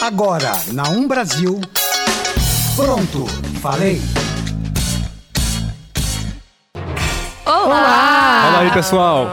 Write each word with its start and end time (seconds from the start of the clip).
Agora, 0.00 0.52
na 0.72 0.84
Um 0.90 1.08
Brasil. 1.08 1.60
Pronto, 2.76 3.26
falei. 3.60 4.00
Olá! 7.44 8.42
Fala 8.44 8.58
aí, 8.60 8.70
pessoal. 8.70 9.28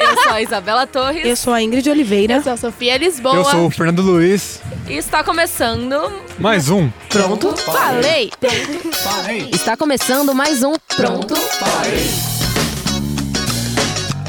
Eu 0.00 0.22
sou 0.22 0.32
a 0.32 0.40
Isabela 0.40 0.86
Torres. 0.86 1.26
Eu 1.26 1.36
sou 1.36 1.52
a 1.52 1.60
Ingrid 1.60 1.90
Oliveira. 1.90 2.36
Eu 2.36 2.42
sou 2.42 2.52
a 2.54 2.56
Sofia 2.56 2.96
Lisboa. 2.96 3.34
Eu 3.34 3.44
sou 3.44 3.66
o 3.66 3.70
Fernando 3.70 4.00
Luiz. 4.00 4.62
E 4.88 4.94
está 4.94 5.22
começando. 5.22 6.10
Mais 6.38 6.70
um. 6.70 6.88
Pronto, 7.10 7.54
falei! 7.58 8.32
Falei. 8.92 9.50
Está 9.52 9.76
começando 9.76 10.34
mais 10.34 10.62
um 10.62 10.74
Pronto, 10.96 11.36
Falei. 11.36 12.10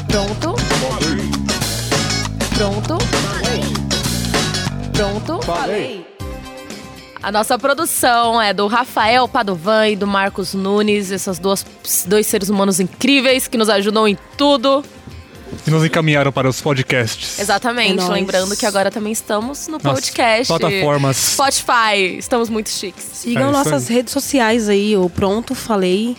Pronto. 0.08 0.54
Pronto. 2.56 2.97
Pronto. 4.98 5.38
A 7.22 7.30
nossa 7.30 7.56
produção 7.56 8.42
é 8.42 8.52
do 8.52 8.66
Rafael 8.66 9.28
Padovan 9.28 9.86
e 9.90 9.94
do 9.94 10.08
Marcos 10.08 10.54
Nunes, 10.54 11.12
essas 11.12 11.38
duas 11.38 11.64
dois 12.04 12.26
seres 12.26 12.48
humanos 12.48 12.80
incríveis 12.80 13.46
que 13.46 13.56
nos 13.56 13.68
ajudam 13.68 14.08
em 14.08 14.18
tudo. 14.36 14.84
Que 15.64 15.70
nos 15.70 15.84
encaminharam 15.84 16.32
para 16.32 16.48
os 16.48 16.60
podcasts. 16.60 17.38
Exatamente, 17.38 18.02
É 18.02 18.08
lembrando 18.08 18.56
que 18.56 18.66
agora 18.66 18.90
também 18.90 19.12
estamos 19.12 19.68
no 19.68 19.74
Nas 19.80 19.82
podcast. 19.82 20.48
Plataformas. 20.48 21.16
Spotify, 21.16 22.16
estamos 22.18 22.48
muito 22.50 22.68
chiques. 22.68 23.04
Sigam 23.12 23.44
É 23.44 23.50
isso 23.50 23.52
nossas 23.52 23.88
aí. 23.88 23.94
redes 23.98 24.12
sociais 24.12 24.68
aí, 24.68 24.96
o 24.96 25.08
Pronto 25.08 25.54
Falei. 25.54 26.16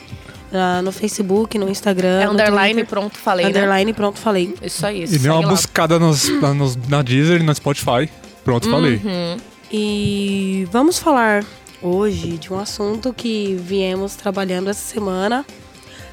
ah, 0.54 0.82
no 0.82 0.94
Facebook, 0.94 1.58
no 1.60 1.68
Instagram. 1.70 2.22
É 2.22 2.26
no 2.28 2.32
underline, 2.32 2.74
Twitter. 2.76 2.90
pronto, 2.90 3.18
falei, 3.18 3.44
né? 3.46 3.50
Underline, 3.52 3.92
pronto, 3.94 4.18
falei. 4.20 4.56
Isso 4.64 4.86
aí, 4.86 5.04
E 5.04 5.08
segue 5.08 5.20
dê 5.24 5.30
uma 5.30 5.42
lá. 5.42 5.48
buscada 5.50 6.00
nos, 6.00 6.30
na- 6.42 6.54
nos- 6.54 6.78
na 6.88 7.02
Deezer 7.02 7.42
e 7.42 7.44
no 7.44 7.54
Spotify. 7.54 8.10
Pronto, 8.50 8.68
falei. 8.68 8.96
Uhum. 8.96 9.38
E 9.72 10.68
vamos 10.72 10.98
falar 10.98 11.46
hoje 11.84 12.36
de 12.40 12.52
um 12.52 12.58
assunto 12.58 13.14
que 13.14 13.54
viemos 13.54 14.16
trabalhando 14.16 14.72
essa 14.72 14.82
semana. 14.92 15.46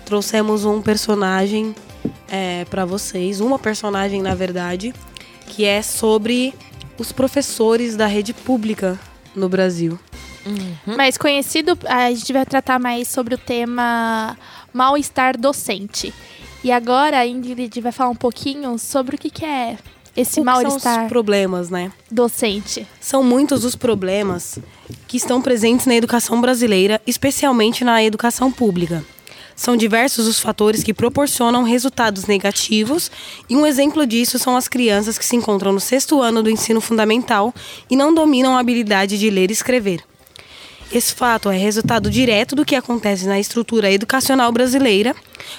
Trouxemos 0.05 0.67
um 0.67 0.83
personagem 0.83 1.75
é, 2.29 2.67
para 2.67 2.85
vocês, 2.85 3.41
uma 3.41 3.59
personagem 3.59 4.21
na 4.21 4.35
verdade, 4.35 4.93
que 5.47 5.65
é 5.65 5.81
sobre 5.81 6.53
os 6.99 7.11
professores 7.11 7.97
da 7.97 8.07
rede 8.07 8.35
pública 8.35 9.01
no 9.35 9.49
Brasil. 9.49 9.99
Mais 10.85 11.17
conhecido, 11.17 11.79
a 11.87 12.11
gente 12.11 12.35
vai 12.35 12.45
tratar 12.45 12.79
mais 12.79 13.09
sobre 13.09 13.35
o 13.35 13.39
tema 13.39 14.37
mal-estar 14.75 15.39
docente. 15.39 16.13
E 16.63 16.71
agora 16.71 17.19
a 17.19 17.27
Ingrid 17.27 17.81
vai 17.81 17.93
falar 17.93 18.11
um 18.11 18.15
pouquinho 18.15 18.79
sobre 18.79 19.17
o 19.17 19.19
que, 19.19 19.31
que 19.31 19.45
é 19.45 19.79
esse 20.17 20.41
que 20.41 20.45
são 20.45 20.77
os 20.77 21.09
problemas, 21.09 21.71
né? 21.71 21.93
docente. 22.11 22.87
São 23.01 23.23
muitos 23.23 23.65
os 23.65 23.77
problemas 23.77 24.59
que 25.07 25.17
estão 25.17 25.43
presentes 25.43 25.87
na 25.87 25.95
educação 25.95 26.41
brasileira, 26.41 27.01
especialmente 27.07 27.85
na 27.85 28.03
educação 28.03 28.51
pública. 28.51 29.05
São 29.55 29.75
diversos 29.75 30.27
os 30.27 30.39
fatores 30.39 30.83
que 30.83 30.93
proporcionam 30.93 31.63
resultados 31.63 32.27
negativos, 32.27 33.11
e 33.49 33.57
um 33.57 33.67
exemplo 33.67 34.07
disso 34.07 34.39
são 34.39 34.55
as 34.55 34.69
crianças 34.69 35.17
que 35.17 35.25
se 35.25 35.35
encontram 35.35 35.73
no 35.73 35.81
sexto 35.81 36.21
ano 36.21 36.43
do 36.43 36.51
ensino 36.51 36.81
fundamental 36.81 37.55
e 37.89 37.97
não 37.97 38.13
dominam 38.13 38.57
a 38.57 38.61
habilidade 38.61 39.19
de 39.19 39.31
ler 39.31 39.51
e 39.51 39.55
escrever. 39.55 40.03
Esse 40.93 41.15
fato 41.15 41.51
é 41.51 41.57
resultado 41.57 42.09
direto 42.09 42.55
do 42.55 42.65
que 42.65 42.77
acontece 42.77 43.27
na 43.27 43.41
estrutura 43.41 43.91
educacional 43.91 44.53
brasileira, 44.53 45.17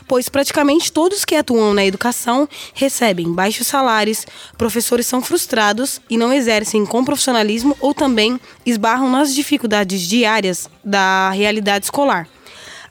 pois 0.08 0.30
praticamente 0.30 0.92
todos 0.92 1.26
que 1.26 1.36
atuam 1.36 1.74
na 1.74 1.86
educação 1.86 2.48
recebem 2.74 3.34
baixos 3.34 3.68
salários, 3.68 4.26
professores 4.58 5.06
são 5.06 5.22
frustrados 5.22 6.00
e 6.10 6.18
não 6.18 6.32
exercem 6.32 6.86
com 6.86 7.04
profissionalismo 7.04 7.76
ou 7.82 7.94
também 7.94 8.40
esbarram 8.66 9.10
nas 9.12 9.36
dificuldades 9.36 10.02
diárias 10.02 10.70
da 10.84 11.30
realidade 11.32 11.86
escolar. 11.86 12.28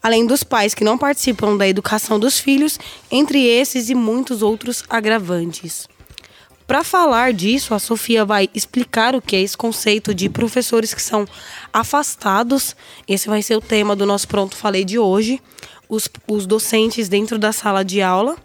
Além 0.03 0.27
dos 0.27 0.45
pais 0.45 0.75
que 0.75 0.85
não 0.85 0.99
participam 0.99 1.57
da 1.57 1.67
educação 1.67 2.21
dos 2.21 2.39
filhos, 2.39 2.79
entre 3.11 3.43
esses 3.45 3.89
e 3.89 3.95
muitos 3.95 4.43
outros 4.43 4.85
agravantes. 4.91 5.89
Para 6.67 6.83
falar 6.83 7.33
disso, 7.33 7.75
a 7.75 7.79
Sofia 7.79 8.25
vai 8.25 8.49
explicar 8.53 9.15
o 9.15 9.23
que 9.23 9.37
é 9.37 9.41
esse 9.41 9.57
conceito 9.57 10.13
de 10.13 10.29
professores 10.29 10.93
que 10.93 11.01
são 11.01 11.25
afastados. 11.73 12.75
Esse 13.07 13.29
vai 13.29 13.41
ser 13.41 13.57
o 13.57 13.61
tema 13.61 13.95
do 13.95 14.05
nosso 14.05 14.27
Pronto 14.27 14.57
Falei 14.57 14.85
de 14.85 14.99
hoje. 14.99 15.41
Os, 15.89 16.09
os 16.27 16.45
docentes 16.45 17.09
dentro 17.09 17.39
da 17.39 17.53
sala 17.53 17.85
de 17.85 18.03
aula. 18.03 18.37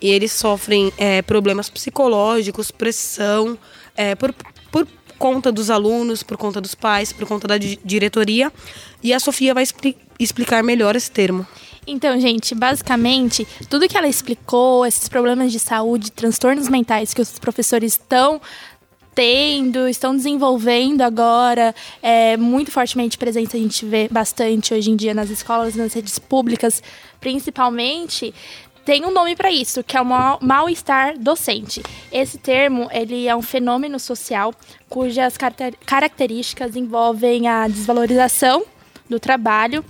Eles 0.00 0.30
sofrem 0.30 0.92
é, 0.96 1.20
problemas 1.22 1.68
psicológicos, 1.68 2.70
pressão, 2.70 3.58
é, 3.96 4.14
por, 4.14 4.32
por 4.70 4.86
conta 5.18 5.50
dos 5.50 5.68
alunos, 5.70 6.22
por 6.22 6.36
conta 6.36 6.60
dos 6.60 6.76
pais, 6.76 7.12
por 7.12 7.26
conta 7.26 7.48
da 7.48 7.58
di- 7.58 7.80
diretoria. 7.84 8.52
E 9.02 9.12
a 9.12 9.18
Sofia 9.18 9.52
vai 9.52 9.64
expli- 9.64 9.96
explicar 10.16 10.62
melhor 10.62 10.94
esse 10.94 11.10
termo. 11.10 11.44
Então, 11.90 12.20
gente, 12.20 12.54
basicamente, 12.54 13.48
tudo 13.70 13.88
que 13.88 13.96
ela 13.96 14.06
explicou, 14.06 14.84
esses 14.84 15.08
problemas 15.08 15.50
de 15.50 15.58
saúde, 15.58 16.12
transtornos 16.12 16.68
mentais 16.68 17.14
que 17.14 17.22
os 17.22 17.38
professores 17.38 17.92
estão 17.94 18.40
tendo, 19.14 19.88
estão 19.88 20.14
desenvolvendo 20.14 21.00
agora, 21.00 21.74
é 22.02 22.36
muito 22.36 22.70
fortemente 22.70 23.16
presente, 23.16 23.56
a 23.56 23.58
gente 23.58 23.86
vê 23.86 24.06
bastante 24.08 24.74
hoje 24.74 24.90
em 24.90 24.96
dia 24.96 25.14
nas 25.14 25.30
escolas, 25.30 25.74
nas 25.74 25.94
redes 25.94 26.18
públicas, 26.18 26.82
principalmente, 27.18 28.34
tem 28.84 29.04
um 29.04 29.10
nome 29.10 29.34
para 29.34 29.50
isso, 29.50 29.82
que 29.82 29.96
é 29.96 30.00
o 30.00 30.04
mal- 30.04 30.38
mal-estar 30.42 31.18
docente. 31.18 31.82
Esse 32.12 32.36
termo, 32.36 32.88
ele 32.92 33.26
é 33.26 33.34
um 33.34 33.42
fenômeno 33.42 33.98
social 33.98 34.54
cujas 34.90 35.36
caracter- 35.38 35.74
características 35.86 36.76
envolvem 36.76 37.48
a 37.48 37.66
desvalorização 37.66 38.62
do 39.08 39.18
trabalho, 39.18 39.84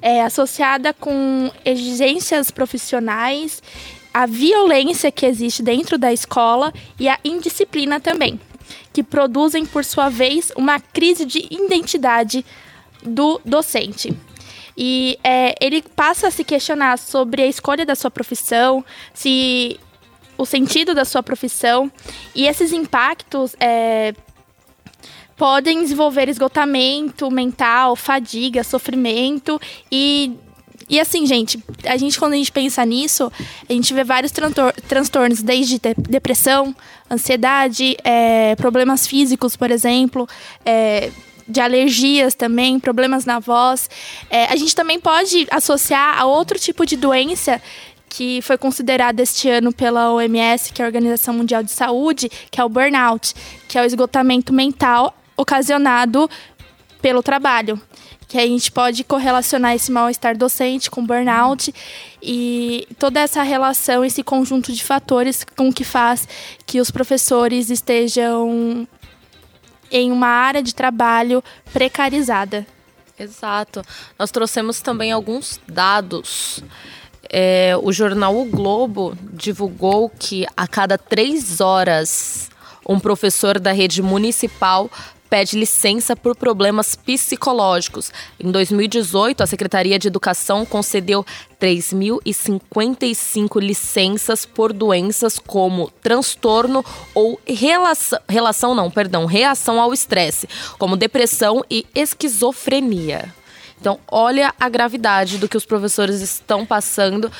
é, 0.00 0.22
associada 0.22 0.92
com 0.92 1.50
exigências 1.64 2.50
profissionais, 2.50 3.62
a 4.12 4.26
violência 4.26 5.12
que 5.12 5.26
existe 5.26 5.62
dentro 5.62 5.98
da 5.98 6.12
escola 6.12 6.72
e 6.98 7.08
a 7.08 7.18
indisciplina 7.24 8.00
também, 8.00 8.40
que 8.92 9.02
produzem, 9.02 9.64
por 9.64 9.84
sua 9.84 10.08
vez, 10.08 10.50
uma 10.56 10.80
crise 10.80 11.24
de 11.24 11.46
identidade 11.50 12.44
do 13.02 13.40
docente. 13.44 14.16
E 14.76 15.18
é, 15.24 15.54
ele 15.60 15.82
passa 15.82 16.28
a 16.28 16.30
se 16.30 16.44
questionar 16.44 16.98
sobre 16.98 17.42
a 17.42 17.46
escolha 17.46 17.84
da 17.84 17.96
sua 17.96 18.10
profissão, 18.10 18.84
se 19.12 19.78
o 20.38 20.46
sentido 20.46 20.94
da 20.94 21.04
sua 21.04 21.20
profissão 21.20 21.90
e 22.32 22.46
esses 22.46 22.72
impactos 22.72 23.56
é, 23.58 24.14
podem 25.38 25.80
desenvolver 25.82 26.28
esgotamento 26.28 27.30
mental, 27.30 27.94
fadiga, 27.96 28.62
sofrimento 28.64 29.58
e 29.90 30.32
e 30.90 30.98
assim, 30.98 31.26
gente, 31.26 31.62
a 31.84 31.98
gente 31.98 32.18
quando 32.18 32.32
a 32.32 32.36
gente 32.36 32.50
pensa 32.50 32.82
nisso, 32.82 33.30
a 33.68 33.72
gente 33.72 33.92
vê 33.92 34.02
vários 34.02 34.32
transtornos, 34.32 35.42
desde 35.42 35.78
de- 35.78 35.94
depressão, 35.98 36.74
ansiedade, 37.10 37.94
é, 38.02 38.56
problemas 38.56 39.06
físicos, 39.06 39.54
por 39.54 39.70
exemplo, 39.70 40.26
é, 40.64 41.10
de 41.46 41.60
alergias 41.60 42.34
também, 42.34 42.80
problemas 42.80 43.26
na 43.26 43.38
voz. 43.38 43.90
É, 44.30 44.46
a 44.46 44.56
gente 44.56 44.74
também 44.74 44.98
pode 44.98 45.46
associar 45.50 46.18
a 46.18 46.24
outro 46.24 46.58
tipo 46.58 46.86
de 46.86 46.96
doença 46.96 47.60
que 48.08 48.40
foi 48.40 48.56
considerada 48.56 49.22
este 49.22 49.50
ano 49.50 49.70
pela 49.70 50.10
OMS, 50.12 50.72
que 50.72 50.80
é 50.80 50.84
a 50.86 50.88
Organização 50.88 51.34
Mundial 51.34 51.62
de 51.62 51.70
Saúde, 51.70 52.30
que 52.50 52.58
é 52.58 52.64
o 52.64 52.68
burnout, 52.68 53.34
que 53.68 53.76
é 53.76 53.82
o 53.82 53.84
esgotamento 53.84 54.54
mental 54.54 55.14
ocasionado 55.38 56.28
pelo 57.00 57.22
trabalho. 57.22 57.80
Que 58.26 58.36
a 58.36 58.46
gente 58.46 58.70
pode 58.70 59.04
correlacionar 59.04 59.74
esse 59.74 59.90
mal-estar 59.90 60.36
docente 60.36 60.90
com 60.90 61.06
burnout 61.06 61.72
e 62.22 62.86
toda 62.98 63.20
essa 63.20 63.42
relação, 63.42 64.04
esse 64.04 64.22
conjunto 64.22 64.70
de 64.70 64.84
fatores 64.84 65.46
com 65.56 65.72
que 65.72 65.82
faz 65.82 66.28
que 66.66 66.78
os 66.78 66.90
professores 66.90 67.70
estejam 67.70 68.86
em 69.90 70.12
uma 70.12 70.26
área 70.26 70.62
de 70.62 70.74
trabalho 70.74 71.42
precarizada. 71.72 72.66
Exato. 73.18 73.82
Nós 74.18 74.30
trouxemos 74.30 74.82
também 74.82 75.10
alguns 75.10 75.58
dados. 75.66 76.62
É, 77.30 77.74
o 77.82 77.90
jornal 77.92 78.36
O 78.36 78.44
Globo 78.44 79.16
divulgou 79.32 80.10
que 80.10 80.46
a 80.56 80.66
cada 80.68 80.98
três 80.98 81.60
horas 81.60 82.50
um 82.88 82.98
professor 82.98 83.58
da 83.58 83.70
rede 83.70 84.00
municipal 84.00 84.90
pede 85.28 85.58
licença 85.58 86.14
por 86.16 86.36
problemas 86.36 86.96
psicológicos. 86.96 88.10
Em 88.40 88.50
2018, 88.50 89.42
a 89.42 89.46
Secretaria 89.46 89.98
de 89.98 90.08
Educação 90.08 90.64
concedeu 90.64 91.26
3.055 91.60 93.60
licenças 93.60 94.46
por 94.46 94.72
doenças 94.72 95.38
como 95.38 95.90
transtorno 96.02 96.82
ou 97.14 97.38
relação, 97.46 98.18
relação 98.28 98.74
não, 98.74 98.90
perdão, 98.90 99.26
reação 99.26 99.80
ao 99.80 99.92
estresse, 99.92 100.48
como 100.78 100.96
depressão 100.96 101.62
e 101.70 101.86
esquizofrenia. 101.94 103.32
Então, 103.80 104.00
olha 104.10 104.52
a 104.58 104.68
gravidade 104.68 105.38
do 105.38 105.48
que 105.48 105.56
os 105.56 105.64
professores 105.64 106.20
estão 106.20 106.66
passando. 106.66 107.30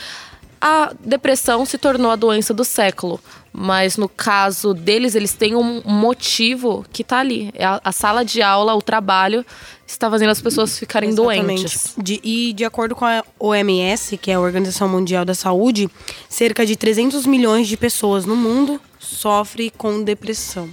A 0.61 0.93
depressão 1.01 1.65
se 1.65 1.79
tornou 1.79 2.11
a 2.11 2.17
doença 2.17 2.53
do 2.53 2.65
século. 2.65 3.21
Mas 3.53 3.97
no 3.97 4.09
caso 4.09 4.75
deles, 4.75 5.15
eles 5.15 5.33
têm 5.33 5.57
um 5.57 5.83
motivo 5.85 6.85
que 6.93 7.03
tá 7.03 7.19
ali. 7.19 7.51
É 7.55 7.65
a, 7.65 7.81
a 7.83 7.93
sala 7.93 8.25
de 8.25 8.43
aula, 8.43 8.75
o 8.75 8.83
trabalho, 8.83 9.45
está 9.87 10.11
fazendo 10.11 10.31
as 10.31 10.41
pessoas 10.41 10.79
ficarem 10.79 11.15
doentes. 11.15 11.95
De, 11.97 12.21
e 12.23 12.53
de 12.53 12.65
acordo 12.65 12.95
com 12.95 13.05
a 13.05 13.25
OMS, 13.39 14.17
que 14.19 14.31
é 14.31 14.35
a 14.35 14.41
Organização 14.41 14.89
Mundial 14.89 15.25
da 15.25 15.35
Saúde, 15.35 15.89
cerca 16.29 16.65
de 16.65 16.77
300 16.77 17.27
milhões 17.27 17.67
de 17.67 17.77
pessoas 17.77 18.25
no 18.25 18.37
mundo 18.37 18.81
sofrem 18.99 19.73
com 19.77 20.03
depressão. 20.03 20.69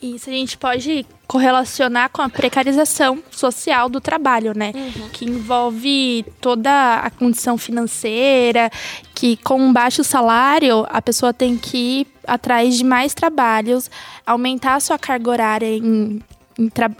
Isso 0.00 0.28
a 0.28 0.32
gente 0.32 0.58
pode 0.58 1.06
correlacionar 1.32 2.10
com 2.10 2.20
a 2.20 2.28
precarização 2.28 3.22
social 3.30 3.88
do 3.88 4.02
trabalho, 4.02 4.52
né? 4.54 4.70
Uhum. 4.74 5.08
Que 5.08 5.24
envolve 5.24 6.26
toda 6.42 6.96
a 6.96 7.08
condição 7.08 7.56
financeira, 7.56 8.70
que 9.14 9.38
com 9.38 9.58
um 9.58 9.72
baixo 9.72 10.04
salário 10.04 10.86
a 10.90 11.00
pessoa 11.00 11.32
tem 11.32 11.56
que 11.56 11.78
ir 11.78 12.06
atrás 12.26 12.76
de 12.76 12.84
mais 12.84 13.14
trabalhos, 13.14 13.90
aumentar 14.26 14.74
a 14.74 14.80
sua 14.80 14.98
carga 14.98 15.30
horária 15.30 15.74
em, 15.74 16.20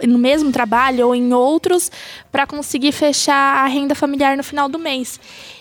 no 0.07 0.17
mesmo 0.17 0.51
trabalho 0.51 1.07
ou 1.07 1.15
em 1.15 1.33
outros 1.33 1.91
para 2.31 2.45
conseguir 2.47 2.91
fechar 2.91 3.63
a 3.63 3.67
renda 3.67 3.93
familiar 3.95 4.35
no 4.37 4.43
final 4.43 4.67
do 4.67 4.79
mês. 4.79 5.19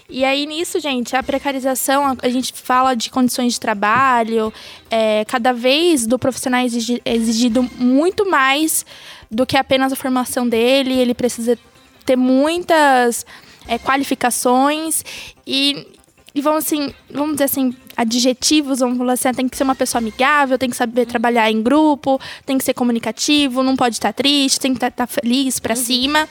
E 0.09 0.25
aí 0.25 0.45
nisso, 0.47 0.79
gente, 0.79 1.17
a 1.17 1.23
precarização, 1.23 2.17
a- 2.23 2.29
gente 2.29 2.53
fala 2.55 2.95
de 2.95 3.09
condições 3.11 3.55
de 3.55 3.61
trabalho, 3.61 4.53
é, 4.91 5.25
cada 5.25 5.53
vez 5.53 6.07
do 6.07 6.19
profissional 6.19 6.61
é 6.61 7.15
exigido 7.15 7.63
muito 7.79 8.29
mais 8.29 8.85
do 9.31 9.47
que 9.47 9.57
apenas 9.57 9.91
a 9.93 9.97
formação 9.97 10.47
dele, 10.47 10.93
ele 10.93 11.15
precisa 11.15 11.59
ter 12.05 12.17
muitas 12.17 13.25
é, 13.67 13.79
qualificações 13.79 15.03
e, 15.47 15.87
e 16.35 16.41
vamos 16.43 16.67
assim, 16.67 16.93
vamos 17.11 17.33
dizer 17.33 17.45
assim, 17.45 17.75
adjetivos, 18.03 18.81
vamos 18.81 18.99
falar 18.99 19.15
assim, 19.15 19.33
tem 19.33 19.49
que 19.49 19.57
ser 19.57 19.63
uma 19.65 19.75
pessoa 19.75 20.01
amigável, 20.01 20.59
tem 20.59 20.69
que 20.69 20.77
saber 20.77 21.07
trabalhar 21.07 21.51
em 21.51 21.63
grupo, 21.63 22.21
tem 22.45 22.59
que 22.59 22.65
ser 22.65 22.75
comunicativo, 22.75 23.63
não 23.63 23.77
pode 23.77 23.97
estar 23.97 24.13
triste, 24.13 24.61
tem 24.61 24.75
que 24.75 24.85
estar 24.85 25.07
feliz 25.07 25.59
pra 25.59 25.75
cima. 25.75 26.29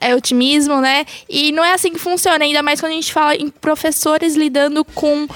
É 0.00 0.14
otimismo, 0.14 0.80
né? 0.80 1.04
E 1.28 1.52
não 1.52 1.64
é 1.64 1.72
assim 1.72 1.92
que 1.92 1.98
funciona, 1.98 2.44
ainda 2.44 2.62
mais 2.62 2.80
quando 2.80 2.92
a 2.92 2.94
gente 2.94 3.12
fala 3.12 3.34
em 3.34 3.48
professores 3.48 4.36
lidando 4.36 4.84
com 4.84 5.26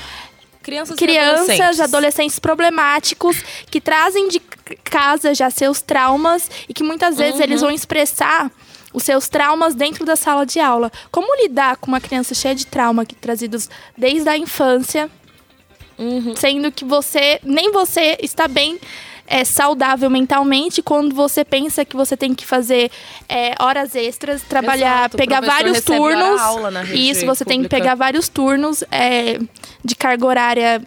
Crianças, 0.62 0.96
crianças, 0.96 1.50
adolescentes. 1.50 1.81
adolescentes 1.81 2.38
problemáticos 2.38 3.37
que 3.70 3.82
trazem 3.82 4.28
de 4.28 4.40
casa 4.82 5.34
já 5.34 5.50
seus 5.50 5.82
traumas 5.82 6.50
e 6.66 6.72
que 6.72 6.82
muitas 6.82 7.19
vezes 7.19 7.38
eles 7.38 7.61
vão 7.61 7.70
expressar 7.70 8.50
os 8.94 9.02
seus 9.02 9.28
traumas 9.28 9.75
dentro 9.75 10.06
da 10.06 10.16
sala 10.16 10.46
de 10.46 10.58
aula. 10.61 10.90
Como 11.11 11.37
lidar 11.43 11.76
com 11.76 11.88
uma 11.88 12.00
criança 12.00 12.34
cheia 12.34 12.55
de 12.55 12.64
trauma 12.64 13.05
que 13.05 13.14
trazidos 13.14 13.69
desde 13.99 14.28
a 14.28 14.38
infância, 14.38 15.11
sendo 16.37 16.70
que 16.73 16.85
você 16.85 17.41
nem 17.43 17.70
você 17.70 18.17
está 18.20 18.49
bem 18.49 18.79
é, 19.26 19.44
saudável 19.44 20.11
mentalmente 20.11 20.82
quando 20.82 21.14
você 21.14 21.44
pensa 21.44 21.85
que 21.85 21.96
você 21.96 22.17
tem 22.17 22.35
que 22.35 22.46
fazer 22.46 22.91
é, 23.29 23.55
horas 23.58 23.94
extras, 23.94 24.43
trabalhar, 24.43 25.00
Exato, 25.00 25.17
pegar 25.17 25.41
vários 25.41 25.81
turnos. 25.81 26.41
aula 26.41 26.70
na 26.70 26.82
rede 26.82 27.11
Isso, 27.11 27.26
você 27.26 27.44
tem 27.44 27.58
que 27.62 27.69
pública. 27.69 27.76
pegar 27.76 27.94
vários 27.94 28.29
turnos 28.29 28.85
é, 28.91 29.38
de 29.85 29.94
carga 29.94 30.26
horária 30.26 30.82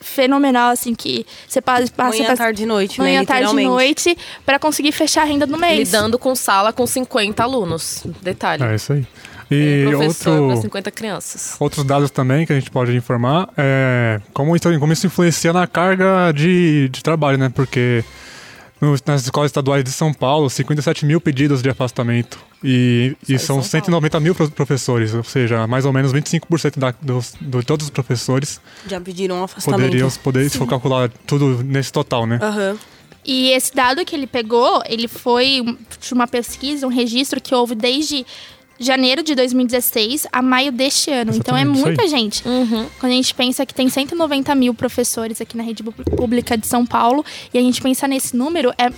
fenomenal, 0.00 0.70
assim, 0.70 0.94
que 0.94 1.26
você 1.48 1.60
passa... 1.60 1.92
passa 1.92 2.18
Manhã, 2.18 2.36
tarde 2.36 2.62
e 2.62 2.66
noite, 2.66 3.00
manhã, 3.00 3.20
né? 3.20 3.26
tarde 3.26 3.50
e 3.50 3.64
noite, 3.64 4.16
para 4.44 4.58
conseguir 4.58 4.92
fechar 4.92 5.22
a 5.22 5.24
renda 5.24 5.46
do 5.46 5.58
mês. 5.58 5.90
Lidando 5.90 6.18
com 6.18 6.34
sala 6.36 6.72
com 6.72 6.86
50 6.86 7.42
alunos. 7.42 8.02
Detalhe. 8.22 8.62
É 8.62 8.74
isso 8.76 8.92
aí. 8.92 9.04
É, 9.50 9.54
E 9.54 9.86
professor 9.88 10.30
outro, 10.40 10.46
para 10.48 10.56
50 10.62 10.90
crianças. 10.90 11.56
outros 11.60 11.84
dados 11.84 12.10
também 12.10 12.44
que 12.46 12.52
a 12.52 12.56
gente 12.58 12.70
pode 12.70 12.94
informar 12.96 13.48
é 13.56 14.20
como 14.32 14.54
isso, 14.56 14.78
como 14.80 14.92
isso 14.92 15.06
influencia 15.06 15.52
na 15.52 15.66
carga 15.66 16.32
de, 16.32 16.88
de 16.88 17.02
trabalho, 17.02 17.38
né? 17.38 17.48
Porque 17.54 18.04
no- 18.80 18.96
nas 19.06 19.22
escolas 19.24 19.50
estaduais 19.50 19.84
de 19.84 19.92
São 19.92 20.12
Paulo, 20.12 20.50
57 20.50 21.06
mil 21.06 21.20
pedidos 21.20 21.62
de 21.62 21.70
afastamento. 21.70 22.38
E, 22.64 23.14
e 23.28 23.38
são 23.38 23.62
São 23.62 23.80
190 23.80 24.18
mil 24.18 24.34
pro- 24.34 24.50
professores, 24.50 25.14
ou 25.14 25.22
seja, 25.22 25.66
mais 25.66 25.84
ou 25.84 25.92
menos 25.92 26.12
25% 26.12 26.78
da, 26.78 26.92
dos, 27.00 27.34
de 27.40 27.62
todos 27.62 27.84
os 27.86 27.90
professores 27.90 28.60
Já 28.88 29.00
pediram 29.00 29.36
um 29.36 29.44
afastamento. 29.44 29.82
poderiam, 29.82 30.10
poder, 30.22 30.50
se 30.50 30.58
for 30.58 30.66
calcular 30.66 31.08
tudo 31.26 31.62
nesse 31.62 31.92
total, 31.92 32.26
né? 32.26 32.38
Aham. 32.42 32.76
E 33.24 33.50
esse 33.50 33.74
dado 33.74 34.04
que 34.04 34.14
ele 34.14 34.26
pegou, 34.26 34.82
ele 34.88 35.06
foi 35.08 35.62
de 36.00 36.14
uma 36.14 36.26
pesquisa, 36.28 36.86
um 36.86 36.90
registro 36.90 37.40
que 37.40 37.54
houve 37.54 37.74
desde 37.74 38.24
janeiro 38.78 39.22
de 39.22 39.34
2016 39.34 40.26
a 40.32 40.42
maio 40.42 40.70
deste 40.72 41.10
ano. 41.10 41.34
então 41.34 41.56
é 41.56 41.62
Exatamente, 41.62 41.84
muita 41.86 42.08
gente. 42.08 42.42
Quando 42.42 43.12
a 43.12 43.14
gente 43.16 43.34
pensa 43.34 43.64
que 43.64 43.72
tem 43.74 43.88
190 43.88 44.54
mil 44.54 44.74
professores 44.74 45.40
aqui 45.40 45.56
na 45.56 45.62
rede 45.62 45.82
pública 45.82 46.56
de 46.58 46.66
São 46.66 46.84
Paulo, 46.84 47.24
e 47.52 47.58
a 47.58 47.60
gente 47.62 47.80
pensa 47.80 48.06
nesse 48.06 48.36
número, 48.36 48.72
é 48.78 48.90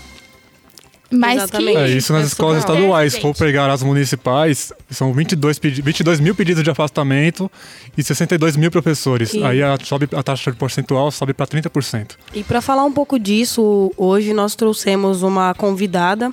mais 1.11 1.37
Exatamente. 1.45 1.73
que... 1.73 1.79
É 1.79 1.89
isso 1.91 2.13
nas 2.13 2.25
É 2.25 2.27
escolas 2.27 2.61
surreal. 2.63 2.77
estaduais. 2.79 3.13
Se 3.13 3.19
É, 3.19 3.23
for 3.23 3.29
gente. 3.29 3.39
pegar 3.39 3.71
as 3.71 3.83
municipais, 3.83 4.73
são 4.91 5.11
22, 5.15 5.59
pedi 5.59 5.81
22 5.81 6.21
mil 6.21 6.35
pedidos 6.35 6.63
de 6.63 6.69
afastamento 6.71 7.51
e 7.97 8.03
62 8.03 8.57
mil 8.59 8.71
professores. 8.71 9.31
Sim. 9.31 9.43
Aí 9.43 9.63
a, 9.63 9.79
sobe, 9.83 10.07
a 10.15 10.23
taxa 10.23 10.53
percentual 10.53 11.11
sobe 11.11 11.33
para 11.33 11.47
30%. 11.47 12.11
E 12.35 12.45
para 12.45 12.61
falar 12.61 12.85
um 12.85 12.93
pouco 12.93 13.19
disso, 13.19 13.91
hoje 13.97 14.35
nós 14.35 14.55
trouxemos 14.55 15.23
uma 15.23 15.55
convidada. 15.55 16.31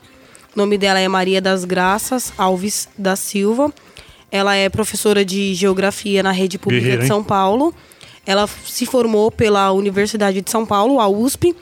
O 0.55 0.59
nome 0.59 0.77
dela 0.77 0.99
é 0.99 1.07
Maria 1.07 1.41
das 1.41 1.65
Graças 1.65 2.31
Alves 2.37 2.87
da 2.97 3.15
Silva. 3.15 3.73
Ela 4.31 4.55
é 4.55 4.69
professora 4.69 5.23
de 5.25 5.53
Geografia 5.53 6.23
na 6.23 6.31
Rede 6.31 6.57
Pública 6.57 6.81
Guerreira, 6.81 7.01
de 7.01 7.05
hein? 7.05 7.07
São 7.09 7.23
Paulo. 7.23 7.73
Ela 8.25 8.47
se 8.65 8.85
formou 8.85 9.29
pela 9.31 9.71
Universidade 9.71 10.41
de 10.41 10.49
São 10.49 10.65
Paulo, 10.65 10.99
a 10.99 11.07
USP. 11.07 11.55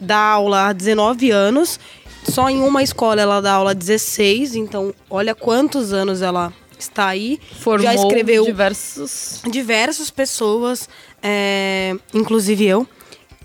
Dá 0.00 0.18
aula 0.18 0.68
há 0.68 0.72
19 0.72 1.30
anos. 1.30 1.78
Só 2.28 2.48
em 2.48 2.60
uma 2.62 2.82
escola 2.82 3.20
ela 3.20 3.40
dá 3.40 3.52
aula 3.52 3.72
há 3.72 3.74
16. 3.74 4.54
Então, 4.56 4.94
olha 5.10 5.34
quantos 5.34 5.92
anos 5.92 6.22
ela 6.22 6.52
está 6.78 7.08
aí. 7.08 7.38
Formou 7.60 7.82
Já 7.86 7.94
escreveu 7.94 8.44
diversos. 8.44 9.42
diversas 9.50 10.10
pessoas, 10.10 10.88
é, 11.22 11.94
inclusive 12.14 12.66
eu. 12.66 12.86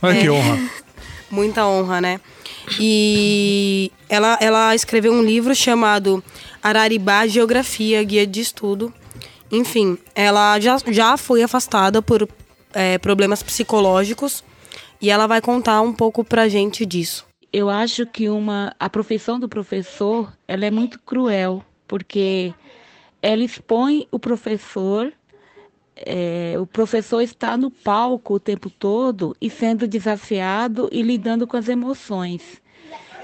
Olha 0.02 0.18
É. 0.18 0.22
que 0.22 0.30
honra. 0.30 0.60
Muita 1.30 1.68
honra, 1.68 2.00
né? 2.00 2.22
E 2.80 3.92
ela, 4.10 4.38
ela 4.42 4.76
escreveu 4.76 5.14
um 5.14 5.24
livro 5.24 5.56
chamado 5.56 6.24
Araribá 6.62 7.26
Geografia, 7.28 8.04
Guia 8.04 8.28
de 8.28 8.42
Estudo. 8.42 8.94
Enfim, 9.52 9.98
ela 10.14 10.60
já, 10.60 10.78
já 10.88 11.16
foi 11.16 11.42
afastada 11.42 12.02
por 12.02 12.28
é, 12.74 12.98
problemas 12.98 13.42
psicológicos 13.42 14.44
e 15.02 15.10
ela 15.10 15.28
vai 15.28 15.40
contar 15.40 15.82
um 15.82 15.94
pouco 15.94 16.24
pra 16.24 16.50
gente 16.50 16.86
disso. 16.86 17.26
Eu 17.52 17.70
acho 17.70 18.06
que 18.06 18.30
uma 18.30 18.76
a 18.78 18.90
profissão 18.90 19.40
do 19.40 19.48
professor 19.48 20.34
ela 20.48 20.66
é 20.66 20.72
muito 20.72 21.00
cruel 21.00 21.64
porque 21.88 22.54
ela 23.22 23.44
expõe 23.44 24.08
o 24.12 24.20
professor 24.20 25.14
é, 26.06 26.56
o 26.60 26.66
professor 26.66 27.22
está 27.22 27.58
no 27.58 27.72
palco 27.72 28.36
o 28.36 28.40
tempo 28.40 28.70
todo 28.70 29.36
e 29.42 29.50
sendo 29.50 29.88
desafiado 29.88 30.90
e 30.92 31.02
lidando 31.02 31.48
com 31.48 31.58
as 31.58 31.68
emoções. 31.68 32.62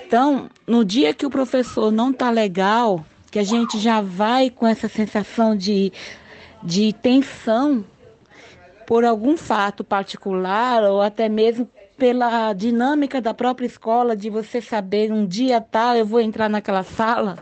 Então, 0.06 0.50
no 0.68 0.84
dia 0.84 1.14
que 1.14 1.26
o 1.26 1.30
professor 1.30 1.92
não 1.92 2.12
está 2.12 2.30
legal, 2.30 3.06
que 3.32 3.40
a 3.40 3.44
gente 3.44 3.80
já 3.80 4.02
vai 4.02 4.50
com 4.50 4.68
essa 4.68 4.88
sensação 4.88 5.56
de, 5.56 5.92
de 6.62 6.94
tensão 6.94 7.84
por 8.86 9.04
algum 9.04 9.36
fato 9.38 9.84
particular 9.84 10.84
ou 10.84 11.02
até 11.02 11.30
mesmo 11.30 11.68
pela 11.98 12.54
dinâmica 12.54 13.22
da 13.22 13.34
própria 13.34 13.66
escola 13.66 14.16
de 14.16 14.30
você 14.30 14.60
saber 14.60 15.12
um 15.12 15.26
dia 15.26 15.62
tal 15.62 15.96
eu 15.96 16.06
vou 16.06 16.20
entrar 16.20 16.50
naquela 16.50 16.84
sala, 16.84 17.38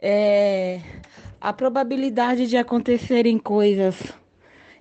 é, 0.00 0.80
a 1.40 1.52
probabilidade 1.52 2.46
de 2.46 2.56
acontecerem 2.56 3.38
coisas 3.38 3.96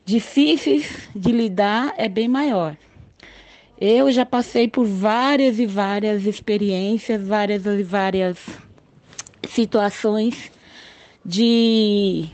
difíceis 0.05 1.09
de 1.15 1.31
lidar 1.31 1.93
é 1.97 2.09
bem 2.09 2.27
maior. 2.27 2.77
Eu 3.79 4.11
já 4.11 4.25
passei 4.25 4.67
por 4.67 4.85
várias 4.85 5.59
e 5.59 5.65
várias 5.65 6.25
experiências, 6.25 7.27
várias 7.27 7.65
e 7.65 7.83
várias 7.83 8.37
situações 9.49 10.51
de 11.25 12.29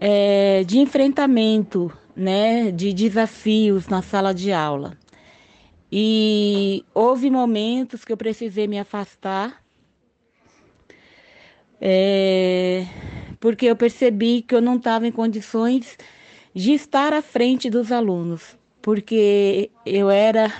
é, 0.00 0.64
de 0.64 0.78
enfrentamento, 0.78 1.92
né, 2.14 2.70
de 2.70 2.92
desafios 2.92 3.88
na 3.88 4.02
sala 4.02 4.34
de 4.34 4.52
aula. 4.52 4.96
E 5.90 6.84
houve 6.92 7.30
momentos 7.30 8.04
que 8.04 8.12
eu 8.12 8.16
precisei 8.16 8.66
me 8.66 8.78
afastar, 8.78 9.62
é, 11.80 12.86
porque 13.44 13.66
eu 13.66 13.76
percebi 13.76 14.40
que 14.40 14.54
eu 14.54 14.62
não 14.62 14.76
estava 14.76 15.06
em 15.06 15.12
condições 15.12 15.98
de 16.54 16.72
estar 16.72 17.12
à 17.12 17.20
frente 17.20 17.68
dos 17.68 17.92
alunos, 17.92 18.56
porque 18.80 19.70
eu 19.84 20.08
era 20.08 20.50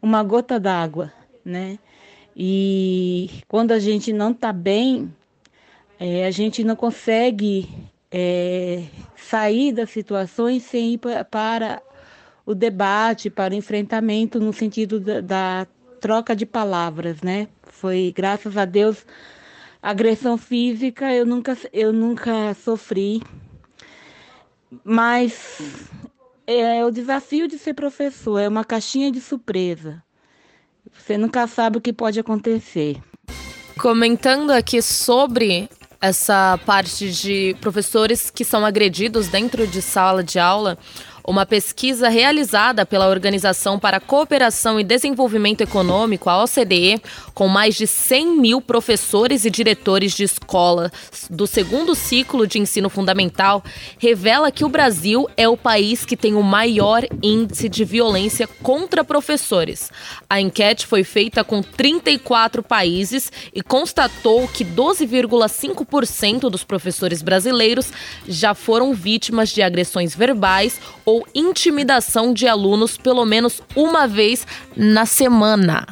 uma 0.00 0.22
gota 0.22 0.60
d'água, 0.60 1.12
né? 1.44 1.76
E 2.36 3.28
quando 3.48 3.72
a 3.72 3.80
gente 3.80 4.12
não 4.12 4.30
está 4.30 4.52
bem, 4.52 5.12
é, 5.98 6.24
a 6.24 6.30
gente 6.30 6.62
não 6.62 6.76
consegue 6.76 7.68
é, 8.12 8.84
sair 9.16 9.72
das 9.72 9.90
situações 9.90 10.62
sem 10.62 10.92
ir 10.92 11.00
para 11.28 11.82
o 12.46 12.54
debate, 12.54 13.28
para 13.28 13.52
o 13.52 13.56
enfrentamento 13.56 14.38
no 14.38 14.52
sentido 14.52 15.00
da, 15.00 15.20
da 15.20 15.66
troca 16.00 16.36
de 16.36 16.46
palavras, 16.46 17.22
né? 17.22 17.48
Foi, 17.64 18.12
graças 18.14 18.56
a 18.56 18.64
Deus, 18.64 19.04
agressão 19.82 20.36
física 20.36 21.12
eu 21.12 21.24
nunca, 21.24 21.56
eu 21.72 21.92
nunca 21.92 22.54
sofri, 22.54 23.22
mas 24.84 25.60
é 26.46 26.84
o 26.84 26.90
desafio 26.90 27.48
de 27.48 27.58
ser 27.58 27.74
professor, 27.74 28.38
é 28.38 28.48
uma 28.48 28.64
caixinha 28.64 29.10
de 29.10 29.20
surpresa. 29.20 30.02
Você 30.92 31.16
nunca 31.16 31.46
sabe 31.46 31.78
o 31.78 31.80
que 31.80 31.92
pode 31.92 32.18
acontecer. 32.18 33.00
Comentando 33.78 34.50
aqui 34.50 34.82
sobre 34.82 35.68
essa 36.00 36.58
parte 36.64 37.10
de 37.10 37.54
professores 37.60 38.30
que 38.30 38.44
são 38.44 38.64
agredidos 38.64 39.28
dentro 39.28 39.66
de 39.66 39.82
sala 39.82 40.24
de 40.24 40.38
aula, 40.38 40.78
uma 41.24 41.46
pesquisa 41.46 42.08
realizada 42.08 42.84
pela 42.84 43.08
Organização 43.08 43.78
para 43.78 43.98
a 43.98 44.00
Cooperação 44.00 44.78
e 44.80 44.84
Desenvolvimento 44.84 45.60
Econômico, 45.60 46.28
a 46.28 46.42
OCDE, 46.42 47.00
com 47.34 47.48
mais 47.48 47.74
de 47.74 47.86
100 47.86 48.38
mil 48.38 48.60
professores 48.60 49.44
e 49.44 49.50
diretores 49.50 50.12
de 50.12 50.24
escolas 50.24 50.90
do 51.28 51.46
segundo 51.46 51.94
ciclo 51.94 52.46
de 52.46 52.58
ensino 52.58 52.88
fundamental, 52.88 53.62
revela 53.98 54.50
que 54.50 54.64
o 54.64 54.68
Brasil 54.68 55.28
é 55.36 55.48
o 55.48 55.56
país 55.56 56.04
que 56.04 56.16
tem 56.16 56.34
o 56.34 56.42
maior 56.42 57.04
índice 57.22 57.68
de 57.68 57.84
violência 57.84 58.48
contra 58.62 59.04
professores. 59.04 59.90
A 60.28 60.40
enquete 60.40 60.86
foi 60.86 61.04
feita 61.04 61.44
com 61.44 61.62
34 61.62 62.62
países 62.62 63.32
e 63.54 63.62
constatou 63.62 64.48
que 64.48 64.64
12,5% 64.64 66.50
dos 66.50 66.64
professores 66.64 67.22
brasileiros 67.22 67.92
já 68.26 68.54
foram 68.54 68.92
vítimas 68.92 69.50
de 69.50 69.62
agressões 69.62 70.14
verbais 70.14 70.80
ou 71.04 71.19
intimidação 71.34 72.32
de 72.32 72.46
alunos 72.46 72.96
pelo 72.96 73.24
menos 73.24 73.62
uma 73.74 74.06
vez 74.06 74.46
na 74.76 75.06
semana. 75.06 75.86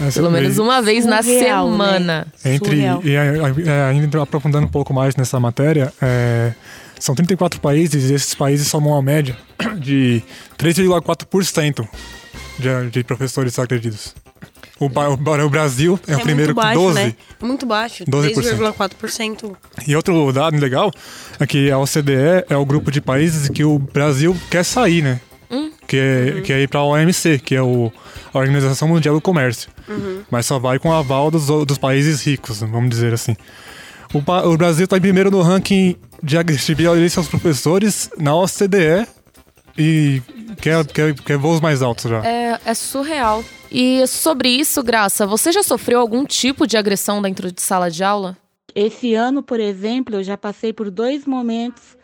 Essa 0.00 0.20
Pelo 0.20 0.30
menos 0.30 0.58
uma 0.58 0.82
vez 0.82 1.06
na 1.06 1.22
Surreal, 1.22 1.70
semana. 1.70 2.26
Entre, 2.44 2.76
Surreal. 2.76 3.00
e 3.02 3.14
é, 3.14 3.84
ainda 3.90 4.22
aprofundando 4.22 4.66
um 4.66 4.70
pouco 4.70 4.92
mais 4.92 5.16
nessa 5.16 5.40
matéria, 5.40 5.90
é, 6.02 6.52
são 7.00 7.14
34 7.14 7.60
países 7.60 8.10
e 8.10 8.14
esses 8.14 8.34
países 8.34 8.68
somam 8.68 8.92
uma 8.92 9.02
média 9.02 9.36
de 9.78 10.22
3,4% 10.58 11.88
de, 12.58 12.90
de 12.90 13.04
professores 13.04 13.58
agredidos. 13.58 14.14
O, 14.78 14.88
ba- 14.90 15.08
o, 15.08 15.14
o 15.14 15.48
Brasil 15.50 15.98
é, 16.06 16.16
o 16.16 16.20
primeiro 16.20 16.54
com 16.54 16.60
12%. 16.60 16.94
né? 16.94 17.14
É 17.40 17.44
muito 17.44 17.64
baixo. 17.66 18.04
12%. 18.04 18.34
3,4%. 18.34 19.56
E 19.86 19.96
outro 19.96 20.30
dado 20.32 20.58
legal 20.58 20.90
é 21.40 21.46
que 21.46 21.70
a 21.70 21.78
OCDE 21.78 22.44
é 22.48 22.56
o 22.56 22.64
grupo 22.66 22.90
de 22.90 23.00
países 23.00 23.48
que 23.48 23.64
o 23.64 23.78
Brasil 23.78 24.36
quer 24.50 24.64
sair, 24.64 25.02
né? 25.02 25.20
Que, 25.86 25.96
é, 25.96 26.40
que 26.42 26.52
é 26.52 26.60
ir 26.62 26.68
para 26.68 26.80
a 26.80 26.84
OMC, 26.84 27.38
que 27.38 27.54
é 27.54 27.62
o, 27.62 27.92
a 28.34 28.38
Organização 28.38 28.88
Mundial 28.88 29.14
do 29.14 29.20
Comércio. 29.20 29.70
Mas 30.30 30.44
só 30.44 30.58
vai 30.58 30.78
com 30.80 30.88
o 30.88 30.92
aval 30.92 31.30
dos, 31.30 31.46
dos 31.46 31.78
países 31.78 32.20
ricos, 32.26 32.58
vamos 32.60 32.90
dizer 32.90 33.14
assim. 33.14 33.36
O, 34.12 34.18
o 34.50 34.56
Brasil 34.56 34.84
está 34.84 34.96
em 34.96 35.00
primeiro 35.00 35.30
no 35.30 35.40
ranking 35.42 35.94
de 36.22 36.36
agressividade 36.36 37.00
aos 37.16 37.28
professores 37.28 38.10
na 38.18 38.34
OCDE 38.34 39.06
e 39.78 40.20
quer, 40.60 40.84
quer, 40.86 41.14
quer 41.14 41.36
voos 41.38 41.60
mais 41.60 41.82
altos 41.82 42.10
já. 42.10 42.24
É, 42.26 42.58
é 42.64 42.74
surreal. 42.74 43.44
E 43.70 44.06
sobre 44.06 44.48
isso, 44.48 44.82
Graça, 44.82 45.26
você 45.26 45.52
já 45.52 45.62
sofreu 45.62 46.00
algum 46.00 46.24
tipo 46.24 46.66
de 46.66 46.76
agressão 46.76 47.20
dentro 47.20 47.50
de 47.50 47.60
sala 47.60 47.90
de 47.90 48.02
aula? 48.02 48.36
Esse 48.74 49.14
ano, 49.14 49.42
por 49.42 49.58
exemplo, 49.58 50.16
eu 50.16 50.22
já 50.22 50.36
passei 50.36 50.72
por 50.72 50.90
dois 50.90 51.26
momentos 51.26 51.96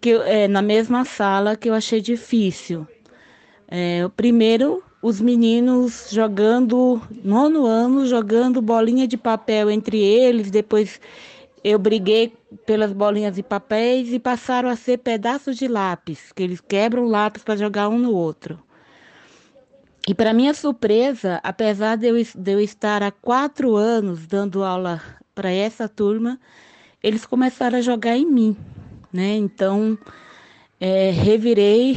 que 0.00 0.10
eu- 0.10 0.22
é, 0.22 0.48
na 0.48 0.62
mesma 0.62 1.04
sala 1.04 1.56
que 1.56 1.68
eu 1.68 1.74
achei 1.74 2.00
difícil. 2.00 2.86
É, 3.68 4.04
o 4.04 4.10
primeiro, 4.10 4.82
os 5.02 5.20
meninos 5.20 6.08
jogando, 6.10 7.00
nono 7.22 7.66
ano, 7.66 8.06
jogando 8.06 8.60
bolinha 8.60 9.06
de 9.06 9.16
papel 9.16 9.70
entre 9.70 9.98
eles, 9.98 10.50
depois 10.50 11.00
eu 11.62 11.78
briguei 11.78 12.32
pelas 12.66 12.92
bolinhas 12.92 13.34
de 13.34 13.42
papéis 13.42 14.12
e 14.12 14.18
passaram 14.18 14.68
a 14.68 14.76
ser 14.76 14.98
pedaços 14.98 15.56
de 15.56 15.66
lápis, 15.66 16.32
que 16.32 16.42
eles 16.42 16.60
quebram 16.60 17.04
o 17.04 17.08
lápis 17.08 17.42
para 17.42 17.56
jogar 17.56 17.88
um 17.88 17.98
no 17.98 18.12
outro. 18.14 18.58
E 20.06 20.14
para 20.14 20.34
minha 20.34 20.52
surpresa, 20.52 21.40
apesar 21.42 21.96
de 21.96 22.08
eu, 22.08 22.16
de 22.22 22.52
eu 22.52 22.60
estar 22.60 23.02
há 23.02 23.10
quatro 23.10 23.74
anos 23.74 24.26
dando 24.26 24.62
aula 24.62 25.00
para 25.34 25.50
essa 25.50 25.88
turma, 25.88 26.38
eles 27.02 27.24
começaram 27.24 27.78
a 27.78 27.80
jogar 27.80 28.14
em 28.14 28.26
mim, 28.26 28.54
né? 29.10 29.34
Então, 29.34 29.96
é, 30.78 31.10
revirei, 31.10 31.96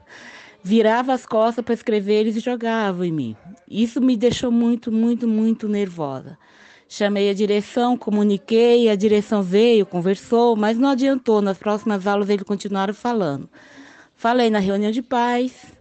virava 0.64 1.12
as 1.12 1.26
costas 1.26 1.62
para 1.62 1.74
escrever, 1.74 2.20
eles 2.20 2.42
jogavam 2.42 3.04
em 3.04 3.12
mim. 3.12 3.36
Isso 3.68 4.00
me 4.00 4.16
deixou 4.16 4.50
muito, 4.50 4.90
muito, 4.90 5.28
muito 5.28 5.68
nervosa. 5.68 6.38
Chamei 6.88 7.28
a 7.28 7.34
direção, 7.34 7.98
comuniquei, 7.98 8.88
a 8.88 8.96
direção 8.96 9.42
veio, 9.42 9.84
conversou, 9.84 10.56
mas 10.56 10.78
não 10.78 10.88
adiantou. 10.88 11.42
Nas 11.42 11.58
próximas 11.58 12.06
aulas 12.06 12.30
eles 12.30 12.44
continuaram 12.44 12.94
falando. 12.94 13.46
Falei 14.14 14.48
na 14.48 14.58
reunião 14.58 14.90
de 14.90 15.02
pais, 15.02 15.75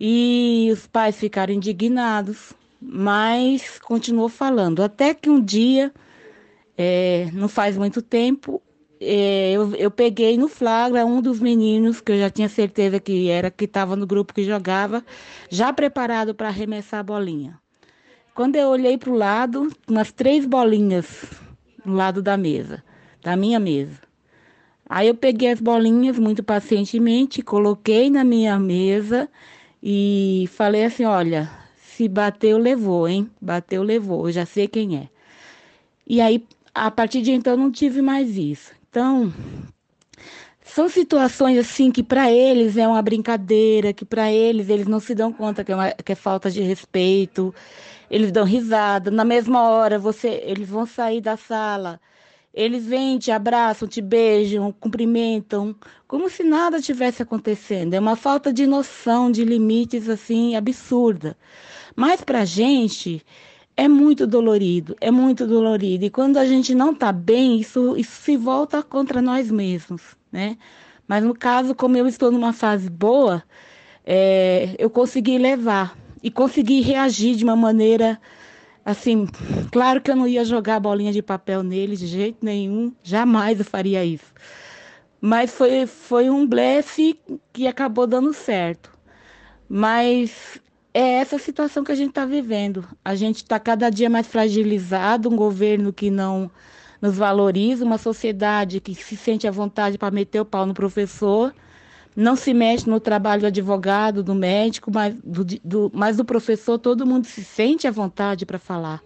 e 0.00 0.70
os 0.72 0.86
pais 0.86 1.16
ficaram 1.18 1.52
indignados, 1.52 2.54
mas 2.80 3.78
continuou 3.78 4.30
falando. 4.30 4.82
Até 4.82 5.12
que 5.12 5.28
um 5.28 5.38
dia, 5.38 5.92
é, 6.78 7.28
não 7.34 7.48
faz 7.48 7.76
muito 7.76 8.00
tempo, 8.00 8.62
é, 8.98 9.52
eu, 9.52 9.74
eu 9.76 9.90
peguei 9.90 10.38
no 10.38 10.48
flagra 10.48 11.04
um 11.04 11.20
dos 11.20 11.38
meninos, 11.38 12.00
que 12.00 12.12
eu 12.12 12.18
já 12.18 12.30
tinha 12.30 12.48
certeza 12.48 12.98
que 12.98 13.28
era, 13.28 13.50
que 13.50 13.66
estava 13.66 13.94
no 13.94 14.06
grupo 14.06 14.32
que 14.32 14.42
jogava, 14.42 15.04
já 15.50 15.70
preparado 15.70 16.34
para 16.34 16.48
arremessar 16.48 17.00
a 17.00 17.02
bolinha. 17.02 17.58
Quando 18.34 18.56
eu 18.56 18.68
olhei 18.68 18.96
para 18.96 19.10
o 19.10 19.14
lado, 19.14 19.70
umas 19.86 20.12
três 20.12 20.46
bolinhas 20.46 21.24
no 21.84 21.94
lado 21.94 22.22
da 22.22 22.38
mesa, 22.38 22.82
da 23.22 23.36
minha 23.36 23.60
mesa. 23.60 24.00
Aí 24.88 25.08
eu 25.08 25.14
peguei 25.14 25.50
as 25.50 25.60
bolinhas 25.60 26.18
muito 26.18 26.42
pacientemente, 26.42 27.42
coloquei 27.42 28.08
na 28.08 28.24
minha 28.24 28.58
mesa 28.58 29.28
e 29.82 30.48
falei 30.52 30.84
assim: 30.84 31.04
olha, 31.04 31.50
se 31.76 32.08
bateu, 32.08 32.58
levou, 32.58 33.08
hein? 33.08 33.30
Bateu, 33.40 33.82
levou, 33.82 34.26
eu 34.28 34.32
já 34.32 34.46
sei 34.46 34.68
quem 34.68 34.96
é. 34.98 35.08
E 36.06 36.20
aí, 36.20 36.44
a 36.74 36.90
partir 36.90 37.22
de 37.22 37.32
então, 37.32 37.56
não 37.56 37.70
tive 37.70 38.02
mais 38.02 38.36
isso. 38.36 38.72
Então, 38.90 39.32
são 40.64 40.88
situações 40.88 41.58
assim 41.58 41.90
que 41.90 42.02
para 42.02 42.30
eles 42.30 42.76
é 42.76 42.86
uma 42.86 43.02
brincadeira, 43.02 43.92
que 43.92 44.04
para 44.04 44.30
eles 44.32 44.68
eles 44.68 44.86
não 44.86 45.00
se 45.00 45.14
dão 45.14 45.32
conta 45.32 45.64
que 45.64 45.72
é, 45.72 45.74
uma- 45.74 45.92
que 45.92 46.12
é 46.12 46.14
falta 46.14 46.50
de 46.50 46.62
respeito. 46.62 47.54
Eles 48.10 48.32
dão 48.32 48.44
risada. 48.44 49.10
Na 49.10 49.24
mesma 49.24 49.62
hora, 49.70 49.98
você, 49.98 50.28
eles 50.44 50.68
vão 50.68 50.86
sair 50.86 51.20
da 51.20 51.36
sala. 51.36 52.00
Eles 52.52 52.84
vêm, 52.84 53.18
te 53.18 53.30
abraçam, 53.30 53.86
te 53.86 54.00
beijam, 54.00 54.72
cumprimentam, 54.72 55.74
como 56.06 56.28
se 56.28 56.42
nada 56.42 56.80
tivesse 56.80 57.22
acontecendo. 57.22 57.94
É 57.94 58.00
uma 58.00 58.16
falta 58.16 58.52
de 58.52 58.66
noção 58.66 59.30
de 59.30 59.44
limites 59.44 60.08
assim 60.08 60.56
absurda. 60.56 61.36
Mas 61.94 62.22
para 62.22 62.40
a 62.40 62.44
gente 62.44 63.24
é 63.76 63.86
muito 63.88 64.26
dolorido, 64.26 64.96
é 65.00 65.10
muito 65.10 65.46
dolorido. 65.46 66.04
E 66.04 66.10
quando 66.10 66.38
a 66.38 66.44
gente 66.44 66.74
não 66.74 66.90
está 66.92 67.12
bem, 67.12 67.60
isso, 67.60 67.96
isso 67.96 68.20
se 68.20 68.36
volta 68.36 68.82
contra 68.82 69.22
nós 69.22 69.50
mesmos, 69.50 70.16
né? 70.30 70.58
Mas 71.06 71.24
no 71.24 71.34
caso, 71.34 71.74
como 71.74 71.96
eu 71.96 72.06
estou 72.06 72.30
numa 72.30 72.52
fase 72.52 72.90
boa, 72.90 73.42
é, 74.04 74.74
eu 74.78 74.90
consegui 74.90 75.38
levar 75.38 75.96
e 76.22 76.30
consegui 76.30 76.80
reagir 76.80 77.36
de 77.36 77.44
uma 77.44 77.56
maneira 77.56 78.20
assim. 78.90 79.26
Claro 79.70 80.00
que 80.00 80.10
eu 80.10 80.16
não 80.16 80.26
ia 80.26 80.44
jogar 80.44 80.80
bolinha 80.80 81.12
de 81.12 81.22
papel 81.22 81.62
nele 81.62 81.96
de 81.96 82.06
jeito 82.06 82.44
nenhum, 82.44 82.92
jamais 83.02 83.58
eu 83.58 83.64
faria 83.64 84.04
isso. 84.04 84.32
Mas 85.20 85.52
foi, 85.52 85.86
foi 85.86 86.30
um 86.30 86.46
blefe 86.46 87.20
que 87.52 87.66
acabou 87.66 88.06
dando 88.06 88.32
certo. 88.32 88.90
Mas 89.68 90.60
é 90.92 91.14
essa 91.14 91.38
situação 91.38 91.84
que 91.84 91.92
a 91.92 91.94
gente 91.94 92.10
está 92.10 92.24
vivendo. 92.24 92.84
A 93.04 93.14
gente 93.14 93.36
está 93.36 93.58
cada 93.60 93.90
dia 93.90 94.10
mais 94.10 94.26
fragilizado, 94.26 95.28
um 95.28 95.36
governo 95.36 95.92
que 95.92 96.10
não 96.10 96.50
nos 97.00 97.16
valoriza, 97.16 97.84
uma 97.84 97.98
sociedade 97.98 98.80
que 98.80 98.94
se 98.94 99.16
sente 99.16 99.46
à 99.46 99.50
vontade 99.50 99.96
para 99.98 100.10
meter 100.10 100.40
o 100.40 100.44
pau 100.44 100.66
no 100.66 100.74
professor, 100.74 101.54
não 102.16 102.36
se 102.36 102.52
mexe 102.52 102.88
no 102.88 103.00
trabalho 103.00 103.42
do 103.42 103.46
advogado, 103.46 104.22
do 104.22 104.34
médico, 104.34 104.90
mas 104.92 105.14
do, 105.22 105.44
do, 105.44 105.90
mas 105.94 106.16
do 106.16 106.24
professor 106.24 106.78
todo 106.78 107.06
mundo 107.06 107.26
se 107.26 107.44
sente 107.44 107.86
à 107.86 107.90
vontade 107.90 108.44
para 108.44 108.58
falar. 108.58 109.02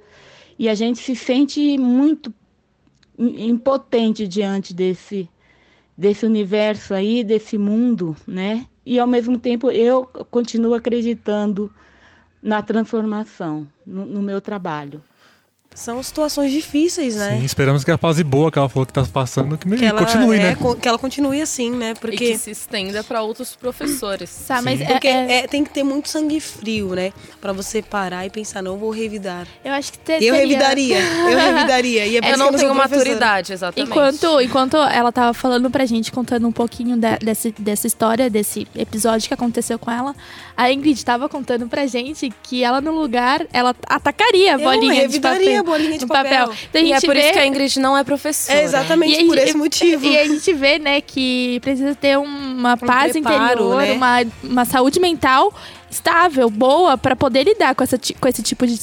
E 0.58 0.68
a 0.68 0.74
gente 0.74 0.98
se 1.00 1.14
sente 1.14 1.76
muito 1.78 2.32
impotente 3.18 4.26
diante 4.26 4.72
desse, 4.72 5.28
desse 5.96 6.24
universo 6.24 6.94
aí, 6.94 7.22
desse 7.22 7.58
mundo, 7.58 8.16
né? 8.26 8.66
E 8.86 8.98
ao 8.98 9.06
mesmo 9.06 9.38
tempo 9.38 9.70
eu 9.70 10.04
continuo 10.30 10.74
acreditando 10.74 11.70
na 12.42 12.62
transformação 12.62 13.66
no, 13.86 14.04
no 14.04 14.22
meu 14.22 14.40
trabalho. 14.40 15.02
São 15.74 16.00
situações 16.02 16.52
difíceis, 16.52 17.16
né? 17.16 17.36
Sim, 17.38 17.44
esperamos 17.44 17.82
que 17.82 17.90
a 17.90 17.98
fase 17.98 18.22
boa 18.22 18.50
que 18.52 18.58
ela 18.58 18.68
falou 18.68 18.86
que 18.86 18.92
tá 18.92 19.04
passando, 19.12 19.58
que, 19.58 19.68
Que 19.76 19.84
ela, 19.84 19.98
continue, 20.04 20.36
é, 20.38 20.42
né? 20.50 20.54
co- 20.54 20.76
que 20.76 20.86
ela 20.86 20.98
continue 20.98 21.42
assim, 21.42 21.70
né? 21.72 21.90
E 21.90 21.94
Porque, 21.98 22.16
que 22.16 22.38
se 22.38 22.52
estenda 22.52 23.02
para 23.02 23.22
outros 23.22 23.56
professores. 23.56 24.44
Tá, 24.46 24.62
mas 24.62 24.80
é- 24.80 24.84
porque 24.84 25.08
é- 25.08 25.38
é, 25.40 25.46
tem 25.48 25.64
que 25.64 25.70
ter 25.70 25.82
muito 25.82 26.08
sangue 26.08 26.38
frio, 26.38 26.94
né? 26.94 27.12
Pra 27.40 27.52
você 27.52 27.82
parar 27.82 28.24
e 28.24 28.30
pensar, 28.30 28.62
não 28.62 28.76
vou 28.78 28.90
revidar. 28.90 29.48
eu 29.64 29.72
acho 29.72 29.90
que 29.92 29.98
ter, 29.98 30.22
Eu 30.22 30.34
revidaria, 30.34 30.98
eu 31.00 31.36
revidaria. 31.38 32.06
E 32.06 32.18
é 32.18 32.32
Eu 32.32 32.38
não 32.38 32.52
tenho 32.52 32.72
maturidade, 32.74 33.52
exatamente. 33.52 33.90
Enquanto, 33.90 34.40
enquanto 34.40 34.76
ela 34.76 35.10
tava 35.10 35.34
falando 35.34 35.68
pra 35.70 35.84
gente, 35.86 36.12
contando 36.12 36.46
um 36.46 36.52
pouquinho 36.52 36.96
da- 36.96 37.16
desse, 37.16 37.50
dessa 37.58 37.86
história, 37.88 38.30
desse 38.30 38.68
episódio 38.76 39.26
que 39.26 39.34
aconteceu 39.34 39.76
com 39.78 39.90
ela, 39.90 40.14
a 40.56 40.70
Ingrid 40.70 41.04
tava 41.04 41.28
contando 41.28 41.66
pra 41.68 41.84
gente 41.86 42.32
que 42.44 42.62
ela 42.62 42.80
no 42.80 42.92
lugar, 42.92 43.44
ela 43.52 43.74
atacaria 43.88 44.54
a 44.54 44.60
Eu 44.60 44.60
bolinha 44.70 44.94
de 44.94 45.00
revidaria 45.00 45.58
papel. 45.58 45.63
Bolinha 45.64 45.98
de 45.98 46.02
no 46.02 46.08
papel. 46.08 46.52
Então 46.70 46.80
a 46.80 46.84
E 46.84 46.92
é 46.92 46.94
gente 46.94 47.06
por 47.06 47.14
vê, 47.14 47.20
isso 47.22 47.32
que 47.32 47.38
a 47.38 47.46
Ingrid 47.46 47.80
não 47.80 47.96
é 47.96 48.04
professora. 48.04 48.58
É 48.58 48.62
exatamente 48.64 49.12
e 49.12 49.22
a 49.22 49.26
por 49.26 49.36
gente- 49.36 49.48
esse 49.48 49.56
motivo. 49.56 50.04
E 50.06 50.18
a 50.18 50.26
gente 50.26 50.52
vê, 50.52 50.78
né, 50.78 51.00
que 51.00 51.58
precisa 51.60 51.94
ter 51.94 52.18
uma 52.18 52.76
paz 52.76 53.12
preparo, 53.12 53.44
interior, 53.74 53.76
né? 53.82 53.92
uma, 53.92 54.16
uma 54.42 54.64
saúde 54.64 55.00
mental 55.00 55.52
estável, 55.90 56.48
boa, 56.50 56.96
pra 56.98 57.14
poder 57.16 57.44
lidar 57.44 57.74
com, 57.74 57.82
essa, 57.84 57.98
com 58.20 58.28
esse 58.28 58.42
tipo 58.42 58.66
de 58.66 58.76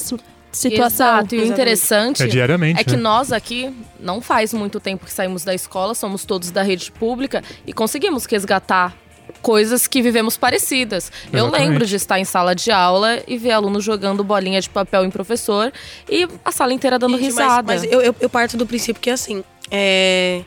situação. 0.50 1.06
Exato. 1.18 1.34
E 1.34 1.38
o 1.40 1.44
interessante 1.46 2.22
É 2.22 2.26
diariamente, 2.26 2.80
é 2.80 2.84
que 2.84 2.96
né? 2.96 3.02
nós 3.02 3.32
aqui 3.32 3.74
não 4.00 4.20
faz 4.20 4.52
muito 4.52 4.78
tempo 4.80 5.04
que 5.06 5.12
saímos 5.12 5.44
da 5.44 5.54
escola, 5.54 5.94
somos 5.94 6.24
todos 6.24 6.50
da 6.50 6.62
rede 6.62 6.90
pública 6.92 7.42
e 7.66 7.72
conseguimos 7.72 8.24
resgatar 8.26 8.94
coisas 9.40 9.86
que 9.86 10.02
vivemos 10.02 10.36
parecidas. 10.36 11.10
Eu 11.32 11.46
Exatamente. 11.46 11.68
lembro 11.68 11.86
de 11.86 11.96
estar 11.96 12.18
em 12.18 12.24
sala 12.24 12.54
de 12.54 12.70
aula 12.70 13.22
e 13.26 13.36
ver 13.38 13.52
alunos 13.52 13.84
jogando 13.84 14.22
bolinha 14.22 14.60
de 14.60 14.68
papel 14.68 15.04
em 15.04 15.10
professor 15.10 15.72
e 16.08 16.28
a 16.44 16.52
sala 16.52 16.72
inteira 16.72 16.98
dando 16.98 17.18
Gente, 17.18 17.32
mas- 17.32 17.44
risada. 17.44 17.72
Mas, 17.72 17.84
eu, 17.84 18.00
eu, 18.00 18.14
eu 18.20 18.28
parto 18.28 18.56
do 18.56 18.66
princípio 18.66 19.00
que, 19.00 19.10
assim, 19.10 19.42
é, 19.70 20.42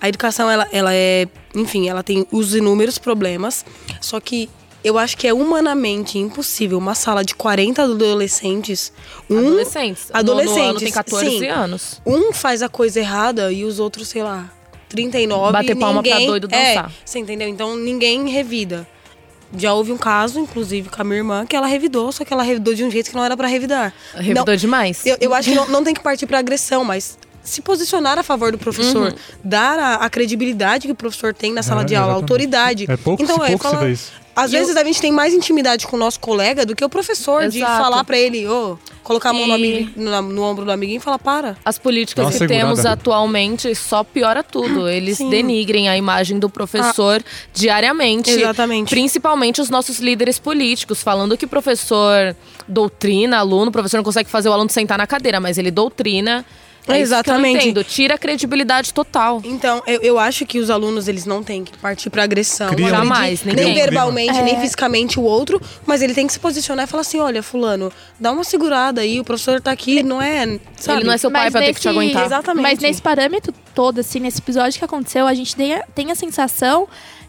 a 0.00 0.08
educação, 0.08 0.50
ela, 0.50 0.66
ela 0.72 0.92
é... 0.92 1.26
Enfim, 1.54 1.88
ela 1.88 2.02
tem 2.02 2.26
os 2.30 2.54
inúmeros 2.54 2.98
problemas, 2.98 3.64
só 4.00 4.20
que 4.20 4.50
eu 4.84 4.98
acho 4.98 5.16
que 5.16 5.26
é 5.26 5.34
humanamente 5.34 6.18
impossível 6.18 6.78
uma 6.78 6.94
sala 6.94 7.24
de 7.24 7.34
40 7.34 7.82
adolescentes... 7.82 8.92
Um, 9.28 9.38
Adolescentes. 9.38 10.08
Adolescentes, 10.12 10.62
ano 10.62 10.78
tem 10.78 10.92
14 10.92 11.38
sim. 11.38 11.48
anos. 11.48 12.00
um 12.06 12.32
faz 12.32 12.62
a 12.62 12.68
coisa 12.68 13.00
errada 13.00 13.50
e 13.50 13.64
os 13.64 13.80
outros, 13.80 14.08
sei 14.08 14.22
lá, 14.22 14.48
39... 14.88 15.52
Bater 15.52 15.76
palma 15.76 16.02
pra 16.02 16.12
ninguém, 16.12 16.26
doido 16.26 16.48
dançar. 16.48 16.86
É, 16.86 16.90
você 17.04 17.18
entendeu? 17.18 17.48
Então, 17.48 17.76
ninguém 17.76 18.28
revida. 18.28 18.86
Já 19.56 19.72
houve 19.74 19.92
um 19.92 19.96
caso, 19.96 20.40
inclusive, 20.40 20.88
com 20.88 21.00
a 21.00 21.04
minha 21.04 21.18
irmã, 21.18 21.46
que 21.46 21.54
ela 21.54 21.66
revidou, 21.66 22.10
só 22.12 22.24
que 22.24 22.32
ela 22.32 22.42
revidou 22.42 22.74
de 22.74 22.84
um 22.84 22.90
jeito 22.90 23.10
que 23.10 23.16
não 23.16 23.24
era 23.24 23.36
pra 23.36 23.46
revidar. 23.46 23.92
Revidou 24.14 24.44
Não- 24.44 24.56
demais. 24.56 25.06
eu, 25.06 25.16
eu 25.20 25.32
acho 25.34 25.50
que 25.50 25.54
não, 25.54 25.68
não 25.68 25.84
tem 25.84 25.94
que 25.94 26.00
partir 26.00 26.26
para 26.26 26.38
agressão, 26.38 26.84
mas 26.84 27.16
se 27.44 27.62
posicionar 27.62 28.18
a 28.18 28.24
favor 28.24 28.50
do 28.50 28.58
professor, 28.58 29.12
Uhum. 29.12 29.18
dar 29.44 29.78
a, 29.78 29.94
a 29.96 30.10
credibilidade 30.10 30.86
que 30.88 30.92
o 30.92 30.96
professor 30.96 31.32
tem 31.32 31.52
na 31.52 31.62
sala 31.62 31.82
É, 31.82 31.84
de 31.84 31.94
aula, 31.94 32.06
exatamente. 32.14 32.22
autoridade. 32.32 32.86
É 32.90 32.96
pouco, 32.96 33.22
então, 33.22 33.36
pouco 33.38 33.52
se 33.52 33.58
fala- 33.70 33.84
vê 33.86 33.92
isso. 33.92 34.12
Às 34.34 34.52
E 34.52 34.58
vezes 34.58 34.76
a 34.76 34.82
gente 34.84 35.00
tem 35.00 35.12
mais 35.12 35.32
intimidade 35.32 35.86
com 35.86 35.96
o 35.96 35.98
nosso 35.98 36.18
colega 36.20 36.66
do 36.66 36.74
que 36.74 36.84
o 36.84 36.88
professor 36.90 37.48
de 37.48 37.58
Exato. 37.58 37.82
falar 37.82 38.02
para 38.04 38.18
ele, 38.18 38.46
ô, 38.48 38.76
colocar 39.06 39.30
a 39.30 39.32
mão 39.32 39.46
no, 39.46 39.54
amigo- 39.54 39.90
no, 39.96 40.22
no 40.22 40.42
ombro 40.42 40.64
do 40.64 40.70
amiguinho 40.72 40.96
e 40.98 41.00
falar, 41.00 41.18
para. 41.18 41.56
As 41.64 41.78
políticas 41.78 42.26
que 42.26 42.32
segurada. 42.32 42.60
temos 42.60 42.84
atualmente 42.84 43.74
só 43.74 44.02
piora 44.02 44.42
tudo. 44.42 44.88
Eles 44.90 45.18
Sim. 45.18 45.30
denigrem 45.30 45.88
a 45.88 45.96
imagem 45.96 46.38
do 46.38 46.50
professor 46.50 47.22
diariamente. 47.54 48.30
Exatamente. 48.30 48.90
Principalmente 48.90 49.60
os 49.60 49.70
nossos 49.70 49.98
líderes 50.00 50.38
políticos, 50.38 51.02
falando 51.02 51.36
que 51.36 51.44
o 51.44 51.48
professor 51.48 52.34
doutrina 52.66 53.38
aluno, 53.38 53.68
o 53.68 53.72
professor 53.72 53.96
não 53.98 54.04
consegue 54.04 54.28
fazer 54.28 54.48
o 54.48 54.52
aluno 54.52 54.70
sentar 54.70 54.98
na 54.98 55.06
cadeira, 55.06 55.38
mas 55.40 55.56
ele 55.58 55.70
doutrina. 55.70 56.44
É 56.88 57.00
Isso 57.00 57.10
que 57.10 57.30
eu 57.30 57.32
não 57.34 57.40
Exatamente. 57.40 57.56
entendo. 57.68 57.84
Tira 57.84 58.14
a 58.14 58.18
credibilidade 58.18 58.94
total. 58.94 59.40
Então, 59.44 59.82
eu, 59.86 60.00
eu 60.02 60.18
acho 60.18 60.46
que 60.46 60.58
os 60.58 60.70
alunos, 60.70 61.08
eles 61.08 61.24
não 61.26 61.42
têm 61.42 61.64
que 61.64 61.76
partir 61.78 62.10
pra 62.10 62.22
agressão. 62.22 62.70
Jamais, 62.78 63.42
nem 63.42 63.54
ninguém. 63.56 63.74
verbalmente, 63.74 64.38
É. 64.38 64.42
nem 64.42 64.60
fisicamente 64.60 65.18
o 65.18 65.22
outro, 65.22 65.60
mas 65.84 66.00
ele 66.02 66.14
tem 66.14 66.26
que 66.26 66.32
se 66.32 66.38
posicionar 66.40 66.84
e 66.84 66.88
falar 66.88 67.00
assim, 67.00 67.18
olha, 67.18 67.42
fulano, 67.42 67.92
dá 68.20 68.30
uma 68.30 68.44
segurada 68.44 69.00
aí, 69.00 69.18
o 69.18 69.24
professor 69.24 69.60
tá 69.60 69.72
aqui, 69.72 70.02
não 70.02 70.20
é... 70.22 70.58
Sabe? 70.76 70.98
Ele 71.00 71.06
não 71.06 71.12
é 71.12 71.18
seu 71.18 71.30
pai 71.30 71.44
Mas 71.44 71.52
pra 71.52 71.60
ter 71.62 71.74
que 71.74 71.80
te 71.80 71.88
aguentar. 71.88 72.24
Exatamente. 72.26 72.62
Mas 72.62 72.78
nesse 72.78 73.02
parâmetro 73.02 73.52
todo, 73.74 73.98
assim, 74.00 74.20
nesse 74.20 74.38
episódio 74.38 74.78
que 74.78 74.84
aconteceu, 74.84 75.26
a 75.26 75.34
gente 75.34 75.56
tem 75.56 75.74
a, 75.74 75.82
tem 75.94 76.10
a 76.10 76.14
sensação 76.14 76.86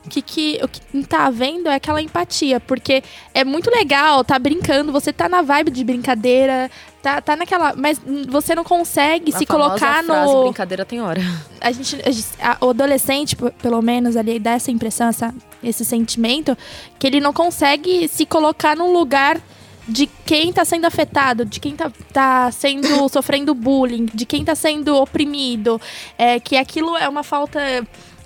que, 0.09 0.21
que 0.21 0.59
o 0.63 0.67
que 0.67 0.81
tá 1.05 1.29
vendo 1.29 1.67
é 1.67 1.75
aquela 1.75 2.01
empatia. 2.01 2.59
Porque 2.59 3.03
é 3.33 3.43
muito 3.43 3.69
legal, 3.69 4.23
tá 4.23 4.37
brincando, 4.39 4.91
você 4.91 5.11
tá 5.11 5.27
na 5.27 5.41
vibe 5.41 5.71
de 5.71 5.83
brincadeira, 5.83 6.71
tá, 7.15 7.21
tá 7.21 7.35
naquela. 7.35 7.73
Mas 7.75 7.99
você 8.27 8.53
não 8.53 8.63
consegue 8.63 9.33
A 9.33 9.37
se 9.37 9.45
colocar 9.45 10.03
frase, 10.03 10.33
no. 10.33 10.43
brincadeira 10.43 10.83
tem 10.85 11.01
hora. 11.01 11.21
a 11.61 11.71
gente, 11.71 11.95
a 12.05 12.11
gente- 12.11 12.27
a- 12.41 12.57
o 12.61 12.69
adolescente, 12.69 13.35
pelo 13.35 13.81
menos, 13.81 14.15
ali 14.17 14.39
dá 14.39 14.51
essa 14.51 14.69
impressão, 14.71 15.07
essa, 15.07 15.33
esse 15.63 15.85
sentimento, 15.85 16.57
que 16.99 17.07
ele 17.07 17.19
não 17.19 17.31
consegue 17.31 18.07
se 18.07 18.25
colocar 18.25 18.75
num 18.75 18.91
lugar 18.91 19.39
de 19.87 20.05
quem 20.25 20.51
tá 20.51 20.65
sendo 20.65 20.83
afetado, 20.83 21.45
de 21.45 21.61
quem 21.61 21.73
tá, 21.73 21.89
tá 22.11 22.51
sendo 22.51 22.87
sofrendo 23.07 23.53
bullying, 23.55 24.05
de 24.13 24.25
quem 24.25 24.43
tá 24.43 24.53
sendo 24.53 24.93
oprimido, 24.97 25.79
é, 26.17 26.41
que 26.41 26.57
aquilo 26.57 26.97
é 26.97 27.07
uma 27.07 27.23
falta 27.23 27.59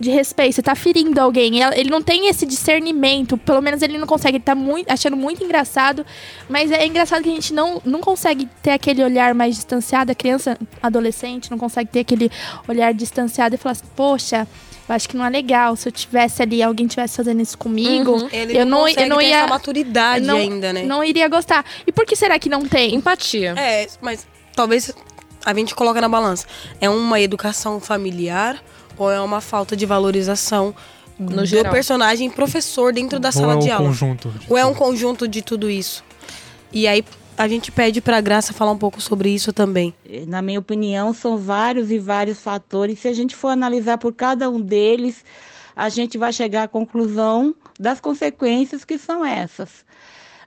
de 0.02 0.10
respeito, 0.10 0.56
você 0.56 0.62
tá 0.62 0.76
ferindo 0.76 1.22
alguém. 1.22 1.62
Ele 1.74 1.90
não 1.90 2.02
tem 2.02 2.28
esse 2.28 2.46
discernimento, 2.46 3.38
pelo 3.38 3.62
menos 3.62 3.82
ele 3.82 3.98
não 3.98 4.08
consegue, 4.08 4.38
ele 4.38 4.44
tá 4.44 4.56
muito, 4.56 4.92
achando 4.92 5.16
muito 5.16 5.44
engraçado, 5.44 6.06
mas 6.50 6.72
é 6.72 6.86
engraçado 6.86 7.24
que 7.24 7.30
a 7.30 7.34
gente 7.34 7.54
não, 7.54 7.82
não 7.86 8.02
consegue 8.02 8.50
ter 8.62 8.72
aquele 8.72 9.04
olhar 9.04 9.34
mais 9.34 9.56
distanciado, 9.56 10.12
a 10.12 10.16
criança, 10.16 10.58
adolescente, 10.82 11.50
não 11.50 11.58
consegue 11.58 11.90
ter 11.90 12.00
aquele 12.02 12.32
olhar 12.68 12.94
distanciado 12.94 13.56
e 13.56 13.58
falar 13.58 13.74
assim, 13.74 13.86
poxa, 13.96 14.48
eu 14.90 14.96
acho 14.96 15.08
que 15.08 15.16
não 15.16 15.26
é 15.26 15.30
legal. 15.30 15.76
Se 15.76 15.88
eu 15.88 15.92
tivesse 15.92 16.42
ali, 16.42 16.62
alguém 16.62 16.88
tivesse 16.88 17.16
fazendo 17.16 17.42
isso 17.42 17.58
comigo, 17.58 18.12
Uhum. 18.12 18.30
Ele 18.32 18.58
eu 18.58 18.66
não, 18.66 18.88
eu 18.88 19.08
não 19.08 19.18
ter 19.18 19.26
ia. 19.28 19.38
essa 19.38 19.48
maturidade 19.48 20.26
não, 20.26 20.38
ainda, 20.38 20.74
né? 20.74 20.84
não 20.84 21.04
iria 21.04 21.28
gostar. 21.28 21.64
E 21.86 21.92
por 21.92 22.06
que 22.06 22.16
será 22.16 22.38
que 22.40 22.50
não 22.50 22.68
tem? 22.68 22.96
Empatia. 22.96 23.54
É, 23.58 23.88
mas 24.02 24.28
talvez 24.56 24.92
a 25.46 25.54
gente 25.54 25.74
coloca 25.76 26.02
na 26.02 26.10
balança. 26.10 26.46
É 26.80 26.90
uma 26.90 27.20
educação 27.22 27.80
familiar 27.80 28.62
ou 29.02 29.12
é 29.12 29.20
uma 29.20 29.42
falta 29.42 29.76
de 29.76 29.86
valorização 29.86 30.76
No 31.18 31.38
do 31.38 31.46
geral. 31.46 31.72
personagem 31.74 32.30
professor 32.30 32.94
dentro 32.94 33.20
da 33.20 33.30
Ou 33.30 33.34
sala 33.34 33.54
é 33.54 33.56
um 33.56 33.60
de 33.60 33.72
aula? 33.72 33.88
conjunto. 33.88 34.30
de 34.30 34.46
Ou 34.50 34.58
é 34.58 34.66
um 34.66 34.74
conjunto 34.74 35.28
de 35.28 35.42
tudo 35.42 35.70
isso? 35.70 36.04
E 36.72 36.88
aí 36.88 37.04
a 37.38 37.48
gente 37.48 37.72
pede 37.72 38.00
pra 38.02 38.22
Graça 38.22 38.54
falar 38.54 38.72
um 38.72 38.78
pouco 38.78 39.02
sobre 39.02 39.30
isso 39.30 39.52
também. 39.52 39.94
Na 40.28 40.42
minha 40.42 40.60
opinião, 40.60 41.14
são 41.14 41.38
vários 41.38 41.90
e 41.90 41.98
vários 41.98 42.40
fatores. 42.40 43.00
Se 43.00 43.08
a 43.08 43.14
gente 43.14 43.36
for 43.36 43.48
analisar 43.50 43.98
por 43.98 44.14
cada 44.14 44.50
um 44.50 44.62
deles, 44.62 45.26
a 45.76 45.90
gente 45.90 46.18
vai 46.18 46.32
chegar 46.32 46.64
à 46.64 46.68
conclusão 46.68 47.56
das 47.80 48.00
consequências 48.00 48.86
que 48.86 48.98
são 49.00 49.26
essas. 49.26 49.84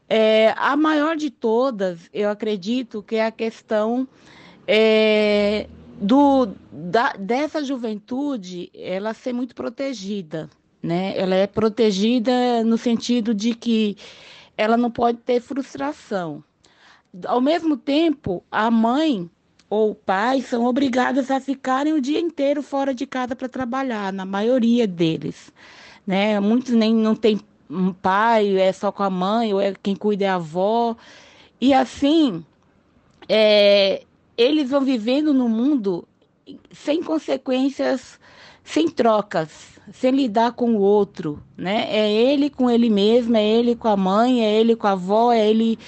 É, 0.09 0.55
a 0.57 0.77
maior 0.77 1.17
de 1.17 1.31
todas, 1.31 1.99
eu 2.13 2.31
acredito 2.31 3.03
que 3.03 3.17
é 3.17 3.27
a 3.27 3.31
questão 3.33 4.07
é, 4.67 5.67
do, 6.01 6.49
da- 6.71 7.15
dessa 7.15 7.65
juventude 7.65 8.71
ela 8.75 9.15
ser 9.15 9.33
muito 9.33 9.55
protegida. 9.55 10.51
Né? 10.83 11.17
Ela 11.17 11.35
é 11.35 11.47
protegida 11.47 12.63
no 12.65 12.77
sentido 12.77 13.35
de 13.35 13.55
que 13.55 13.97
ela 14.57 14.77
não 14.77 14.91
pode 14.91 15.19
ter 15.19 15.41
frustração. 15.41 16.45
Ao 17.27 17.41
mesmo 17.41 17.77
tempo, 17.77 18.45
a 18.51 18.71
mãe 18.71 19.31
ou 19.71 19.91
o 19.91 19.95
pai 19.95 20.43
são 20.43 20.65
obrigadas 20.67 21.31
a 21.31 21.41
ficarem 21.41 21.93
o 21.93 22.01
dia 22.01 22.21
inteiro 22.21 22.63
fora 22.63 22.93
de 22.95 23.07
casa 23.07 23.35
para 23.35 23.49
trabalhar, 23.49 24.13
na 24.13 24.25
maioria 24.25 24.87
deles. 24.87 25.53
Né? 26.07 26.39
Muitos 26.39 26.75
nem 26.75 26.95
não 26.95 27.17
têm 27.17 27.41
um 27.71 27.93
pai, 27.93 28.59
é 28.59 28.73
só 28.73 28.93
com 28.93 29.03
a 29.03 29.11
mãe, 29.11 29.55
ou 29.55 29.61
é 29.61 29.75
quem 29.83 29.97
cuida 29.97 30.25
é 30.27 30.29
a 30.29 30.35
avó. 30.35 30.97
E 31.61 31.73
assim, 31.73 32.45
é, 33.29 34.05
eles 34.37 34.71
vão 34.71 34.81
vivendo 34.81 35.33
no 35.33 35.49
mundo 35.49 36.07
sem 36.71 37.03
consequências, 37.03 38.19
sem 38.63 38.89
trocas, 38.89 39.81
sem 39.93 40.11
lidar 40.11 40.53
com 40.53 40.75
o 40.75 40.81
outro, 40.81 41.43
né? 41.57 41.87
É 41.89 42.11
ele 42.11 42.51
com 42.51 42.71
ele 42.71 42.91
mesmo, 42.91 43.37
é 43.37 43.45
ele 43.45 43.77
com 43.77 43.89
a 43.89 43.97
mãe, 43.97 44.45
é 44.45 44.53
ele 44.61 44.77
com 44.77 44.87
a 44.87 44.93
avó, 44.93 45.33
é 45.33 45.49
ele 45.49 45.79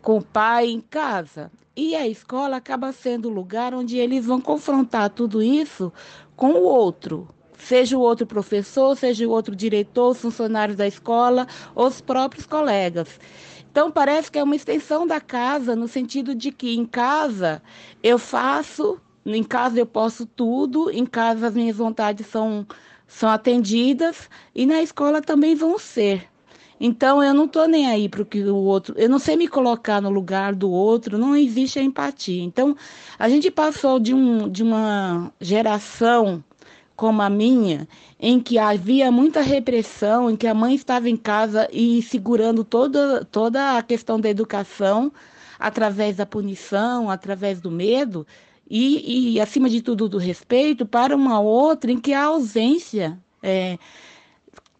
com 0.00 0.18
o 0.18 0.22
pai 0.22 0.70
em 0.70 0.80
casa. 0.80 1.50
E 1.74 1.94
a 1.94 2.06
escola 2.06 2.56
acaba 2.56 2.92
sendo 2.92 3.28
o 3.28 3.32
lugar 3.32 3.72
onde 3.74 3.96
eles 3.96 4.26
vão 4.26 4.40
confrontar 4.40 5.08
tudo 5.10 5.42
isso 5.42 5.92
com 6.36 6.52
o 6.52 6.64
outro, 6.64 7.28
seja 7.56 7.96
o 7.96 8.00
outro 8.00 8.26
professor, 8.26 8.96
seja 8.96 9.26
o 9.26 9.30
outro 9.30 9.54
diretor, 9.54 10.10
os 10.10 10.18
funcionários 10.18 10.76
da 10.76 10.86
escola, 10.86 11.46
os 11.74 12.00
próprios 12.00 12.44
colegas. 12.44 13.18
Então 13.72 13.90
parece 13.90 14.30
que 14.30 14.38
é 14.38 14.42
uma 14.42 14.54
extensão 14.54 15.06
da 15.06 15.18
casa, 15.18 15.74
no 15.74 15.88
sentido 15.88 16.34
de 16.34 16.52
que 16.52 16.76
em 16.76 16.84
casa 16.84 17.62
eu 18.02 18.18
faço, 18.18 19.00
em 19.24 19.42
casa 19.42 19.80
eu 19.80 19.86
posso 19.86 20.26
tudo, 20.26 20.90
em 20.90 21.06
casa 21.06 21.46
as 21.46 21.54
minhas 21.54 21.78
vontades 21.78 22.26
são, 22.26 22.66
são 23.08 23.30
atendidas 23.30 24.28
e 24.54 24.66
na 24.66 24.82
escola 24.82 25.22
também 25.22 25.54
vão 25.54 25.78
ser. 25.78 26.28
Então 26.78 27.24
eu 27.24 27.32
não 27.32 27.48
tô 27.48 27.64
nem 27.64 27.86
aí 27.86 28.10
para 28.10 28.20
o 28.20 28.26
que 28.26 28.42
o 28.44 28.56
outro, 28.56 28.94
eu 28.98 29.08
não 29.08 29.18
sei 29.18 29.36
me 29.36 29.48
colocar 29.48 30.02
no 30.02 30.10
lugar 30.10 30.54
do 30.54 30.70
outro, 30.70 31.16
não 31.16 31.34
existe 31.34 31.78
a 31.78 31.82
empatia. 31.82 32.42
Então 32.42 32.76
a 33.18 33.26
gente 33.26 33.50
passou 33.50 33.98
de, 33.98 34.12
um, 34.12 34.50
de 34.50 34.62
uma 34.62 35.32
geração 35.40 36.44
como 37.02 37.20
a 37.20 37.28
minha, 37.28 37.88
em 38.20 38.38
que 38.38 38.60
havia 38.60 39.10
muita 39.10 39.40
repressão, 39.40 40.30
em 40.30 40.36
que 40.36 40.46
a 40.46 40.54
mãe 40.54 40.76
estava 40.76 41.10
em 41.10 41.16
casa 41.16 41.68
e 41.72 42.00
segurando 42.00 42.62
toda, 42.62 43.24
toda 43.24 43.76
a 43.76 43.82
questão 43.82 44.20
da 44.20 44.30
educação 44.30 45.12
através 45.58 46.14
da 46.14 46.24
punição, 46.24 47.10
através 47.10 47.60
do 47.60 47.72
medo, 47.72 48.24
e, 48.70 49.32
e 49.34 49.40
acima 49.40 49.68
de 49.68 49.82
tudo, 49.82 50.08
do 50.08 50.16
respeito, 50.16 50.86
para 50.86 51.16
uma 51.16 51.40
outra 51.40 51.90
em 51.90 51.98
que 51.98 52.12
a 52.12 52.22
ausência 52.22 53.18
é, 53.42 53.76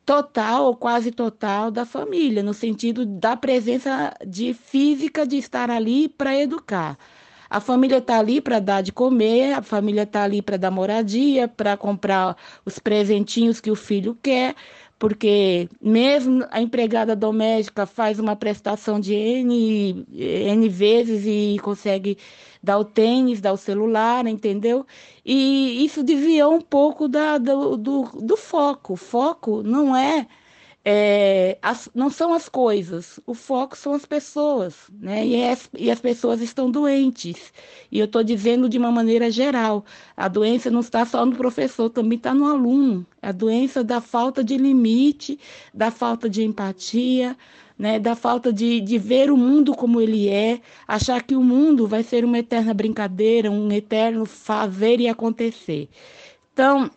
total 0.06 0.66
ou 0.66 0.76
quase 0.76 1.10
total 1.10 1.72
da 1.72 1.84
família, 1.84 2.40
no 2.40 2.54
sentido 2.54 3.04
da 3.04 3.36
presença 3.36 4.14
de 4.24 4.54
física 4.54 5.26
de 5.26 5.38
estar 5.38 5.72
ali 5.72 6.08
para 6.08 6.40
educar. 6.40 6.96
A 7.52 7.60
família 7.60 7.98
está 7.98 8.18
ali 8.18 8.40
para 8.40 8.58
dar 8.60 8.80
de 8.82 8.90
comer, 8.90 9.52
a 9.52 9.60
família 9.60 10.04
está 10.04 10.22
ali 10.22 10.40
para 10.40 10.56
dar 10.56 10.70
moradia, 10.70 11.46
para 11.46 11.76
comprar 11.76 12.34
os 12.64 12.78
presentinhos 12.78 13.60
que 13.60 13.70
o 13.70 13.76
filho 13.76 14.16
quer, 14.22 14.54
porque 14.98 15.68
mesmo 15.78 16.46
a 16.50 16.62
empregada 16.62 17.14
doméstica 17.14 17.84
faz 17.84 18.18
uma 18.18 18.34
prestação 18.34 18.98
de 18.98 19.12
N, 19.14 20.06
N 20.10 20.66
vezes 20.70 21.26
e 21.26 21.58
consegue 21.62 22.16
dar 22.62 22.78
o 22.78 22.86
tênis, 22.86 23.38
dar 23.42 23.52
o 23.52 23.58
celular, 23.58 24.26
entendeu? 24.26 24.86
E 25.22 25.84
isso 25.84 26.02
desviou 26.02 26.54
um 26.54 26.60
pouco 26.62 27.06
da, 27.06 27.36
do, 27.36 27.76
do, 27.76 28.04
do 28.22 28.36
foco. 28.38 28.94
O 28.94 28.96
foco 28.96 29.62
não 29.62 29.94
é 29.94 30.26
é, 30.84 31.58
as, 31.62 31.88
não 31.94 32.10
são 32.10 32.34
as 32.34 32.48
coisas, 32.48 33.20
o 33.24 33.34
foco 33.34 33.76
são 33.76 33.94
as 33.94 34.04
pessoas, 34.04 34.90
né? 34.90 35.24
E 35.24 35.44
as, 35.44 35.70
e 35.78 35.90
as 35.90 36.00
pessoas 36.00 36.40
estão 36.40 36.70
doentes. 36.70 37.52
E 37.90 37.98
eu 38.00 38.06
estou 38.06 38.22
dizendo 38.24 38.68
de 38.68 38.78
uma 38.78 38.90
maneira 38.90 39.30
geral: 39.30 39.84
a 40.16 40.26
doença 40.28 40.70
não 40.70 40.80
está 40.80 41.04
só 41.04 41.24
no 41.24 41.36
professor, 41.36 41.88
também 41.88 42.16
está 42.16 42.34
no 42.34 42.46
aluno. 42.46 43.06
A 43.20 43.30
doença 43.30 43.84
da 43.84 44.00
falta 44.00 44.42
de 44.42 44.56
limite, 44.56 45.38
da 45.72 45.90
falta 45.90 46.28
de 46.28 46.42
empatia, 46.42 47.36
né? 47.78 47.98
da 48.00 48.16
falta 48.16 48.52
de, 48.52 48.80
de 48.80 48.98
ver 48.98 49.30
o 49.30 49.36
mundo 49.36 49.74
como 49.74 50.00
ele 50.00 50.28
é, 50.28 50.60
achar 50.86 51.22
que 51.22 51.36
o 51.36 51.42
mundo 51.42 51.86
vai 51.86 52.02
ser 52.02 52.24
uma 52.24 52.38
eterna 52.38 52.74
brincadeira, 52.74 53.50
um 53.50 53.70
eterno 53.70 54.26
fazer 54.26 55.00
e 55.00 55.08
acontecer. 55.08 55.88
Então, 56.52 56.90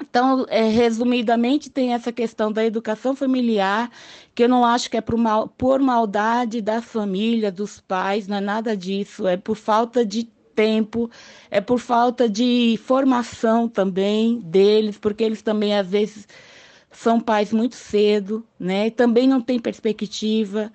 então, 0.00 0.46
é, 0.48 0.62
resumidamente, 0.68 1.70
tem 1.70 1.92
essa 1.92 2.12
questão 2.12 2.52
da 2.52 2.64
educação 2.64 3.16
familiar, 3.16 3.90
que 4.34 4.44
eu 4.44 4.48
não 4.48 4.64
acho 4.64 4.90
que 4.90 4.96
é 4.96 5.00
por, 5.00 5.16
mal, 5.16 5.48
por 5.48 5.80
maldade 5.80 6.60
da 6.60 6.80
família, 6.80 7.50
dos 7.50 7.80
pais, 7.80 8.28
não 8.28 8.36
é 8.36 8.40
nada 8.40 8.76
disso, 8.76 9.26
é 9.26 9.36
por 9.36 9.56
falta 9.56 10.04
de 10.06 10.24
tempo, 10.54 11.10
é 11.50 11.60
por 11.60 11.78
falta 11.78 12.28
de 12.28 12.78
formação 12.84 13.68
também 13.68 14.40
deles, 14.40 14.98
porque 14.98 15.24
eles 15.24 15.42
também, 15.42 15.76
às 15.76 15.88
vezes, 15.88 16.26
são 16.90 17.20
pais 17.20 17.52
muito 17.52 17.74
cedo, 17.76 18.46
né? 18.58 18.86
E 18.88 18.90
também 18.90 19.26
não 19.28 19.40
tem 19.40 19.58
perspectiva. 19.60 20.72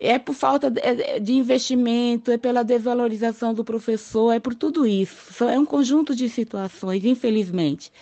É 0.00 0.18
por 0.18 0.34
falta 0.34 0.70
de 0.70 0.80
é, 0.80 1.20
investimento, 1.30 2.30
é 2.30 2.38
pela 2.38 2.62
desvalorização 2.62 3.52
do 3.54 3.64
professor, 3.64 4.32
é 4.32 4.40
por 4.40 4.54
tudo 4.54 4.86
isso. 4.86 5.44
É 5.44 5.58
um 5.58 5.66
conjunto 5.66 6.14
de 6.14 6.28
situações, 6.28 7.04
infelizmente 7.04 7.92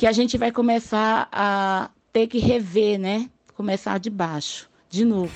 que 0.00 0.06
a 0.06 0.12
gente 0.12 0.38
vai 0.38 0.50
começar 0.50 1.28
a 1.30 1.90
ter 2.10 2.26
que 2.26 2.38
rever, 2.38 2.98
né? 2.98 3.28
Começar 3.54 4.00
de 4.00 4.08
baixo, 4.08 4.66
de 4.88 5.04
novo. 5.04 5.30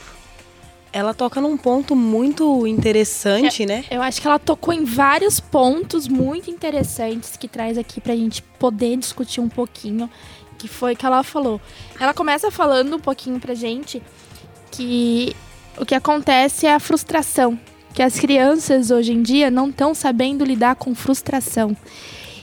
Ela 0.90 1.12
toca 1.12 1.38
num 1.38 1.55
ponto 1.55 1.94
muito 1.94 2.66
interessante, 2.66 3.64
é, 3.64 3.66
né? 3.66 3.85
Eu 3.90 4.00
acho 4.00 4.22
que 4.22 4.27
ela 4.27 4.38
tocou 4.38 4.72
em 4.72 4.83
vários 4.83 5.38
pontos 5.38 6.09
muito 6.09 6.50
interessantes 6.50 7.37
que 7.37 7.46
traz 7.46 7.77
aqui 7.77 8.00
pra 8.00 8.16
gente 8.16 8.40
poder 8.59 8.96
discutir 8.96 9.42
um 9.42 9.50
pouquinho, 9.50 10.09
que 10.57 10.66
foi 10.66 10.96
que 10.96 11.05
ela 11.05 11.22
falou. 11.22 11.61
Ela 12.00 12.14
começa 12.14 12.50
falando 12.50 12.96
um 12.96 13.00
pouquinho 13.00 13.38
pra 13.38 13.53
gente 13.53 14.03
que 14.70 15.37
o 15.77 15.85
que 15.85 15.94
acontece 15.94 16.66
é 16.66 16.72
a 16.72 16.81
frustração, 16.81 17.61
que 17.92 18.03
as 18.03 18.18
crianças 18.18 18.90
hoje 18.90 19.12
em 19.12 19.20
dia 19.20 19.50
não 19.50 19.68
estão 19.68 19.94
sabendo 19.94 20.42
lidar 20.42 20.74
com 20.77 20.94
frustração. 20.94 21.77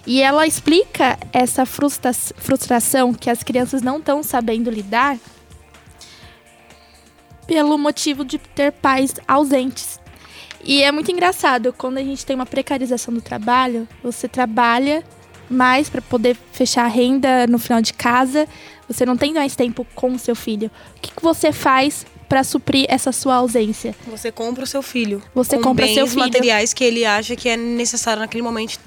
E 0.06 0.22
ela 0.22 0.48
explica 0.48 1.18
essa 1.32 1.66
frustra 1.66 2.12
frustração 2.14 3.14
que 3.14 3.30
as 3.30 3.44
crianças 3.44 3.82
não 3.82 3.98
estão 3.98 4.24
sabendo 4.24 4.70
lidar 4.70 5.18
pelo 7.46 7.78
motivo 7.78 8.24
de 8.24 8.38
ter 8.38 8.72
pais 8.72 9.16
ausentes. 9.28 10.00
E 10.64 10.84
é 10.84 10.92
muito 10.92 11.12
engraçado 11.12 11.74
quando 11.74 11.98
a 11.98 12.04
gente 12.04 12.26
tem 12.26 12.36
uma 12.36 12.46
precarização 12.46 13.14
do 13.14 13.22
trabalho, 13.22 13.88
você 14.04 14.28
trabalha 14.28 15.04
mais 15.50 15.90
para 15.90 16.02
poder 16.02 16.38
fechar 16.54 16.86
a 16.86 16.88
renda 16.88 17.46
no 17.48 17.60
final 17.60 17.82
de 17.82 17.94
casa, 17.94 18.48
você 18.88 19.06
não 19.06 19.18
tem 19.18 19.34
mais 19.34 19.56
tempo 19.56 19.86
com 19.94 20.14
o 20.14 20.20
seu 20.20 20.36
filho. 20.36 20.72
O 20.98 21.02
que, 21.02 21.12
que 21.12 21.22
você 21.22 21.52
faz 21.52 22.06
para 22.30 22.44
suprir 22.44 22.86
essa 22.88 23.12
sua 23.12 23.36
ausência? 23.36 23.94
Você 24.08 24.32
compra 24.32 24.64
o 24.64 24.68
seu 24.68 24.82
filho. 24.82 25.22
Você 25.36 25.58
compra 25.58 25.86
bens, 25.86 25.96
seu 25.96 26.08
filho. 26.08 26.20
materiais 26.20 26.74
que 26.74 26.84
ele 26.84 27.04
acha 27.04 27.36
que 27.36 27.50
é 27.50 27.58
necessário 27.58 28.22
naquele 28.22 28.42
momento 28.42 28.80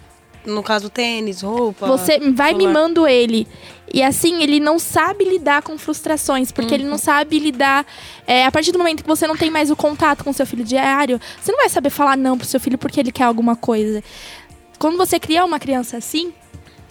no 0.44 0.62
caso 0.62 0.88
tênis, 0.88 1.40
roupa. 1.42 1.86
Você 1.86 2.18
vai 2.18 2.52
celular. 2.52 2.54
mimando 2.54 3.06
ele. 3.06 3.46
E 3.92 4.02
assim, 4.02 4.42
ele 4.42 4.58
não 4.58 4.78
sabe 4.78 5.24
lidar 5.24 5.62
com 5.62 5.78
frustrações, 5.78 6.50
porque 6.50 6.74
uhum. 6.74 6.80
ele 6.80 6.88
não 6.88 6.98
sabe 6.98 7.38
lidar. 7.38 7.86
É, 8.26 8.46
a 8.46 8.52
partir 8.52 8.72
do 8.72 8.78
momento 8.78 9.02
que 9.02 9.08
você 9.08 9.26
não 9.26 9.36
tem 9.36 9.50
mais 9.50 9.70
o 9.70 9.76
contato 9.76 10.24
com 10.24 10.32
seu 10.32 10.46
filho 10.46 10.64
diário, 10.64 11.20
você 11.40 11.52
não 11.52 11.58
vai 11.58 11.68
saber 11.68 11.90
falar 11.90 12.16
não 12.16 12.36
pro 12.36 12.46
seu 12.46 12.58
filho 12.58 12.78
porque 12.78 12.98
ele 12.98 13.12
quer 13.12 13.24
alguma 13.24 13.54
coisa. 13.54 14.02
Quando 14.78 14.96
você 14.96 15.20
cria 15.20 15.44
uma 15.44 15.58
criança 15.58 15.96
assim, 15.96 16.32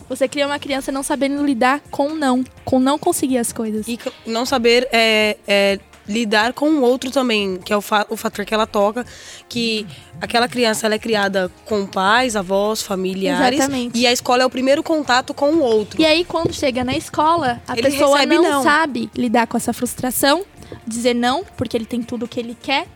você 0.08 0.28
cria 0.28 0.46
uma 0.46 0.60
criança 0.60 0.92
não 0.92 1.04
sabendo 1.04 1.44
lidar 1.46 1.82
com 1.92 2.10
não, 2.16 2.44
com 2.64 2.80
não 2.80 2.98
conseguir 2.98 3.38
as 3.38 3.52
coisas. 3.52 3.88
E 3.88 4.00
não 4.26 4.46
saber 4.46 4.88
é, 4.92 5.38
é 5.48 5.80
lidar 6.08 6.54
com 6.54 6.70
o 6.70 6.82
outro 6.82 7.10
também, 7.12 7.58
que 7.58 7.72
é 7.72 7.78
o, 7.78 7.82
fa 7.82 8.06
o 8.10 8.18
fator 8.18 8.46
que 8.46 8.54
ela 8.54 8.68
toca, 8.68 9.06
que 9.48 9.88
aquela 10.20 10.48
criança 10.48 10.86
ela 10.86 10.96
é 10.96 11.00
criada 11.00 11.52
com 11.66 11.86
pais, 11.86 12.36
avós, 12.36 12.82
familiares. 12.82 13.60
Exatamente. 13.60 13.98
E 13.98 14.06
a 14.06 14.12
escola 14.12 14.44
é 14.44 14.46
o 14.46 14.50
primeiro 14.50 14.84
contato 14.84 15.34
com 15.34 15.52
o 15.52 15.60
outro. 15.62 16.02
E 16.02 16.06
aí, 16.06 16.26
quando 16.26 16.54
chega 16.54 16.84
na 16.84 16.96
escola, 16.96 17.62
a 17.68 17.74
ele 17.74 17.84
pessoa 17.84 18.26
não, 18.26 18.44
não 18.44 18.64
sabe 18.64 19.10
lidar 19.16 19.48
com 19.48 19.58
essa 19.58 19.74
frustração, 19.74 20.46
dizer 20.86 21.14
não, 21.14 21.44
porque 21.58 21.78
ele 21.78 21.86
tem 21.86 22.02
tudo 22.02 22.26
o 22.26 22.28
que 22.28 22.40
ele 22.40 22.58
quer. 22.62 22.88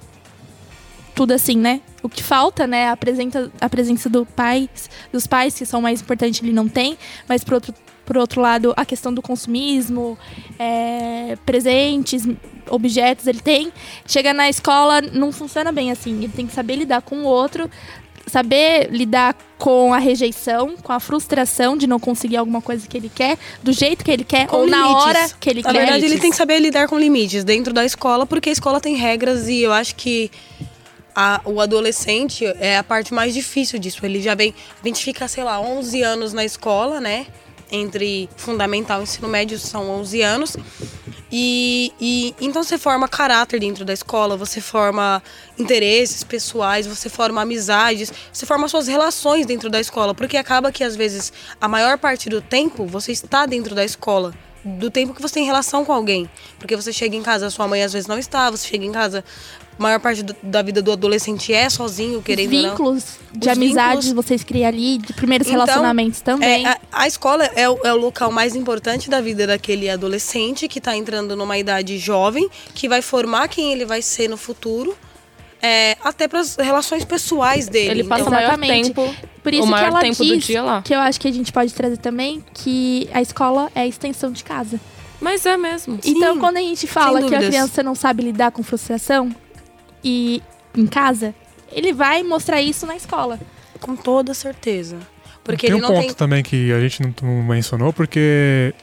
Tudo 1.16 1.32
assim, 1.34 1.58
né? 1.58 1.82
O 2.04 2.10
que 2.10 2.22
falta, 2.22 2.68
né? 2.68 2.90
A 2.90 2.98
presença, 2.98 3.52
a 3.60 3.68
presença 3.68 4.08
do 4.08 4.24
pai, 4.24 4.70
dos 5.12 5.26
pais, 5.26 5.56
que 5.56 5.66
são 5.66 5.82
mais 5.82 6.00
importantes, 6.00 6.44
ele 6.44 6.54
não 6.54 6.68
tem. 6.68 6.96
Mas, 7.28 7.44
por 7.44 7.56
outro, 7.56 7.74
por 8.08 8.18
outro 8.18 8.40
lado, 8.40 8.74
a 8.78 8.86
questão 8.86 9.14
do 9.14 9.22
consumismo, 9.22 10.18
é, 10.58 11.38
presentes, 11.46 12.24
objetos 12.70 13.28
ele 13.28 13.42
tem. 13.42 13.72
Chega 14.08 14.34
na 14.34 14.50
escola, 14.50 15.02
não 15.02 15.34
funciona 15.34 15.74
bem 15.74 15.92
assim. 15.92 16.16
Ele 16.16 16.30
tem 16.30 16.48
que 16.48 16.54
saber 16.54 16.78
lidar 16.78 17.02
com 17.02 17.18
o 17.18 17.26
outro, 17.26 17.70
saber 18.26 18.90
lidar 18.92 19.36
com 19.58 19.94
a 19.94 19.98
rejeição, 19.98 20.78
com 20.78 20.94
a 20.94 21.02
frustração 21.02 21.76
de 21.76 21.86
não 21.86 22.00
conseguir 22.00 22.38
alguma 22.38 22.62
coisa 22.62 22.88
que 22.88 22.96
ele 22.96 23.12
quer, 23.14 23.38
do 23.62 23.74
jeito 23.74 24.06
que 24.06 24.12
ele 24.12 24.24
quer, 24.24 24.48
com 24.48 24.56
ou 24.56 24.66
limites. 24.66 24.82
na 24.86 24.98
hora 25.00 25.30
que 25.38 25.50
ele 25.50 25.62
na 25.62 25.70
quer. 25.70 25.74
Na 25.74 25.80
verdade, 25.80 26.06
ele 26.06 26.18
tem 26.18 26.32
que 26.32 26.38
saber 26.38 26.60
lidar 26.60 26.88
com 26.88 26.98
limites 26.98 27.44
dentro 27.44 27.74
da 27.74 27.84
escola, 27.84 28.26
porque 28.26 28.48
a 28.48 28.54
escola 28.54 28.80
tem 28.80 28.96
regras 28.96 29.50
e 29.50 29.64
eu 29.64 29.74
acho 29.74 29.96
que 29.96 30.32
a, 31.14 31.42
o 31.44 31.60
adolescente 31.60 32.46
é 32.46 32.78
a 32.78 32.84
parte 32.86 33.14
mais 33.14 33.34
difícil 33.34 33.78
disso. 33.78 34.06
Ele 34.06 34.22
já 34.22 34.34
vem, 34.34 34.56
a 34.82 34.88
gente 34.88 35.04
fica, 35.04 35.28
sei 35.28 35.44
lá, 35.44 35.60
11 35.60 36.02
anos 36.04 36.32
na 36.32 36.46
escola, 36.46 37.02
né? 37.02 37.28
Entre 37.72 38.30
fundamental 38.38 39.02
e 39.02 39.04
ensino 39.04 39.28
médio 39.28 39.60
são 39.60 39.90
11 39.90 40.22
anos. 40.22 40.58
E, 41.32 41.92
e, 42.00 42.34
então 42.40 42.64
você 42.64 42.78
forma 42.78 43.08
caráter 43.08 43.60
dentro 43.60 43.84
da 43.84 43.92
escola, 43.92 44.38
você 44.38 44.62
forma 44.62 45.22
interesses 45.60 46.24
pessoais, 46.24 46.88
você 46.88 47.10
forma 47.10 47.42
amizades, 47.42 48.14
você 48.32 48.46
forma 48.46 48.68
suas 48.70 48.88
relações 48.88 49.46
dentro 49.46 49.70
da 49.70 49.80
escola, 49.80 50.16
porque 50.16 50.38
acaba 50.38 50.72
que 50.72 50.84
às 50.84 50.96
vezes 50.96 51.34
a 51.60 51.68
maior 51.68 51.98
parte 51.98 52.30
do 52.30 52.42
tempo 52.42 52.86
você 52.86 53.12
está 53.12 53.46
dentro 53.46 53.76
da 53.76 53.84
escola, 53.84 54.34
do 54.64 54.90
tempo 54.90 55.14
que 55.14 55.22
você 55.22 55.34
tem 55.34 55.46
relação 55.46 55.84
com 55.84 55.92
alguém, 55.92 56.30
porque 56.60 56.78
você 56.78 56.94
chega 56.94 57.16
em 57.16 57.22
casa, 57.22 57.50
sua 57.50 57.68
mãe 57.68 57.84
às 57.84 57.92
vezes 57.92 58.08
não 58.08 58.18
está, 58.18 58.50
você 58.50 58.66
chega 58.66 58.86
em 58.86 58.92
casa, 58.94 59.24
a 59.78 59.84
maior 59.84 60.00
parte 60.00 60.24
do, 60.24 60.36
da 60.42 60.62
vida 60.62 60.82
do 60.82 60.92
adolescente 60.92 61.54
é 61.54 61.70
sozinho, 61.70 62.22
querendo 62.22 62.52
Os 62.52 62.62
vínculos 62.62 63.04
de 63.32 63.50
amizades 63.50 64.12
vocês 64.12 64.44
criam 64.44 64.68
ali, 64.68 64.98
de 64.98 65.14
primeiros 65.14 65.48
então, 65.48 65.60
relacionamentos 65.60 66.20
também. 66.22 66.66
É, 66.66 66.70
a, 66.70 66.80
a, 66.92 67.08
escola 67.08 67.46
é 67.46 67.70
o, 67.70 67.80
é 67.84 67.94
o, 67.94 67.98
local 67.98 68.32
mais 68.32 68.56
importante 68.56 69.10
da 69.10 69.22
vida 69.22 69.46
daquele 69.46 69.88
adolescente 69.90 70.68
que 70.68 70.80
está 70.80 70.96
entrando 70.96 71.36
numa 71.36 71.58
idade 71.58 71.98
jovem, 72.00 72.50
que 72.74 72.90
vai 72.90 73.04
formar 73.04 73.48
quem 73.48 73.72
ele 73.72 73.86
vai 73.86 74.02
ser 74.02 74.28
no 74.28 74.38
futuro. 74.38 74.98
É, 75.60 75.98
até 76.04 76.28
para 76.28 76.40
as 76.40 76.56
relações 76.56 77.04
pessoais 77.04 77.68
dele. 77.68 77.90
Ele 77.90 78.04
passa 78.04 78.22
então, 78.22 78.32
o 78.32 78.36
maior 78.36 78.60
tempo, 78.60 79.16
Por 79.42 79.52
isso 79.52 79.64
o 79.64 79.68
maior 79.68 79.86
que 79.86 79.90
ela 79.90 80.00
tempo 80.02 80.24
diz 80.24 80.34
do 80.34 80.38
dia 80.38 80.62
lá. 80.62 80.82
Que 80.84 80.94
eu 80.94 81.00
acho 81.00 81.20
que 81.20 81.28
a 81.28 81.34
gente 81.34 81.52
pode 81.52 81.74
trazer 81.74 81.98
também 81.98 82.44
que 82.54 83.10
a 83.12 83.24
escola 83.24 83.72
é 83.74 83.82
a 83.82 83.88
extensão 83.88 84.32
de 84.32 84.44
casa. 84.44 84.80
Mas 85.20 85.48
é 85.48 85.58
mesmo. 85.58 86.00
Então, 86.06 86.36
Sim, 86.36 86.40
quando 86.40 86.58
a 86.58 86.62
gente 86.62 86.86
fala 86.86 87.24
que 87.24 87.34
a 87.34 87.40
criança 87.40 87.82
não 87.82 87.96
sabe 87.96 88.22
lidar 88.22 88.52
com 88.52 88.62
frustração 88.62 89.36
e 90.04 90.42
em 90.76 90.86
casa, 90.86 91.34
ele 91.72 91.94
vai 91.94 92.24
mostrar 92.24 92.62
isso 92.62 92.86
na 92.86 92.96
escola. 92.96 93.40
Com 93.80 93.96
toda 93.96 94.34
certeza. 94.34 94.98
Porque 95.44 95.68
tem 95.68 95.76
ele 95.76 95.86
um 95.86 95.88
não 95.88 95.96
ponto 95.96 96.08
tem. 96.08 96.14
também 96.14 96.44
que 96.44 96.72
a 96.74 96.80
gente 96.80 97.02
não, 97.02 97.44
mencionou, 97.44 97.94
porque 97.94 98.74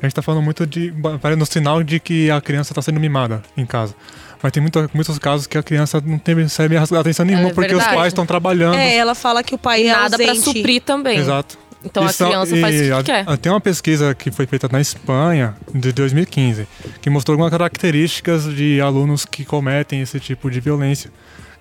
a 0.00 0.06
gente 0.06 0.14
tá 0.14 0.22
falando 0.22 0.42
muito 0.42 0.66
de. 0.66 0.92
No 1.36 1.46
sinal 1.46 1.82
de 1.82 1.98
que 1.98 2.30
a 2.30 2.40
criança 2.40 2.72
tá 2.74 2.80
sendo 2.82 3.00
mimada 3.00 3.42
em 3.56 3.66
casa. 3.66 3.94
Mas 4.42 4.50
tem 4.52 4.60
muito, 4.60 4.90
muitos 4.92 5.18
casos 5.18 5.46
que 5.46 5.56
a 5.56 5.62
criança 5.62 6.02
não 6.04 6.18
tem, 6.18 6.34
recebe 6.34 6.76
atenção 6.76 7.24
nenhuma, 7.24 7.50
É 7.50 7.52
porque 7.52 7.74
os 7.74 7.84
pais 7.84 8.08
estão 8.08 8.26
trabalhando. 8.26 8.74
É, 8.74 8.96
ela 8.96 9.14
fala 9.14 9.42
que 9.42 9.54
o 9.54 9.58
pai 9.58 9.86
é 9.86 9.92
Nada 9.92 10.16
pra 10.16 10.28
ausente. 10.30 10.58
suprir 10.58 10.82
também. 10.82 11.18
Exato. 11.18 11.56
Então 11.84 12.02
a 12.04 12.06
Isso- 12.06 12.24
criança 12.24 12.56
faz 12.56 12.76
o 12.80 12.84
que 12.84 12.92
a- 12.92 13.02
quer. 13.02 13.24
a- 13.28 13.36
Tem 13.36 13.50
uma 13.52 13.60
pesquisa 13.60 14.14
que 14.14 14.30
foi 14.30 14.46
feita 14.46 14.68
na 14.70 14.80
Espanha, 14.80 15.54
de 15.74 15.92
2015, 15.92 16.66
que 17.00 17.10
mostrou 17.10 17.34
algumas 17.34 17.50
características 17.50 18.44
de 18.54 18.80
alunos 18.80 19.24
que 19.24 19.44
cometem 19.44 20.00
esse 20.00 20.18
tipo 20.20 20.50
de 20.50 20.60
violência 20.60 21.10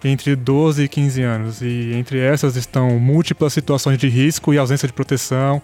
entre 0.03 0.35
12 0.35 0.83
e 0.83 0.87
15 0.87 1.21
anos. 1.21 1.61
E 1.61 1.91
entre 1.93 2.19
essas 2.19 2.55
estão 2.55 2.99
múltiplas 2.99 3.53
situações 3.53 3.97
de 3.97 4.07
risco 4.07 4.53
e 4.53 4.57
ausência 4.57 4.87
de 4.87 4.93
proteção, 4.93 5.61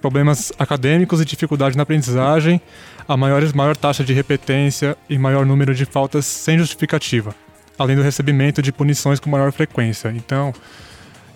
problemas 0.00 0.52
acadêmicos 0.58 1.20
e 1.20 1.24
dificuldade 1.24 1.76
na 1.76 1.82
aprendizagem, 1.82 2.60
a 3.08 3.16
maior, 3.16 3.42
maior 3.54 3.76
taxa 3.76 4.04
de 4.04 4.12
repetência 4.12 4.96
e 5.08 5.18
maior 5.18 5.44
número 5.46 5.74
de 5.74 5.84
faltas 5.84 6.26
sem 6.26 6.58
justificativa, 6.58 7.34
além 7.78 7.96
do 7.96 8.02
recebimento 8.02 8.60
de 8.62 8.72
punições 8.72 9.18
com 9.20 9.30
maior 9.30 9.50
frequência. 9.52 10.12
Então, 10.14 10.52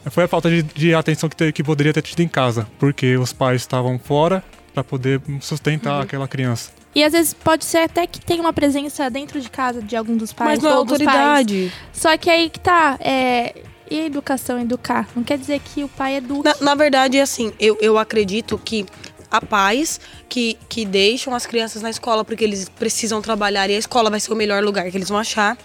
foi 0.09 0.25
a 0.25 0.29
falta 0.29 0.49
de, 0.49 0.63
de 0.63 0.95
atenção 0.95 1.29
que, 1.29 1.37
te- 1.37 1.53
que 1.53 1.63
poderia 1.63 1.93
ter 1.93 2.03
tido 2.03 2.21
em 2.21 2.29
casa, 2.29 2.67
porque 2.79 3.17
os 3.17 3.33
pais 3.33 3.61
estavam 3.63 3.99
fora 3.99 4.43
para 4.73 4.83
poder 4.85 5.21
sustentar 5.41 5.97
Uhum. 5.97 6.01
aquela 6.03 6.29
criança. 6.29 6.71
E 6.95 7.05
às 7.05 7.13
vezes 7.13 7.35
pode 7.35 7.65
ser 7.65 7.79
até 7.79 8.07
que 8.07 8.21
tenha 8.21 8.41
uma 8.41 8.53
presença 8.53 9.09
dentro 9.11 9.41
de 9.41 9.49
casa 9.49 9.81
de 9.81 9.95
algum 9.95 10.17
dos 10.17 10.33
pais. 10.33 10.51
Mas 10.51 10.63
não 10.63 10.71
é 10.71 10.77
ou 10.79 10.85
dos 10.85 10.99
pais. 10.99 11.09
autoridade. 11.09 11.73
Só 11.93 12.17
que 12.17 12.29
aí 12.31 12.51
que 12.51 12.59
tá. 12.59 12.97
É, 13.01 13.63
e 13.91 14.01
a 14.01 14.07
educação, 14.07 14.61
educar? 14.61 15.09
Não 15.15 15.23
quer 15.23 15.39
dizer 15.39 15.61
que 15.61 15.85
o 15.85 15.89
pai 15.89 16.17
eduque. 16.17 16.43
Na, 16.45 16.55
na 16.61 16.75
verdade, 16.75 17.21
assim, 17.21 17.53
eu, 17.61 17.77
eu 17.81 17.97
acredito 17.99 18.59
que 18.59 18.87
há 19.31 19.41
pais 19.41 20.01
que, 20.29 20.57
que 20.69 20.85
deixam 20.85 21.33
as 21.33 21.47
crianças 21.47 21.81
na 21.83 21.91
escola 21.91 22.25
porque 22.25 22.43
eles 22.43 22.69
precisam 22.69 23.21
trabalhar 23.23 23.71
e 23.71 23.75
a 23.77 23.79
escola 23.79 24.11
vai 24.11 24.19
ser 24.19 24.33
o 24.33 24.37
melhor 24.37 24.63
lugar 24.65 24.91
que 24.91 24.97
eles 24.97 25.09
vão 25.09 25.19
achar. 25.19 25.57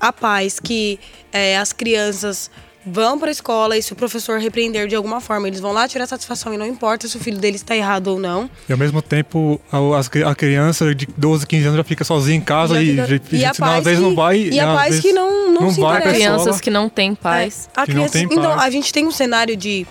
Há 0.00 0.12
pais 0.12 0.58
que 0.60 0.98
é, 1.32 1.56
as 1.56 1.72
crianças 1.72 2.50
vão 2.84 3.18
para 3.18 3.28
a 3.28 3.30
escola 3.32 3.76
e 3.76 3.82
se 3.82 3.92
o 3.92 3.96
professor 3.96 4.38
repreender 4.40 4.88
de 4.88 4.94
alguma 4.96 5.20
forma, 5.20 5.46
eles 5.46 5.60
vão 5.60 5.72
lá 5.72 5.86
tirar 5.86 6.06
satisfação 6.06 6.52
e 6.52 6.56
não 6.58 6.66
importa 6.66 7.06
se 7.06 7.16
o 7.16 7.20
filho 7.20 7.38
deles 7.38 7.60
está 7.60 7.76
errado 7.76 8.08
ou 8.08 8.18
não. 8.18 8.50
E 8.68 8.72
ao 8.72 8.78
mesmo 8.78 9.00
tempo, 9.00 9.60
a, 9.70 9.78
a 10.30 10.34
criança 10.34 10.94
de 10.94 11.06
12, 11.16 11.46
15 11.46 11.64
anos 11.66 11.76
já 11.76 11.84
fica 11.84 12.04
sozinha 12.04 12.36
em 12.36 12.40
casa 12.40 12.74
Já 12.74 12.82
e, 12.82 12.86
fica- 13.18 13.36
e, 13.36 13.44
e 13.44 13.54
senão, 13.54 13.74
às 13.74 13.84
vezes 13.84 13.98
que- 14.00 14.04
não 14.04 14.14
vai. 14.14 14.38
e 14.38 14.58
há 14.60 14.74
pais 14.74 15.00
que 15.00 15.12
não- 15.12 15.50
não 15.52 15.70
se 15.70 15.80
vai. 15.80 16.02
Crianças 16.02 16.60
que 16.60 16.70
não 16.70 16.88
têm 16.88 17.14
pais. 17.14 17.68
É, 17.76 17.80
a 17.80 17.84
Que 17.86 17.92
não 17.94 18.08
criança- 18.08 18.12
tem 18.14 18.24
então, 18.24 18.42
pais. 18.56 18.62
a 18.62 18.70
gente 18.70 18.92
tem 18.92 19.06
um 19.06 19.12
cenário 19.12 19.56
de. 19.56 19.86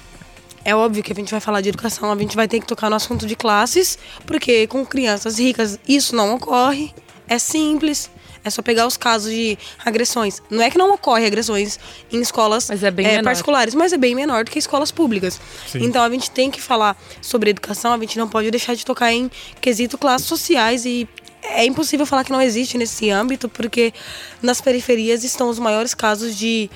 É 0.64 0.76
óbvio 0.76 1.02
que 1.02 1.12
a 1.12 1.16
gente 1.16 1.32
vai 1.32 1.40
falar 1.40 1.62
de 1.62 1.70
educação, 1.70 2.12
a 2.12 2.16
gente 2.18 2.36
vai 2.36 2.48
ter 2.48 2.60
que 2.60 2.68
tocar 2.68 2.88
no 2.90 2.96
assunto 2.96 3.26
de 3.26 3.36
classes, 3.36 3.98
porque 4.28 4.68
com 4.68 4.86
crianças 4.86 5.40
ricas 5.40 5.80
isso 5.88 6.16
não 6.16 6.36
ocorre. 6.36 6.94
É 7.28 7.40
simples. 7.40 8.12
É 8.44 8.50
só 8.50 8.62
pegar 8.62 8.88
os 8.88 8.98
casos 8.98 9.32
de 9.32 9.58
agressões. 9.86 10.42
Não 10.50 10.64
é 10.64 10.70
que 10.70 10.78
não 10.78 10.92
ocorre 10.94 11.26
agressões 11.26 11.80
em 12.12 12.20
escolas 12.22 12.70
Mas 12.70 12.84
é 12.84 12.90
bem 12.90 13.06
menor. 13.06 13.24
particulares, 13.24 13.76
mas 13.76 13.94
é 13.94 13.98
bem 13.98 14.16
menor 14.16 14.44
do 14.44 14.52
que 14.52 14.58
escolas 14.58 14.92
públicas. 14.92 15.40
Sim. 15.68 15.84
Então 15.84 16.04
a 16.04 16.10
gente 16.10 16.32
tem 16.32 16.50
que 16.50 16.62
falar 16.62 16.98
sobre 17.22 17.52
educação, 17.52 17.94
a 17.94 17.98
gente 18.00 18.18
não 18.18 18.28
pode 18.28 18.50
deixar 18.50 18.76
de 18.76 18.86
tocar 18.86 19.12
em 19.12 19.30
quesito 19.60 19.98
classes 19.98 20.28
sociais 20.28 20.86
e 20.86 21.08
é 21.44 21.66
impossível 21.66 22.06
falar 22.06 22.24
que 22.24 22.32
não 22.32 22.42
existe 22.42 22.78
nesse 22.78 23.10
âmbito, 23.10 23.50
porque 23.50 23.94
nas 24.42 24.62
periferias 24.62 25.24
estão 25.24 25.50
os 25.50 25.60
maiores 25.60 25.94
casos 25.94 26.36
de 26.36 26.70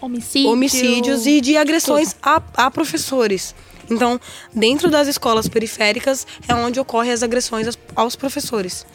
Homicídio. 0.00 0.50
homicídios 0.50 1.26
e 1.26 1.40
de 1.40 1.56
agressões 1.56 2.16
a, 2.22 2.40
a 2.56 2.70
professores. 2.70 3.54
Então, 3.90 4.20
dentro 4.54 4.90
das 4.90 5.08
escolas 5.08 5.48
periféricas 5.48 6.26
é 6.46 6.54
onde 6.54 6.78
ocorrem 6.78 7.10
as 7.10 7.22
agressões 7.22 7.66
aos, 7.66 7.78
aos 7.96 8.16
professores, 8.16 8.86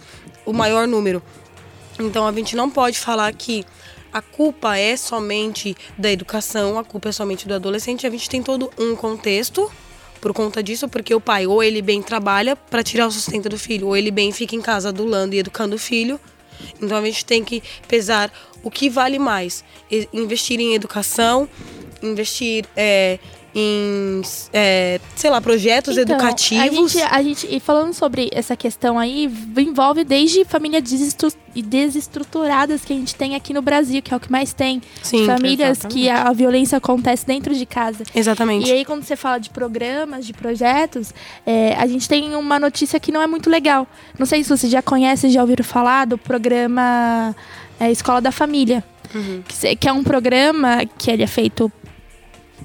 o 0.45 0.53
maior 0.53 0.87
número. 0.87 1.21
Então, 1.99 2.27
a 2.27 2.31
gente 2.31 2.55
não 2.55 2.69
pode 2.69 2.99
falar 2.99 3.31
que 3.33 3.65
a 4.13 4.21
culpa 4.21 4.77
é 4.77 4.95
somente 4.95 5.75
da 5.97 6.11
educação, 6.11 6.77
a 6.77 6.83
culpa 6.83 7.09
é 7.09 7.11
somente 7.11 7.47
do 7.47 7.53
adolescente. 7.55 8.05
A 8.05 8.09
gente 8.09 8.29
tem 8.29 8.43
todo 8.43 8.69
um 8.77 8.95
contexto 8.95 9.71
por 10.21 10.33
conta 10.33 10.61
disso, 10.61 10.87
porque 10.87 11.13
o 11.13 11.19
pai 11.19 11.47
ou 11.47 11.63
ele 11.63 11.81
bem 11.81 12.01
trabalha 12.01 12.55
para 12.55 12.83
tirar 12.83 13.07
o 13.07 13.11
sustento 13.11 13.49
do 13.49 13.57
filho, 13.57 13.87
ou 13.87 13.97
ele 13.97 14.11
bem 14.11 14.31
fica 14.31 14.55
em 14.55 14.61
casa 14.61 14.89
adulando 14.89 15.35
e 15.35 15.39
educando 15.39 15.75
o 15.75 15.79
filho. 15.79 16.19
Então 16.81 16.97
a 16.97 17.01
gente 17.01 17.25
tem 17.25 17.43
que 17.43 17.61
pesar 17.87 18.31
o 18.63 18.69
que 18.69 18.89
vale 18.89 19.17
mais: 19.17 19.63
investir 20.13 20.59
em 20.59 20.75
educação, 20.75 21.49
investir 22.01 22.65
é, 22.75 23.19
em, 23.55 24.21
é, 24.51 24.99
sei 25.15 25.29
lá, 25.29 25.39
projetos 25.39 25.97
Então, 25.97 26.15
educativos. 26.15 26.63
A 26.63 26.69
gente, 26.69 27.01
a 27.01 27.21
gente, 27.23 27.47
e 27.55 27.59
falando 27.59 27.93
sobre 27.93 28.29
essa 28.33 28.55
questão 28.55 28.97
aí, 28.97 29.31
envolve 29.57 30.03
desde 30.03 30.43
famílias 30.45 30.81
desestru- 30.83 31.31
desestruturadas 31.55 32.83
que 32.83 32.93
a 32.93 32.95
gente 32.95 33.13
tem 33.15 33.35
aqui 33.35 33.53
no 33.53 33.61
Brasil, 33.61 34.01
que 34.01 34.13
é 34.13 34.17
o 34.17 34.19
que 34.19 34.31
mais 34.31 34.53
tem. 34.53 34.81
Sim, 35.01 35.25
famílias 35.25 35.79
que 35.85 36.09
a, 36.09 36.23
a 36.29 36.33
violência 36.33 36.77
acontece 36.77 37.25
dentro 37.25 37.53
de 37.53 37.65
casa. 37.65 38.03
Exatamente. 38.15 38.67
E 38.67 38.71
aí, 38.71 38.85
quando 38.85 39.03
você 39.03 39.15
fala 39.15 39.37
de 39.37 39.49
programas, 39.49 40.25
de 40.25 40.33
projetos, 40.33 41.13
é, 41.45 41.75
a 41.75 41.85
gente 41.87 42.07
tem 42.09 42.35
uma 42.35 42.59
notícia 42.59 42.99
que 42.99 43.11
não 43.11 43.21
é 43.21 43.27
muito 43.27 43.49
legal. 43.49 43.87
Não 44.17 44.25
sei 44.25 44.43
se 44.43 44.49
vocês 44.49 44.71
já 44.71 44.81
conhecem, 44.81 45.29
já 45.29 45.41
ouviram 45.41 45.63
falar 45.63 46.05
do 46.05 46.17
programa 46.17 47.35
é, 47.79 47.91
Escola 47.91 48.19
da 48.21 48.31
Família. 48.31 48.83
Que, 49.47 49.53
se- 49.55 49.75
que 49.75 49.87
é 49.87 49.93
um 49.93 50.03
programa 50.03 50.79
que 50.97 51.11
ele 51.11 51.21
é 51.21 51.27
feito 51.27 51.71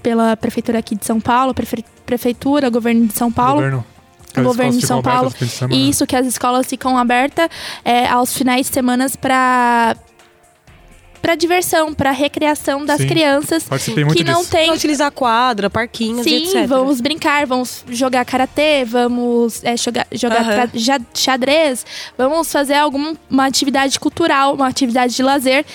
pela 0.08 0.34
prefeitura 0.38 0.78
aqui 0.78 0.94
de 0.96 1.04
São 1.04 1.20
Paulo, 1.20 1.52
prefe- 1.52 1.84
prefeitura, 2.06 2.70
governo 2.70 3.06
de 3.06 3.12
São 3.12 3.30
Paulo. 3.30 3.56
Governo, 3.56 3.84
as 4.34 4.42
governo 4.42 4.78
de 4.78 4.86
São 4.86 5.02
Paulo. 5.02 5.30
de. 5.30 5.74
E 5.76 5.90
isso 5.90 6.06
que 6.06 6.16
as 6.16 6.26
escolas 6.26 6.66
ficam 6.66 6.96
abertas 6.96 7.46
é, 7.84 8.06
aos 8.08 8.32
finais 8.34 8.66
de 8.68 8.72
semana 8.72 9.06
para 9.20 9.94
para 11.20 11.34
diversão, 11.34 11.92
para 11.92 12.12
recreação 12.12 12.86
das 12.86 13.00
Sim. 13.00 13.08
muito 14.04 14.16
que 14.16 14.24
não 14.24 14.38
disso. 14.38 14.50
tem 14.52 14.66
Pra 14.68 14.76
utilizar 14.76 15.10
quadra, 15.10 15.68
parquinhos 15.68 16.22
Sim, 16.22 16.44
etc. 16.46 16.66
vamos 16.68 17.00
brincar, 17.00 17.44
vamos 17.44 17.84
jogar 17.90 18.24
karatê, 18.24 18.84
vamos 18.84 19.62
é, 19.64 19.76
jogar, 19.76 20.06
jogar 20.12 20.44
tra- 20.44 20.70
xadrez, 21.12 21.84
vamos 22.16 22.50
fazer 22.50 22.74
alguma 22.74 23.14
uma 23.28 23.46
atividade 23.46 23.98
cultural, 23.98 24.54
uma 24.54 24.68
atividade 24.68 25.14
de 25.16 25.22
lazer 25.22 25.66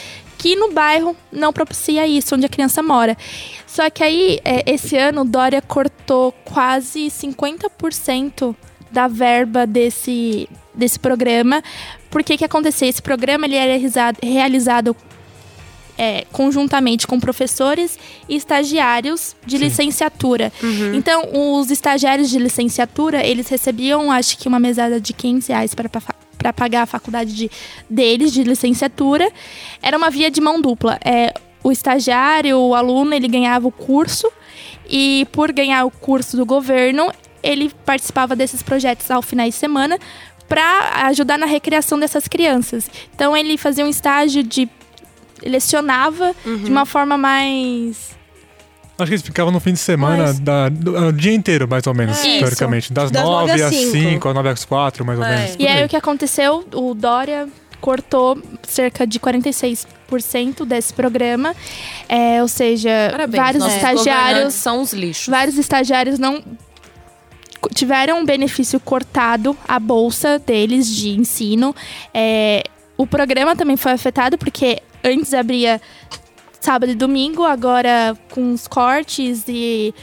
que 0.44 0.58
no 0.58 0.74
bairro 0.74 1.16
não 1.32 1.54
propicia 1.54 2.06
isso, 2.06 2.36
onde 2.36 2.46
a 2.46 2.50
criança 2.50 2.84
mora. 2.84 3.18
Só 3.66 3.90
que 3.90 4.04
aí, 4.04 4.42
é, 4.44 4.70
esse 4.70 4.98
ano, 4.98 5.24
Dória 5.24 5.62
cortou 5.62 6.34
quase 6.44 7.06
50% 7.06 8.54
da 8.92 9.08
verba 9.08 9.66
desse, 9.66 10.50
desse 10.76 11.00
programa. 11.00 11.64
Por 12.12 12.26
que 12.26 12.36
que 12.36 12.44
aconteceu? 12.44 12.90
Esse 12.90 13.02
programa 13.02 13.46
ele 13.46 13.56
era 13.56 13.82
realizado, 14.22 14.94
é, 15.98 16.26
conjuntamente 16.30 17.08
com 17.08 17.22
professores 17.22 17.98
e 18.28 18.36
estagiários 18.36 19.38
de 19.46 19.58
licenciatura. 19.58 20.52
Então, 20.94 21.30
os 21.32 21.72
estagiários 21.72 22.30
de 22.30 22.38
licenciatura, 22.38 23.26
eles 23.26 23.48
recebiam, 23.48 24.12
acho 24.12 24.38
que 24.38 24.50
uma 24.50 24.60
mesada 24.60 25.00
de 25.00 25.14
500 25.14 25.48
reais 25.48 25.74
para 25.74 25.88
para 26.44 26.52
pagar 26.52 26.82
a 26.82 26.86
faculdade 26.86 27.34
de, 27.34 27.50
deles 27.90 28.34
de 28.34 28.44
licenciatura. 28.44 29.32
Era 29.82 29.98
uma 29.98 30.10
via 30.10 30.30
de 30.30 30.42
mão 30.42 30.60
dupla. 30.60 31.00
É, 31.04 31.34
o 31.64 31.72
estagiário, 31.72 32.60
o 32.60 32.76
aluno, 32.76 33.14
ele 33.14 33.30
ganhava 33.30 33.66
o 33.66 33.72
curso 33.72 34.30
e 34.90 35.26
por 35.32 35.54
ganhar 35.54 35.86
o 35.86 35.92
curso 35.92 36.36
do 36.36 36.46
governo, 36.46 37.10
ele 37.42 37.72
participava 37.86 38.36
desses 38.36 38.62
projetos 38.62 39.10
ao 39.10 39.22
finais 39.22 39.54
de 39.54 39.60
semana 39.62 39.98
para 40.50 41.08
ajudar 41.08 41.38
na 41.38 41.46
recreação 41.46 41.98
dessas 41.98 42.28
crianças. 42.28 42.92
Então 43.16 43.36
ele 43.36 43.58
fazia 43.58 43.86
um 43.86 43.90
estágio 43.90 44.44
de 44.44 44.70
lecionava 45.42 46.36
de 46.64 46.70
uma 46.70 46.86
forma 46.86 47.18
mais 47.18 48.18
Acho 48.98 49.08
que 49.10 49.14
eles 49.16 49.22
ficavam 49.24 49.52
no 49.52 49.60
fim 49.60 49.74
de 49.74 49.80
semana, 49.80 50.24
Mas- 50.26 50.40
da, 50.40 50.70
do, 50.70 51.08
o 51.08 51.12
dia 51.12 51.34
inteiro, 51.34 51.68
mais 51.68 51.86
ou 51.88 51.94
menos, 51.96 52.24
É. 52.24 52.40
teoricamente. 52.40 52.94
Das, 52.94 53.10
Das 53.10 53.24
9 53.24 53.48
nove 53.52 53.62
às 53.64 53.70
às 53.74 53.76
cinco. 53.76 53.92
5, 53.92 54.30
às 54.30 54.36
9 54.36 54.50
às 54.50 54.66
4, 54.66 55.04
mais 55.06 55.18
ou 55.20 55.26
É. 55.26 55.36
menos. 55.36 55.52
E 55.56 55.58
por 55.58 55.68
aí 55.68 55.86
o 55.86 55.90
que 55.90 55.96
aconteceu? 55.98 56.64
O 56.74 56.94
Dória 56.94 57.48
cortou 57.82 58.42
cerca 58.68 59.06
de 59.08 59.20
46% 59.20 60.64
desse 60.64 60.94
programa. 60.94 61.56
É, 62.08 62.42
ou 62.42 62.48
seja, 62.48 62.90
Parabéns, 63.12 63.44
vários 63.44 63.66
estagiários. 63.66 64.54
são 64.54 64.82
os 64.82 64.94
lixos. 64.94 65.28
Vários 65.28 65.58
estagiários 65.58 66.20
não 66.20 66.42
tiveram 67.74 68.20
um 68.20 68.26
benefício 68.26 68.80
cortado 68.80 69.58
a 69.68 69.80
bolsa 69.80 70.38
deles 70.40 70.88
de 70.88 71.10
ensino. 71.10 71.76
É, 72.14 72.64
o 72.98 73.08
programa 73.08 73.56
também 73.56 73.76
foi 73.78 73.92
afetado 73.94 74.38
porque 74.38 74.82
antes 75.04 75.34
abria 75.34 75.82
sábado 76.64 76.90
e 76.92 76.96
domingo, 76.96 77.44
agora 77.44 78.18
com 78.32 78.54
os 78.54 78.70
cortes 78.70 79.44
e 79.50 79.94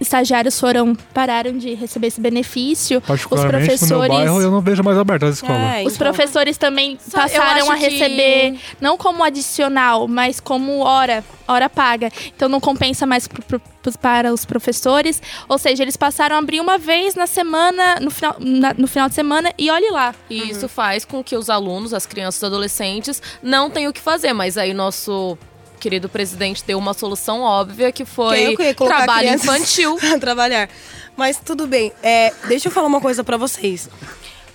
estagiários 0.00 0.58
foram 0.58 0.94
pararam 1.12 1.56
de 1.58 1.74
receber 1.74 2.08
esse 2.08 2.20
benefício. 2.20 2.98
Os 2.98 3.04
Particularmente 3.06 3.66
professores 3.66 3.90
no 3.90 3.98
meu 4.00 4.08
bairro, 4.08 4.40
eu 4.42 4.50
não 4.50 4.60
vejo 4.60 4.82
mais 4.82 4.96
aberto 4.98 5.24
as 5.26 5.36
escolas. 5.36 5.56
É, 5.60 5.82
Os 5.84 5.94
então- 5.94 6.06
professores 6.06 6.56
também 6.56 6.98
Só- 7.00 7.18
passaram 7.22 7.70
a 7.70 7.74
acho 7.74 7.84
que- 7.84 7.88
receber, 7.90 8.58
não 8.80 8.96
como 8.96 9.22
adicional, 9.24 10.06
mas 10.08 10.40
como 10.40 10.78
hora, 10.80 11.24
hora 11.46 11.68
paga. 11.68 12.10
Então 12.36 12.48
não 12.48 12.60
compensa 12.60 13.06
mais 13.06 13.26
pro- 13.28 13.42
pro- 13.42 13.60
para 14.02 14.34
os 14.34 14.44
professores. 14.44 15.22
Ou 15.48 15.56
seja, 15.56 15.82
eles 15.82 15.96
passaram 15.96 16.36
a 16.36 16.38
abrir 16.40 16.60
uma 16.60 16.76
vez 16.76 17.14
na 17.14 17.26
semana, 17.26 17.96
no 18.00 18.10
final, 18.10 18.36
na- 18.38 18.74
no 18.74 18.86
final 18.86 19.08
de 19.08 19.14
semana, 19.14 19.50
e 19.56 19.70
olhe 19.70 19.90
lá. 19.90 20.14
E 20.28 20.50
isso 20.50 20.68
faz 20.68 21.04
com 21.06 21.24
que 21.24 21.34
os 21.36 21.48
alunos, 21.48 21.94
as 21.94 22.04
crianças 22.04 22.42
e 22.42 22.46
adolescentes, 22.46 23.22
não 23.42 23.70
tenham 23.70 23.88
o 23.90 23.92
que 23.94 24.00
fazer. 24.00 24.32
Mas 24.34 24.58
aí 24.58 24.74
nosso 24.74 25.38
querido 25.78 26.08
presidente 26.08 26.62
deu 26.66 26.76
uma 26.78 26.92
solução 26.92 27.40
óbvia 27.40 27.90
que 27.90 28.04
foi 28.04 28.52
eu 28.52 28.56
que 28.56 28.74
trabalho 28.74 29.30
infantil. 29.30 29.96
trabalhar. 30.20 30.68
Mas 31.16 31.40
tudo 31.44 31.66
bem. 31.66 31.92
É, 32.02 32.32
deixa 32.46 32.68
eu 32.68 32.72
falar 32.72 32.86
uma 32.86 33.00
coisa 33.00 33.24
pra 33.24 33.36
vocês. 33.36 33.88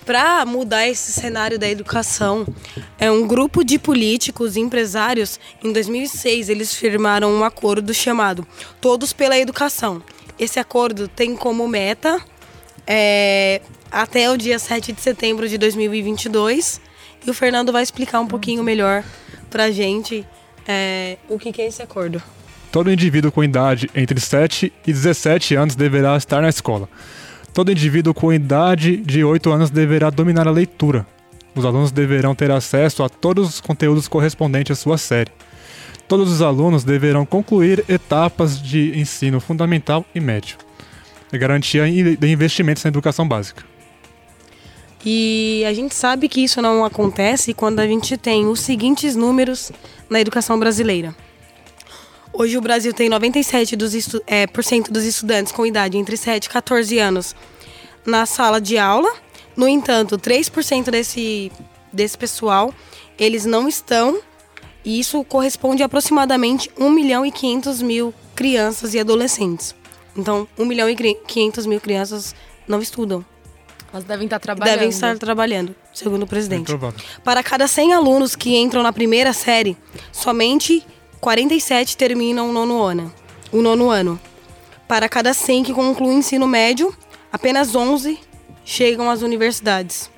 Para 0.04 0.44
mudar 0.44 0.86
esse 0.86 1.12
cenário 1.12 1.58
da 1.58 1.66
educação, 1.66 2.46
é 2.98 3.10
um 3.10 3.26
grupo 3.26 3.64
de 3.64 3.78
políticos 3.78 4.54
e 4.54 4.60
empresários, 4.60 5.40
em 5.62 5.72
2006, 5.72 6.50
eles 6.50 6.74
firmaram 6.74 7.32
um 7.32 7.42
acordo 7.42 7.94
chamado 7.94 8.46
Todos 8.82 9.14
pela 9.14 9.38
Educação. 9.38 10.02
Esse 10.38 10.60
acordo 10.60 11.08
tem 11.08 11.34
como 11.34 11.66
meta, 11.66 12.22
é, 12.86 13.62
até 13.90 14.30
o 14.30 14.36
dia 14.36 14.58
7 14.58 14.92
de 14.92 15.00
setembro 15.00 15.48
de 15.48 15.56
2022, 15.56 16.82
e 17.26 17.30
o 17.30 17.34
Fernando 17.34 17.72
vai 17.72 17.82
explicar 17.82 18.20
um 18.20 18.26
pouquinho 18.26 18.62
melhor 18.62 19.02
pra 19.48 19.70
gente 19.70 20.26
é, 20.66 21.18
o 21.28 21.38
que, 21.38 21.52
que 21.52 21.62
é 21.62 21.66
esse 21.66 21.82
acordo. 21.82 22.22
Todo 22.70 22.90
indivíduo 22.90 23.30
com 23.30 23.44
idade 23.44 23.88
entre 23.94 24.18
7 24.18 24.72
e 24.86 24.92
17 24.92 25.54
anos 25.54 25.76
deverá 25.76 26.16
estar 26.16 26.42
na 26.42 26.48
escola. 26.48 26.88
Todo 27.52 27.70
indivíduo 27.70 28.12
com 28.12 28.32
idade 28.32 28.96
de 28.96 29.22
8 29.22 29.52
anos 29.52 29.70
deverá 29.70 30.10
dominar 30.10 30.48
a 30.48 30.50
leitura. 30.50 31.06
Os 31.54 31.64
alunos 31.64 31.92
deverão 31.92 32.34
ter 32.34 32.50
acesso 32.50 33.04
a 33.04 33.08
todos 33.08 33.48
os 33.48 33.60
conteúdos 33.60 34.08
correspondentes 34.08 34.76
à 34.76 34.80
sua 34.80 34.98
série. 34.98 35.30
Todos 36.08 36.32
os 36.32 36.42
alunos 36.42 36.82
deverão 36.82 37.24
concluir 37.24 37.84
etapas 37.88 38.60
de 38.60 38.98
ensino 38.98 39.40
fundamental 39.40 40.04
e 40.14 40.18
médio. 40.18 40.58
É 41.32 41.38
garantia 41.38 41.84
de 41.86 42.30
investimentos 42.30 42.82
na 42.82 42.88
educação 42.88 43.26
básica. 43.26 43.62
E 45.04 45.62
a 45.68 45.72
gente 45.74 45.94
sabe 45.94 46.28
que 46.28 46.42
isso 46.42 46.62
não 46.62 46.84
acontece 46.84 47.52
quando 47.52 47.80
a 47.80 47.86
gente 47.86 48.16
tem 48.16 48.46
os 48.46 48.60
seguintes 48.60 49.14
números 49.14 49.70
na 50.08 50.20
educação 50.20 50.58
brasileira. 50.58 51.14
Hoje 52.32 52.56
o 52.56 52.60
Brasil 52.60 52.92
tem 52.92 53.10
97% 53.10 53.76
dos, 53.76 53.94
estu 53.94 54.22
é, 54.26 54.46
dos 54.90 55.04
estudantes 55.04 55.52
com 55.52 55.66
idade 55.66 55.98
entre 55.98 56.16
7 56.16 56.46
e 56.46 56.48
14 56.48 56.98
anos 56.98 57.36
na 58.04 58.24
sala 58.24 58.60
de 58.60 58.78
aula. 58.78 59.12
No 59.54 59.68
entanto, 59.68 60.18
3% 60.18 60.90
desse, 60.90 61.52
desse 61.92 62.16
pessoal, 62.16 62.74
eles 63.18 63.44
não 63.44 63.68
estão. 63.68 64.20
E 64.84 64.98
isso 64.98 65.22
corresponde 65.24 65.82
a 65.82 65.86
aproximadamente 65.86 66.70
1 66.78 66.90
milhão 66.90 67.24
e 67.24 67.30
500 67.30 67.82
mil 67.82 68.14
crianças 68.34 68.94
e 68.94 68.98
adolescentes. 68.98 69.74
Então, 70.16 70.48
1 70.58 70.64
milhão 70.64 70.88
e 70.88 70.96
500 70.96 71.66
mil 71.66 71.80
crianças 71.80 72.34
não 72.66 72.80
estudam. 72.80 73.24
Mas 73.94 74.02
devem 74.02 74.24
estar 74.24 74.40
trabalhando. 74.40 74.74
Devem 74.74 74.88
estar 74.88 75.16
trabalhando, 75.18 75.76
segundo 75.92 76.24
o 76.24 76.26
presidente. 76.26 76.68
Para 77.22 77.44
cada 77.44 77.68
100 77.68 77.92
alunos 77.92 78.34
que 78.34 78.56
entram 78.56 78.82
na 78.82 78.92
primeira 78.92 79.32
série, 79.32 79.76
somente 80.10 80.84
47 81.20 81.96
terminam 81.96 82.50
o 82.50 82.52
nono 82.52 82.82
ano. 82.82 83.14
O 83.52 83.62
nono 83.62 83.90
ano. 83.90 84.18
Para 84.88 85.08
cada 85.08 85.32
100 85.32 85.62
que 85.62 85.72
concluem 85.72 86.16
o 86.16 86.18
ensino 86.18 86.44
médio, 86.44 86.92
apenas 87.32 87.76
11 87.76 88.18
chegam 88.64 89.08
às 89.08 89.22
universidades. 89.22 90.10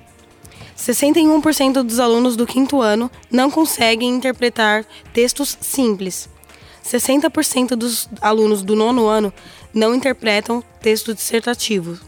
61% 0.74 1.82
dos 1.82 2.00
alunos 2.00 2.34
do 2.34 2.46
quinto 2.46 2.80
ano 2.80 3.10
não 3.30 3.50
conseguem 3.50 4.08
interpretar 4.08 4.86
textos 5.12 5.54
simples. 5.60 6.30
60% 6.82 7.76
dos 7.76 8.08
alunos 8.22 8.62
do 8.62 8.74
nono 8.74 9.06
ano 9.06 9.30
não 9.74 9.94
interpretam 9.94 10.64
texto 10.80 11.14
dissertativo. 11.14 12.00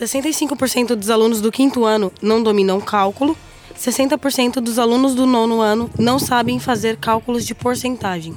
65% 0.00 0.94
dos 0.94 1.10
alunos 1.10 1.40
do 1.40 1.50
quinto 1.50 1.84
ano 1.84 2.12
não 2.20 2.42
dominam 2.42 2.80
cálculo. 2.80 3.36
60% 3.78 4.54
dos 4.54 4.78
alunos 4.78 5.14
do 5.14 5.26
nono 5.26 5.60
ano 5.60 5.90
não 5.98 6.18
sabem 6.18 6.58
fazer 6.58 6.96
cálculos 6.96 7.44
de 7.44 7.54
porcentagem. 7.54 8.36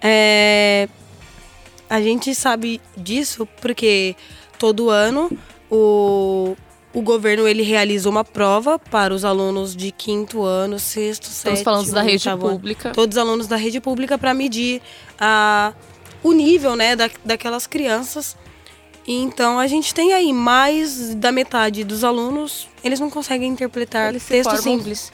É, 0.00 0.88
A 1.88 2.00
gente 2.00 2.34
sabe 2.34 2.80
disso 2.96 3.48
porque 3.60 4.14
todo 4.58 4.90
ano 4.90 5.30
o, 5.70 6.54
o 6.92 7.00
governo 7.00 7.48
ele 7.48 7.62
realiza 7.62 8.08
uma 8.08 8.22
prova 8.24 8.78
para 8.78 9.14
os 9.14 9.24
alunos 9.24 9.74
de 9.74 9.90
quinto 9.90 10.42
ano, 10.44 10.78
sexto, 10.78 11.24
Estamos 11.24 11.58
sétimo, 11.58 11.64
falando 11.64 11.90
da 11.92 12.02
rede 12.02 12.28
ano. 12.28 12.38
pública. 12.38 12.90
Todos 12.90 13.16
os 13.16 13.22
alunos 13.22 13.46
da 13.46 13.56
rede 13.56 13.80
pública 13.80 14.18
para 14.18 14.34
medir 14.34 14.82
a, 15.18 15.72
o 16.22 16.32
nível 16.32 16.76
né, 16.76 16.94
da, 16.94 17.08
daquelas 17.24 17.66
crianças. 17.66 18.36
E 19.06 19.14
então 19.20 19.58
a 19.58 19.66
gente 19.66 19.92
tem 19.94 20.12
aí 20.14 20.32
mais 20.32 21.14
da 21.14 21.30
metade 21.30 21.84
dos 21.84 22.02
alunos, 22.04 22.68
eles 22.82 22.98
não 23.00 23.10
conseguem 23.10 23.50
interpretar 23.50 24.08
Eles 24.10 24.22
se 24.22 24.28
texto 24.28 24.50
formam- 24.50 24.62
simples. 24.78 25.12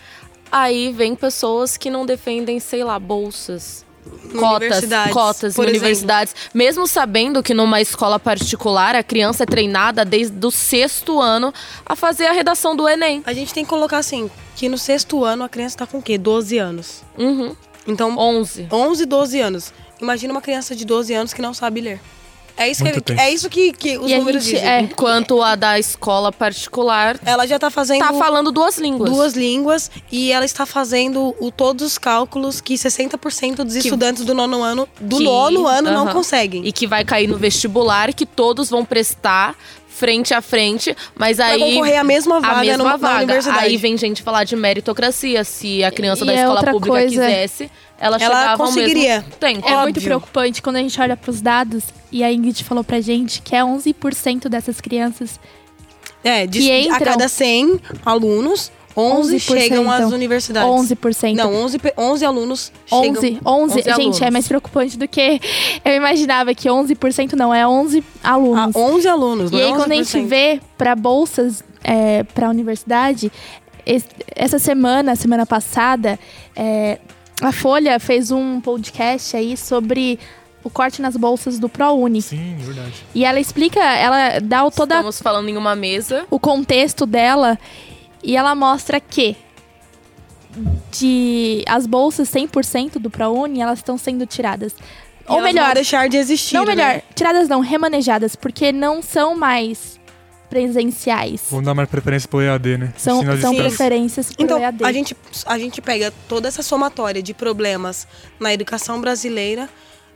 Aí 0.52 0.92
vem 0.92 1.14
pessoas 1.14 1.76
que 1.76 1.90
não 1.90 2.04
defendem, 2.06 2.58
sei 2.60 2.82
lá, 2.84 2.98
bolsas. 2.98 3.84
Cotas, 4.32 4.56
universidades, 4.56 5.12
cotas 5.12 5.58
em 5.58 5.60
universidades. 5.60 6.34
Mesmo 6.54 6.86
sabendo 6.86 7.42
que 7.42 7.52
numa 7.52 7.80
escola 7.80 8.18
particular 8.18 8.94
a 8.96 9.02
criança 9.02 9.42
é 9.42 9.46
treinada 9.46 10.04
desde 10.04 10.44
o 10.46 10.50
sexto 10.50 11.20
ano 11.20 11.52
a 11.84 11.94
fazer 11.94 12.26
a 12.26 12.32
redação 12.32 12.74
do 12.74 12.88
Enem. 12.88 13.22
A 13.26 13.32
gente 13.32 13.52
tem 13.52 13.62
que 13.62 13.68
colocar 13.70 13.98
assim, 13.98 14.30
que 14.56 14.68
no 14.68 14.78
sexto 14.78 15.22
ano 15.24 15.44
a 15.44 15.48
criança 15.48 15.78
tá 15.78 15.86
com 15.86 15.98
o 15.98 16.02
quê? 16.02 16.16
12 16.16 16.58
anos. 16.58 17.02
Uhum. 17.18 17.54
Então, 17.86 18.16
11. 18.18 18.68
11, 18.72 19.04
12 19.04 19.40
anos. 19.40 19.72
Imagina 20.00 20.32
uma 20.32 20.40
criança 20.40 20.74
de 20.74 20.84
12 20.84 21.12
anos 21.12 21.32
que 21.34 21.42
não 21.42 21.52
sabe 21.52 21.80
ler. 21.80 22.00
É 22.60 22.70
isso, 22.70 22.84
que, 22.84 23.12
é 23.12 23.30
isso 23.32 23.48
que, 23.48 23.72
que 23.72 23.98
os 23.98 24.10
E 24.10 24.16
números 24.16 24.44
gente- 24.44 24.54
dizem. 24.56 24.68
é. 24.68 24.80
Enquanto 24.80 25.42
a 25.42 25.54
da 25.56 25.78
escola 25.78 26.30
particular 26.30 27.18
Ela 27.24 27.46
já 27.46 27.58
tá 27.58 27.70
fazendo 27.70 28.00
tá 28.00 28.12
falando 28.12 28.52
duas 28.52 28.76
línguas. 28.78 29.10
duas 29.10 29.32
línguas 29.34 29.90
e 30.12 30.30
ela 30.30 30.44
está 30.44 30.66
fazendo 30.66 31.34
o, 31.40 31.50
todos 31.50 31.84
os 31.86 31.98
cálculos 31.98 32.60
que 32.60 32.74
60% 32.74 33.64
dos 33.64 33.74
estudantes 33.76 34.24
do 34.24 34.34
nono 34.34 34.62
ano 34.62 34.88
do 35.00 35.16
Que- 35.18 35.24
nono 35.24 35.66
ano 35.66 35.90
não 35.90 36.02
Aham. 36.04 36.12
conseguem. 36.12 36.66
E 36.66 36.72
que 36.72 36.86
vai 36.86 37.04
cair 37.04 37.26
no 37.26 37.38
vestibular, 37.38 38.12
que 38.12 38.26
todos 38.26 38.68
vão 38.68 38.84
prestar 38.84 39.56
frente 39.90 40.32
a 40.32 40.40
frente, 40.40 40.96
mas 41.14 41.36
Pra 41.36 41.46
aí 41.46 41.58
concorrer 41.60 41.98
a 41.98 42.04
mesma 42.04 42.40
vaga 42.40 42.54
a 42.56 42.60
mesma 42.60 42.78
numa- 42.78 42.90
na 42.92 42.96
vaga. 42.96 43.24
universidade. 43.24 43.64
Aí 43.64 43.76
vem 43.76 43.96
gente 43.98 44.22
falar 44.22 44.44
de 44.44 44.56
meritocracia. 44.56 45.44
Se 45.44 45.84
a 45.84 45.90
criança 45.90 46.24
E 46.24 46.26
da 46.28 46.32
é 46.32 46.36
escola 46.36 46.64
pública 46.64 46.88
coisa- 46.96 47.08
quisesse, 47.08 47.70
ela, 47.98 48.16
Ela 48.16 48.18
chegava 48.18 48.56
conseguiria. 48.56 49.16
ao 49.16 49.22
mesmo 49.22 49.36
tempo. 49.38 49.68
É 49.68 49.76
muito 49.76 49.88
Óbvio. 49.96 50.02
preocupante 50.02 50.62
quando 50.62 50.76
a 50.76 50.80
gente 50.80 50.98
olha 51.00 51.16
para 51.16 51.30
os 51.30 51.40
dados 51.42 51.84
e 52.10 52.24
a 52.24 52.32
Ingrid 52.32 52.64
falou 52.64 52.82
pra 52.82 53.00
gente 53.00 53.42
que 53.42 53.54
é 53.54 53.62
11% 53.62 54.48
dessas 54.48 54.80
crianças 54.80 55.38
É, 56.24 56.46
de, 56.46 56.60
que 56.60 56.70
a 56.70 56.80
entram- 56.80 56.98
cada 57.00 57.28
100 57.28 57.80
alunos, 58.06 58.70
11 58.96 59.38
chegam 59.40 59.90
às 59.90 60.12
universidades. 60.12 60.68
11%. 60.68 61.34
Não, 61.36 61.54
11, 61.54 61.78
pe- 61.78 61.94
11 61.96 62.24
alunos 62.24 62.72
chegam. 62.86 63.10
11, 63.10 63.18
11, 63.18 63.40
11 63.46 63.74
gente, 63.82 63.90
alunos. 63.90 64.22
é 64.22 64.30
mais 64.30 64.48
preocupante 64.48 64.98
do 64.98 65.06
que 65.08 65.40
eu 65.84 65.94
imaginava 65.94 66.54
que 66.54 66.68
11% 66.68 67.32
não, 67.34 67.54
é 67.54 67.66
11 67.66 68.02
Ah, 68.22 68.32
alunos. 68.32 68.74
11 68.76 69.08
alunos, 69.08 69.50
não 69.50 69.58
e 69.58 69.62
é 69.62 69.66
aí, 69.66 69.72
quando 69.74 69.92
a 69.92 69.94
gente 69.94 70.08
11%. 70.18 70.26
vê 70.26 70.60
para 70.76 70.94
bolsas 70.96 71.62
é, 71.84 72.24
para 72.24 72.48
a 72.48 72.50
universidade, 72.50 73.30
es- 73.86 74.04
essa 74.34 74.58
semana, 74.58 75.14
semana 75.16 75.46
passada, 75.46 76.18
é, 76.56 76.98
a 77.40 77.52
Folha 77.52 77.98
fez 77.98 78.30
um 78.30 78.60
podcast 78.60 79.34
aí 79.36 79.56
sobre 79.56 80.18
o 80.62 80.68
corte 80.68 81.00
nas 81.00 81.16
bolsas 81.16 81.58
do 81.58 81.70
ProUni. 81.70 82.20
Sim, 82.20 82.54
verdade. 82.58 82.92
E 83.14 83.24
ela 83.24 83.40
explica, 83.40 83.80
ela 83.80 84.40
dá 84.40 84.62
o, 84.62 84.70
toda 84.70 84.96
Estamos 84.96 85.22
falando 85.22 85.48
em 85.48 85.56
uma 85.56 85.74
mesa. 85.74 86.26
o 86.30 86.38
contexto 86.38 87.06
dela 87.06 87.58
e 88.22 88.36
ela 88.36 88.54
mostra 88.54 89.00
que 89.00 89.36
de 90.90 91.64
as 91.66 91.86
bolsas 91.86 92.28
100% 92.28 92.98
do 92.98 93.10
ProUni, 93.10 93.60
elas 93.60 93.78
estão 93.78 93.96
sendo 93.96 94.26
tiradas. 94.26 94.72
E 94.72 94.76
Ou 95.28 95.38
elas 95.38 95.52
melhor, 95.52 95.74
deixar 95.74 96.08
de 96.08 96.16
existir. 96.16 96.54
não 96.54 96.64
né? 96.64 96.74
melhor, 96.74 97.02
tiradas 97.14 97.48
não, 97.48 97.60
remanejadas, 97.60 98.34
porque 98.34 98.72
não 98.72 99.00
são 99.02 99.36
mais 99.36 100.00
presenciais. 100.48 101.42
Vamos 101.48 101.64
dar 101.64 101.74
mais 101.74 101.88
preferência 101.88 102.28
pro 102.28 102.40
EAD, 102.40 102.76
né? 102.78 102.92
São, 102.96 103.22
são 103.40 103.54
preferências 103.54 104.32
pro 104.32 104.44
Então, 104.44 104.58
EAD. 104.58 104.84
a 104.84 104.92
gente, 104.92 105.16
a 105.46 105.58
gente 105.58 105.80
pega 105.80 106.12
toda 106.28 106.48
essa 106.48 106.62
somatória 106.62 107.22
de 107.22 107.32
problemas 107.32 108.08
na 108.40 108.52
educação 108.52 109.00
brasileira 109.00 109.68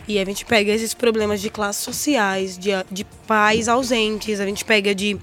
e 0.09 0.19
a 0.19 0.25
gente 0.25 0.45
pega 0.45 0.73
esses 0.73 0.93
problemas 0.93 1.41
de 1.41 1.49
classes 1.49 1.85
sociais, 1.85 2.59
de, 2.59 2.71
de 2.91 3.05
pais 3.29 3.69
ausentes, 3.69 4.41
a 4.41 4.45
gente 4.45 4.65
pega 4.65 4.93
de, 4.93 5.17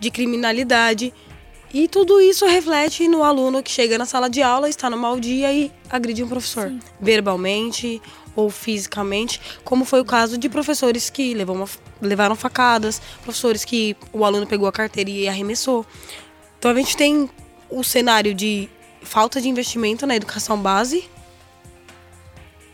de 0.00 0.10
criminalidade 0.10 1.14
E 1.74 1.88
tudo 1.88 2.20
isso 2.20 2.44
reflete 2.46 3.08
no 3.08 3.22
aluno 3.22 3.62
que 3.62 3.70
chega 3.70 3.96
na 3.96 4.04
sala 4.04 4.28
de 4.28 4.42
aula, 4.42 4.68
está 4.68 4.90
no 4.90 4.96
mau 4.98 5.18
dia 5.18 5.50
e 5.50 5.72
agride 5.88 6.22
um 6.22 6.28
professor. 6.28 6.70
Verbalmente 7.00 8.00
ou 8.36 8.50
fisicamente, 8.50 9.40
como 9.64 9.84
foi 9.84 10.00
o 10.00 10.04
caso 10.04 10.36
de 10.36 10.48
professores 10.48 11.08
que 11.08 11.34
levaram 12.00 12.36
facadas, 12.36 13.00
professores 13.22 13.64
que 13.64 13.96
o 14.12 14.24
aluno 14.24 14.46
pegou 14.46 14.68
a 14.68 14.72
carteira 14.72 15.08
e 15.10 15.28
arremessou. 15.28 15.86
Então 16.58 16.70
a 16.70 16.74
gente 16.74 16.96
tem 16.96 17.28
o 17.70 17.82
cenário 17.82 18.34
de 18.34 18.68
falta 19.02 19.40
de 19.40 19.48
investimento 19.48 20.06
na 20.06 20.14
educação 20.14 20.58
base. 20.58 21.08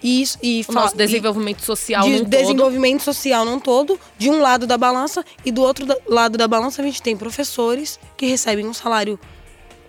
E, 0.02 0.22
isso, 0.22 0.38
e, 0.42 0.64
O 0.68 0.72
nosso 0.72 0.94
e- 0.94 0.98
desenvolvimento 0.98 1.62
social 1.64 2.04
de 2.04 2.10
num 2.10 2.18
todo. 2.18 2.28
desenvolvimento 2.30 3.02
social 3.02 3.44
num 3.44 3.58
todo, 3.58 3.98
de 4.16 4.30
um 4.30 4.40
lado 4.40 4.66
da 4.66 4.78
balança, 4.78 5.24
e 5.44 5.50
do 5.50 5.62
outro 5.62 5.84
da- 5.86 5.96
lado 6.06 6.38
da 6.38 6.46
balança 6.46 6.80
a 6.80 6.84
gente 6.84 7.02
tem 7.02 7.16
professores 7.16 7.98
que 8.16 8.26
recebem 8.26 8.66
um 8.66 8.72
salário 8.74 9.18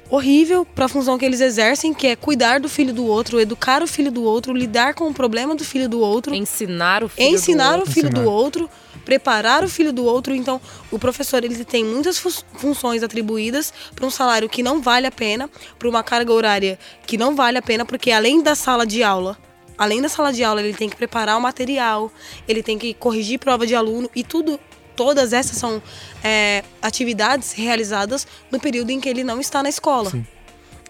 horrível 0.10 0.66
para 0.66 0.86
a 0.86 0.90
função 0.90 1.20
que 1.20 1.26
eles 1.26 1.40
exercem, 1.40 1.94
que 1.94 2.08
é 2.08 2.16
cuidar 2.16 2.60
do 2.60 2.68
filho 2.68 2.92
do 2.92 3.06
outro, 3.06 3.40
educar 3.40 3.84
o 3.84 3.88
filho 3.88 4.12
do 4.12 4.24
outro, 4.24 4.52
lidar 4.54 4.96
com 4.96 5.08
o 5.08 5.14
problema 5.14 5.54
do 5.54 5.64
filho 5.64 5.88
do 5.88 6.00
outro, 6.00 6.34
Ensinar 6.34 7.04
o 7.04 7.10
filho 7.10 7.30
ensinar 7.36 7.78
do 7.78 7.84
o 7.84 7.86
filho 7.86 8.08
Ensinar. 8.08 8.24
do 8.24 8.28
outro, 8.32 8.68
preparar 9.06 9.64
o 9.64 9.70
filho 9.70 9.94
do 9.94 10.04
outro. 10.04 10.34
Então, 10.34 10.60
o 10.90 10.98
professor 10.98 11.44
ele 11.44 11.64
tem 11.64 11.86
muitas 11.86 12.18
fu- 12.18 12.44
funções 12.56 13.04
atribuídas 13.04 13.72
para 13.96 14.04
um 14.06 14.10
salário 14.10 14.50
que 14.50 14.64
não 14.64 14.82
vale 14.82 15.06
a 15.06 15.12
pena, 15.12 15.48
para 15.78 15.88
uma 15.88 16.02
carga 16.02 16.34
horária 16.34 16.80
que 17.06 17.16
não 17.16 17.36
vale 17.36 17.60
a 17.60 17.62
pena, 17.62 17.86
porque 17.86 18.10
além 18.10 18.42
da 18.42 18.56
sala 18.56 18.88
de 18.88 19.04
aula, 19.04 19.38
além 19.80 20.02
da 20.02 20.10
sala 20.10 20.34
de 20.34 20.44
aula, 20.44 20.62
ele 20.62 20.74
tem 20.74 20.90
que 20.90 20.96
preparar 20.98 21.38
o 21.38 21.42
material, 21.42 22.12
ele 22.46 22.62
tem 22.62 22.78
que 22.78 22.94
corrigir 22.94 23.40
prova 23.40 23.66
de 23.66 23.74
aluno 23.74 24.10
e 24.14 24.24
tudo. 24.24 24.60
Todas 24.96 25.32
essas 25.32 25.58
são 25.58 25.82
é, 26.22 26.62
atividades 26.82 27.54
realizadas 27.54 28.28
no 28.52 28.60
período 28.60 28.90
em 28.90 29.00
que 29.00 29.08
ele 29.08 29.24
não 29.24 29.40
está 29.40 29.64
na 29.64 29.70
escola. 29.70 30.10
Sim. 30.10 30.28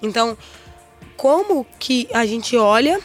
Então, 0.02 0.36
como 1.16 1.64
que 1.78 2.08
a 2.12 2.26
gente 2.26 2.58
olha 2.58 3.00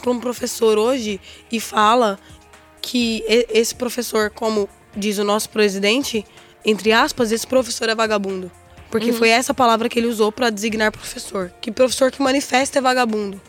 para 0.00 0.12
um 0.12 0.20
professor 0.20 0.78
hoje 0.78 1.20
e 1.50 1.58
fala 1.58 2.16
que 2.80 3.24
esse 3.26 3.74
professor, 3.74 4.30
como 4.30 4.68
diz 4.96 5.18
o 5.18 5.24
nosso 5.24 5.50
presidente, 5.50 6.24
entre 6.64 6.92
aspas, 6.92 7.32
esse 7.32 7.46
professor 7.46 7.88
é 7.88 7.94
vagabundo. 7.94 8.50
Porque 8.90 9.12
foi 9.12 9.28
essa 9.28 9.52
palavra 9.52 9.88
que 9.88 9.98
ele 9.98 10.06
usou 10.06 10.32
para 10.32 10.48
designar 10.48 10.90
professor. 10.90 11.52
Que 11.60 11.70
professor 11.70 12.10
que 12.10 12.22
manifesta 12.22 12.78
é 12.78 12.82
vagabundo. 12.82 13.40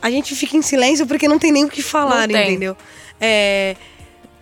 A 0.00 0.10
gente 0.10 0.34
fica 0.34 0.56
em 0.56 0.62
silêncio 0.62 1.06
porque 1.06 1.26
não 1.28 1.38
tem 1.38 1.52
nem 1.52 1.64
o 1.64 1.68
que 1.68 1.82
falar, 1.82 2.30
entendeu? 2.30 2.76
É, 3.20 3.76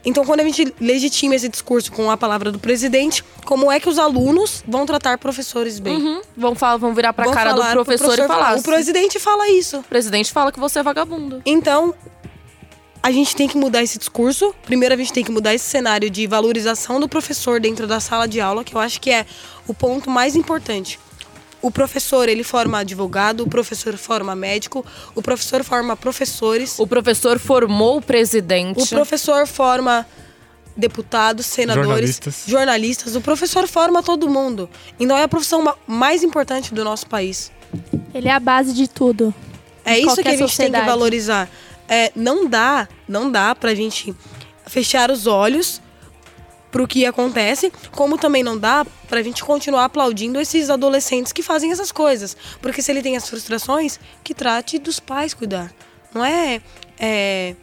Então, 0.04 0.24
quando 0.24 0.38
a 0.38 0.44
gente 0.44 0.72
legitima 0.80 1.34
esse 1.34 1.48
discurso 1.48 1.90
com 1.90 2.08
a 2.10 2.16
palavra 2.16 2.52
do 2.52 2.60
presidente, 2.60 3.24
como 3.44 3.72
é 3.72 3.80
que 3.80 3.88
os 3.88 3.98
alunos 3.98 4.62
vão 4.66 4.86
tratar 4.86 5.18
professores 5.18 5.80
bem? 5.80 5.96
Uhum. 5.96 6.20
Vão, 6.36 6.54
falar, 6.54 6.76
vão 6.76 6.94
virar 6.94 7.12
pra 7.12 7.24
Vão 7.24 7.34
cara 7.34 7.52
do 7.52 7.60
falar 7.60 7.72
pro 7.72 7.84
professor, 7.84 8.18
e 8.18 8.26
falar. 8.28 8.56
O 8.56 8.62
presidente 8.62 9.18
fala 9.18 9.48
isso. 9.48 9.78
O 9.78 9.82
presidente 9.82 10.32
fala 10.32 10.52
que 10.52 10.60
você 10.60 10.78
é 10.78 10.82
vagabundo. 10.82 11.42
Então, 11.44 11.92
a 13.02 13.10
gente 13.10 13.34
tem 13.34 13.48
que 13.48 13.56
mudar 13.56 13.82
esse 13.82 13.98
discurso. 13.98 14.54
Primeiro, 14.64 14.94
a 14.94 14.98
gente 14.98 15.12
tem 15.12 15.24
que 15.24 15.32
mudar 15.32 15.54
esse 15.54 15.64
cenário 15.64 16.08
de 16.08 16.24
valorização 16.26 17.00
do 17.00 17.08
professor 17.08 17.58
dentro 17.58 17.86
da 17.86 17.98
sala 17.98 18.28
de 18.28 18.40
aula, 18.40 18.62
que 18.62 18.74
eu 18.76 18.80
acho 18.80 19.00
que 19.00 19.10
é 19.10 19.26
o 19.66 19.74
ponto 19.74 20.08
mais 20.08 20.36
importante. 20.36 21.00
O 21.66 21.70
professor, 21.70 22.28
ele 22.28 22.44
forma 22.44 22.78
advogado, 22.78 23.40
o 23.42 23.48
professor 23.48 23.96
forma 23.96 24.36
médico, 24.36 24.84
o 25.16 25.20
professor 25.20 25.64
forma 25.64 25.96
professores, 25.96 26.78
O 26.78 26.86
professor 26.86 27.38
formou 27.40 27.96
o 27.98 28.02
presidente. 28.02 28.80
o 28.80 28.86
professor 28.86 29.46
forma 29.48 30.06
deputados, 30.76 31.46
senadores, 31.46 31.86
Jornalistas. 31.88 32.44
jornalistas, 32.46 33.16
o 33.16 33.20
professor 33.20 33.66
forma 33.66 34.02
todo 34.02 34.28
mundo. 34.28 34.68
Então 35.00 35.16
é 35.16 35.22
a 35.24 35.28
profissão 35.28 35.62
ma- 35.62 35.74
mais 35.86 36.22
importante 36.22 36.72
do 36.74 36.84
nosso 36.84 37.06
país. 37.06 37.50
Ele 38.14 38.28
é 38.28 38.32
a 38.32 38.38
base 38.40 38.72
de 38.72 38.86
tudo. 38.86 39.34
É 39.84 39.98
isso 39.98 40.16
que 40.22 40.28
a 40.28 40.30
gente 40.32 40.38
tem 40.38 40.48
sociedade. 40.48 40.84
que 40.84 40.90
valorizar. 40.90 41.48
É, 41.88 42.12
não 42.14 42.46
dá, 42.46 42.86
não 43.08 43.30
dá 43.30 43.54
pra 43.54 43.74
gente 43.74 44.14
fechar 44.66 45.10
os 45.10 45.26
olhos 45.26 45.80
pro 46.70 46.86
que 46.86 47.06
acontece, 47.06 47.72
como 47.92 48.18
também 48.18 48.42
não 48.42 48.58
dá 48.58 48.84
pra 49.08 49.22
gente 49.22 49.44
continuar 49.44 49.84
aplaudindo 49.84 50.40
esses 50.40 50.68
adolescentes 50.68 51.32
que 51.32 51.42
fazem 51.42 51.72
essas 51.72 51.90
coisas. 51.90 52.36
Porque 52.60 52.82
se 52.82 52.90
ele 52.90 53.02
tem 53.02 53.16
as 53.16 53.28
frustrações, 53.28 53.98
que 54.22 54.34
trate 54.34 54.78
dos 54.78 55.00
pais 55.00 55.32
cuidar. 55.32 55.72
Não 56.12 56.24
é, 56.24 56.60
é 56.98 57.54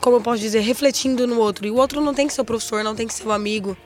como 0.00 0.16
eu 0.16 0.20
posso 0.20 0.40
dizer, 0.40 0.60
refletindo 0.60 1.26
no 1.26 1.38
outro. 1.38 1.66
E 1.66 1.70
o 1.70 1.76
outro 1.76 2.00
não 2.00 2.14
tem 2.14 2.26
que 2.26 2.32
ser 2.32 2.40
o 2.40 2.44
professor, 2.44 2.82
não 2.82 2.94
tem 2.94 3.06
que 3.06 3.14
ser 3.14 3.26
o 3.26 3.32
amigo, 3.32 3.76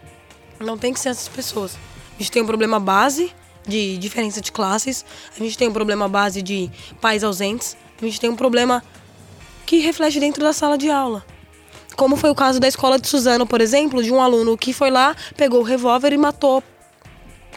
não 0.61 0.79
tem 0.79 0.93
que 0.93 1.01
ser 1.01 1.11
essas 1.11 1.29
pessoas. 1.29 1.77
A 2.15 2.19
gente 2.19 2.31
tem 2.31 2.43
um 2.43 2.47
problema 2.47 2.79
base 2.79 3.33
de 3.67 3.99
diferença 3.99 4.41
de 4.41 4.53
classes, 4.53 5.05
a 5.35 5.43
gente 5.43 5.57
tem 5.57 5.69
um 5.69 5.73
problema 5.73 6.09
base 6.09 6.43
de 6.43 6.71
pais 7.01 7.25
ausentes, 7.25 7.77
a 8.01 8.05
gente 8.05 8.21
tem 8.21 8.31
um 8.31 8.37
problema 8.37 8.83
que 9.67 9.79
reflete 9.79 10.21
dentro 10.21 10.43
da 10.43 10.53
sala 10.53 10.77
de 10.77 10.91
aula. 10.91 11.25
Como 11.97 12.17
foi 12.17 12.31
o 12.31 12.35
caso 12.35 12.59
da 12.61 12.67
escola 12.69 12.99
de 12.99 13.07
Suzano, 13.09 13.47
por 13.47 13.61
exemplo, 13.61 14.03
de 14.03 14.13
um 14.13 14.21
aluno 14.21 14.57
que 14.59 14.73
foi 14.73 14.91
lá, 14.91 15.15
pegou 15.37 15.61
o 15.61 15.63
revólver 15.63 16.13
e 16.13 16.19
matou, 16.19 16.63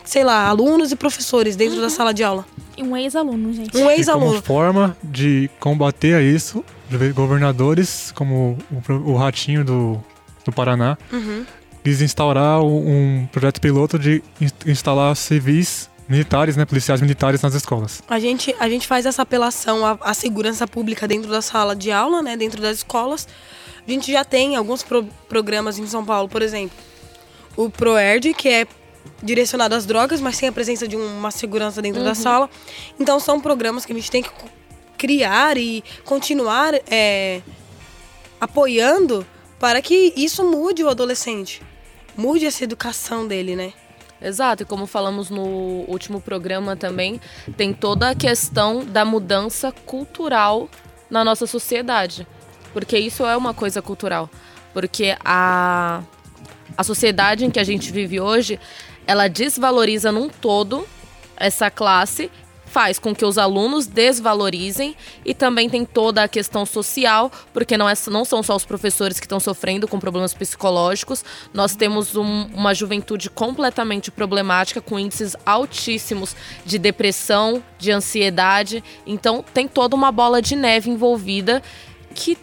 sei 0.06 0.24
lá, 0.24 0.48
alunos 0.48 0.92
e 0.92 0.96
professores 0.96 1.56
dentro 1.56 1.82
da 1.82 1.90
sala 1.90 2.14
de 2.14 2.24
aula. 2.24 2.46
E 2.78 2.84
um 2.84 2.96
ex-aluno, 2.96 3.52
gente. 3.54 3.76
Um 3.76 3.80
E 3.80 3.84
como 3.84 3.92
ex-aluno. 3.92 4.42
forma 4.42 4.96
de 5.04 5.50
combater 5.60 6.14
a 6.14 6.22
isso, 6.22 6.64
governadores, 7.16 8.12
como 8.16 8.58
o, 9.06 9.16
Ratinho 9.16 9.64
do, 9.66 10.00
do 10.46 10.52
Paraná, 10.52 10.98
Uhum. 11.12 11.44
quis 11.84 12.02
instaurar 12.02 12.62
um 12.64 13.28
projeto 13.32 13.60
piloto 13.60 13.98
de 13.98 14.22
ins- 14.40 14.54
instalar 14.66 15.16
civis 15.16 15.90
militares, 16.08 16.56
né, 16.56 16.64
policiais 16.66 17.02
militares 17.02 17.42
nas 17.42 17.54
escolas. 17.54 18.02
A 18.08 18.18
gente, 18.20 18.56
a 18.60 18.70
gente 18.70 18.88
faz 18.88 19.06
essa 19.06 19.24
apelação 19.24 19.86
à, 19.86 19.98
à 20.02 20.14
segurança 20.14 20.66
pública 20.66 21.06
dentro 21.08 21.30
da 21.30 21.42
sala 21.42 21.76
de 21.76 21.92
aula, 21.92 22.22
né, 22.22 22.38
dentro 22.38 22.62
das 22.62 22.78
escolas. 22.78 23.28
A 23.88 23.92
gente 23.92 24.12
já 24.12 24.26
tem 24.26 24.56
alguns 24.56 24.84
pro- 24.84 25.08
programas 25.30 25.78
em 25.80 25.88
São 25.88 26.04
Paulo, 26.04 26.28
por 26.28 26.42
exemplo, 26.42 26.76
o 27.56 27.70
ProERD, 27.70 28.34
que 28.34 28.50
é 28.50 28.68
direcionado 29.24 29.74
às 29.74 29.86
drogas, 29.86 30.20
mas 30.20 30.36
sem 30.36 30.50
a 30.50 30.52
presença 30.52 30.88
de 30.88 30.96
uma 30.96 31.32
segurança 31.32 31.82
dentro 31.82 32.04
da 32.04 32.14
sala. 32.14 32.50
Então 33.00 33.20
são 33.20 33.40
programas 33.40 33.86
que 33.86 33.94
a 33.94 33.96
gente 33.96 34.12
tem 34.12 34.22
que 34.22 34.30
criar 34.98 35.58
e 35.58 35.84
continuar 36.04 36.74
é, 36.92 37.42
apoiando 38.40 39.26
para 39.60 39.82
que 39.82 40.14
isso 40.16 40.44
mude 40.44 40.84
o 40.84 40.90
adolescente, 40.90 41.62
mude 42.16 42.46
essa 42.46 42.64
educação 42.64 43.28
dele, 43.28 43.56
né? 43.56 43.74
Exato, 44.22 44.64
e 44.64 44.66
como 44.66 44.88
falamos 44.88 45.30
no 45.30 45.44
último 45.88 46.20
programa 46.20 46.76
também, 46.76 47.22
tem 47.56 47.72
toda 47.74 48.10
a 48.10 48.16
questão 48.16 48.84
da 48.84 49.06
mudança 49.06 49.72
cultural 49.86 50.68
na 51.10 51.24
nossa 51.24 51.46
sociedade. 51.46 52.28
Porque 52.74 52.98
isso 52.98 53.26
é 53.26 53.36
uma 53.36 53.54
coisa 53.54 53.82
cultural. 53.82 54.30
Porque 54.74 55.16
a, 55.24 56.02
a 56.78 56.84
sociedade 56.84 57.46
em 57.46 57.50
que 57.50 57.60
a 57.60 57.64
gente 57.64 57.92
vive 57.92 58.20
hoje, 58.20 58.60
ela 59.06 59.28
desvaloriza 59.28 60.12
num 60.12 60.30
todo 60.30 60.88
essa 61.36 61.70
classe, 61.70 62.30
faz 62.66 63.00
com 63.00 63.16
que 63.16 63.24
os 63.24 63.38
alunos 63.38 63.88
desvalorizem 63.88 64.94
e 65.24 65.34
também 65.34 65.70
tem 65.70 65.86
toda 65.86 66.22
a 66.22 66.28
questão 66.28 66.66
social, 66.66 67.32
porque 67.54 67.78
não, 67.78 67.88
é, 67.88 67.94
não 68.12 68.26
são 68.26 68.44
só 68.44 68.56
os 68.56 68.66
professores 68.66 69.20
que 69.20 69.26
estão 69.26 69.40
sofrendo 69.40 69.88
com 69.88 69.98
problemas 70.00 70.34
psicológicos, 70.34 71.24
nós 71.54 71.76
temos 71.76 72.16
um- 72.18 72.48
uma 72.54 72.76
juventude 72.76 73.30
completamente 73.30 74.12
problemática, 74.12 74.82
com 74.82 75.00
índices 75.00 75.34
altíssimos 75.46 76.36
de 76.66 76.78
depressão, 76.78 77.64
de 77.80 77.90
ansiedade, 77.90 78.84
então 79.06 79.44
tem 79.54 79.66
toda 79.66 79.96
uma 79.96 80.12
bola 80.12 80.42
de 80.42 80.56
neve 80.56 80.90
envolvida 80.90 81.64
que 82.14 82.38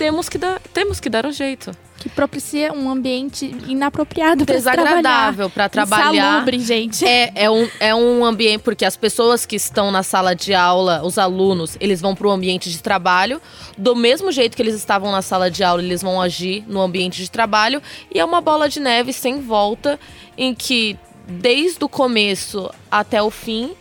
temos 0.00 0.30
que 0.30 0.38
dar, 0.38 0.58
temos 0.72 0.98
que 0.98 1.10
dar 1.10 1.26
um 1.26 1.32
jeito. 1.32 1.72
Que 1.98 2.08
propicia 2.08 2.72
um 2.72 2.88
ambiente 2.88 3.54
inapropriado 3.68 4.46
para 4.46 4.54
Desagradável 4.54 5.50
para 5.50 5.68
trabalhar. 5.68 6.14
Insalubre, 6.14 6.58
gente. 6.60 7.04
É, 7.04 7.30
é, 7.34 7.50
um, 7.50 7.68
é 7.78 7.94
um 7.94 8.24
ambiente, 8.24 8.62
porque 8.62 8.86
as 8.86 8.96
pessoas 8.96 9.44
que 9.44 9.56
estão 9.56 9.90
na 9.90 10.02
sala 10.02 10.34
de 10.34 10.54
aula, 10.54 11.02
os 11.04 11.18
alunos, 11.18 11.76
eles 11.78 12.00
vão 12.00 12.14
para 12.14 12.26
o 12.26 12.30
ambiente 12.30 12.70
de 12.70 12.82
trabalho. 12.82 13.42
Do 13.76 13.94
mesmo 13.94 14.32
jeito 14.32 14.56
que 14.56 14.62
eles 14.62 14.74
estavam 14.74 15.12
na 15.12 15.20
sala 15.20 15.50
de 15.50 15.62
aula, 15.62 15.82
eles 15.82 16.00
vão 16.00 16.18
agir 16.18 16.64
no 16.66 16.80
ambiente 16.80 17.22
de 17.22 17.30
trabalho. 17.30 17.82
E 18.10 18.18
é 18.18 18.24
uma 18.24 18.40
bola 18.40 18.70
de 18.70 18.80
neve 18.80 19.12
sem 19.12 19.42
volta, 19.42 20.00
em 20.34 20.54
que, 20.54 20.98
desde 21.28 21.84
o 21.84 21.90
começo 21.90 22.70
até 22.90 23.22
o 23.22 23.30
fim, 23.30 23.72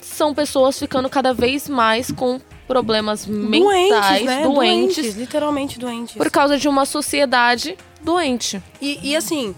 são 0.00 0.32
pessoas 0.32 0.78
ficando 0.78 1.10
cada 1.10 1.34
vez 1.34 1.68
mais 1.68 2.10
com 2.10 2.40
problemas 2.72 3.26
mentais, 3.26 4.24
doentes, 4.24 4.26
né? 4.26 4.42
doentes, 4.42 5.14
literalmente 5.16 5.78
doentes. 5.78 6.14
por 6.16 6.30
causa 6.30 6.56
de 6.58 6.68
uma 6.68 6.84
sociedade 6.86 7.76
doente. 8.00 8.62
E, 8.80 8.98
e 9.10 9.16
assim, 9.16 9.54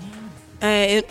é, 0.61 1.05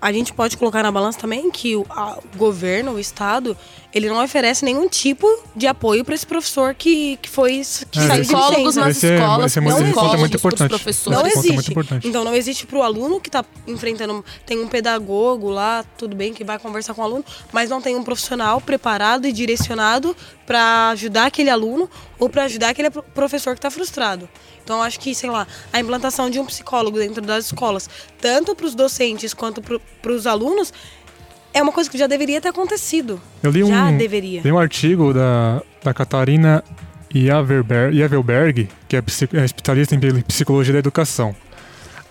a 0.00 0.12
gente 0.12 0.32
pode 0.32 0.56
colocar 0.56 0.82
na 0.82 0.90
balança 0.92 1.18
também 1.18 1.50
que 1.50 1.76
o, 1.76 1.84
a- 1.90 2.18
o 2.34 2.38
governo, 2.38 2.92
o 2.92 2.98
Estado, 2.98 3.56
ele 3.92 4.08
não 4.08 4.22
oferece 4.22 4.64
nenhum 4.64 4.88
tipo 4.88 5.26
de 5.56 5.66
apoio 5.66 6.04
para 6.04 6.14
esse 6.14 6.26
professor 6.26 6.74
que, 6.74 7.16
que 7.20 7.28
foi 7.28 7.60
que 7.90 7.98
É, 7.98 8.06
saiu 8.06 8.20
de 8.22 8.28
Psicólogos 8.28 8.58
licença. 8.76 8.80
nas 8.80 8.96
Esse 8.96 9.06
escolas, 9.14 9.46
esse 9.46 9.58
é 9.58 9.62
muito- 9.62 9.94
ponto 9.94 10.14
é 10.14 10.18
muito 10.18 10.36
importante. 10.36 10.68
professores. 10.68 11.18
Não 11.18 11.26
é 11.26 11.30
existe. 11.32 11.74
Então 12.04 12.24
não 12.24 12.34
existe 12.34 12.66
para 12.66 12.78
o 12.78 12.82
aluno 12.82 13.20
que 13.20 13.28
está 13.28 13.44
enfrentando. 13.66 14.24
Tem 14.46 14.58
um 14.62 14.68
pedagogo 14.68 15.50
lá, 15.50 15.84
tudo 15.98 16.14
bem, 16.14 16.32
que 16.32 16.44
vai 16.44 16.58
conversar 16.58 16.94
com 16.94 17.02
o 17.02 17.04
aluno, 17.04 17.24
mas 17.52 17.68
não 17.68 17.80
tem 17.82 17.96
um 17.96 18.02
profissional 18.04 18.60
preparado 18.60 19.26
e 19.26 19.32
direcionado 19.32 20.16
para 20.46 20.90
ajudar 20.90 21.26
aquele 21.26 21.50
aluno 21.50 21.88
ou 22.18 22.28
para 22.28 22.44
ajudar 22.44 22.70
aquele 22.70 22.90
pro- 22.90 23.02
professor 23.02 23.54
que 23.54 23.58
está 23.58 23.70
frustrado. 23.70 24.28
Então 24.62 24.76
eu 24.78 24.82
acho 24.82 25.00
que, 25.00 25.14
sei 25.14 25.30
lá, 25.30 25.46
a 25.72 25.80
implantação 25.80 26.30
de 26.30 26.38
um 26.38 26.44
psicólogo 26.46 26.98
dentro 26.98 27.22
das 27.22 27.46
escolas, 27.46 27.88
tanto 28.20 28.54
para 28.54 28.66
os 28.66 28.74
docentes 28.74 29.32
quanto 29.34 29.60
para 29.60 30.12
os 30.12 30.26
alunos, 30.26 30.72
é 31.52 31.62
uma 31.62 31.72
coisa 31.72 31.90
que 31.90 31.98
já 31.98 32.06
deveria 32.06 32.40
ter 32.40 32.48
acontecido. 32.48 33.20
Eu 33.42 33.50
li 33.50 33.64
um, 33.64 33.68
Já 33.68 33.90
deveria. 33.90 34.40
li 34.42 34.52
um 34.52 34.58
artigo 34.58 35.12
da, 35.12 35.62
da 35.82 35.92
Catarina 35.92 36.62
Iavelberg, 37.14 38.68
que 38.88 38.96
é, 38.96 39.02
é 39.34 39.44
especialista 39.44 39.94
em 39.94 40.20
psicologia 40.22 40.72
da 40.72 40.78
educação. 40.78 41.34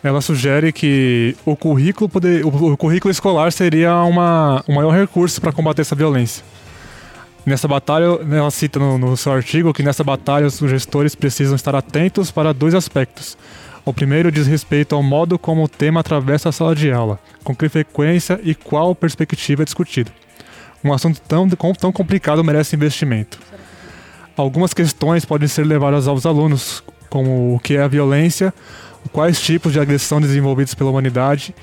Ela 0.04 0.22
sugere 0.22 0.72
que 0.72 1.36
o 1.46 1.56
currículo, 1.56 2.10
poder, 2.10 2.46
o, 2.46 2.74
o 2.74 2.78
currículo 2.78 3.12
escolar 3.12 3.52
seria 3.52 3.96
uma, 4.04 4.64
um 4.68 4.76
maior 4.76 4.92
recurso 4.92 5.42
para 5.42 5.52
combater 5.52 5.82
essa 5.82 5.96
violência. 5.96 6.44
Nessa 7.46 7.68
batalha, 7.68 8.06
ela 8.06 8.52
cita 8.52 8.80
no, 8.80 8.98
no 8.98 9.18
seu 9.18 9.32
artigo 9.32 9.74
que 9.74 9.84
nessa 9.84 10.04
batalha 10.04 10.48
os 10.48 10.58
gestores 10.58 11.16
precisam 11.16 11.56
estar 11.56 11.76
atentos 11.76 12.32
para 12.32 12.54
dois 12.54 12.74
aspectos. 12.74 13.38
O 13.86 13.94
primeiro 13.94 14.32
diz 14.32 14.46
respeito 14.46 14.96
ao 14.96 15.02
modo 15.02 15.40
como 15.40 15.64
o 15.64 15.68
tema 15.68 16.02
atravessa 16.02 16.50
a 16.50 16.52
sala 16.52 16.76
de 16.76 16.92
aula, 16.92 17.20
com 17.44 17.56
que 17.56 17.70
frequência 17.70 18.40
e 18.44 18.54
qual 18.54 18.94
perspectiva 18.94 19.64
é 19.64 19.66
discutido. 19.66 20.12
Um 20.84 20.94
assunto 20.94 21.20
tão, 21.22 21.48
tão 21.50 21.92
complicado 21.92 22.44
merece 22.44 22.76
investimento. 22.76 23.40
Algumas 24.38 24.74
questões 24.74 25.26
podem 25.26 25.48
ser 25.48 25.66
levadas 25.66 26.08
aos 26.08 26.26
alunos, 26.26 26.84
como 27.10 27.56
o 27.56 27.60
que 27.60 27.76
é 27.76 27.82
a 27.82 27.88
violência, 27.88 28.54
quais 29.12 29.42
tipos 29.42 29.74
de 29.74 29.80
agressão 29.80 30.22
desenvolvidos 30.22 30.74
pela 30.74 30.90
humanidade, 30.90 31.54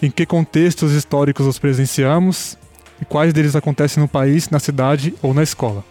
em 0.00 0.10
que 0.10 0.24
contextos 0.24 0.92
históricos 0.92 1.46
os 1.46 1.58
presenciamos 1.58 2.56
e 3.00 3.04
quais 3.04 3.32
deles 3.32 3.56
acontecem 3.56 4.02
no 4.02 4.08
país, 4.08 4.48
na 4.48 4.58
cidade 4.58 5.14
ou 5.22 5.34
na 5.34 5.42
escola. 5.42 5.84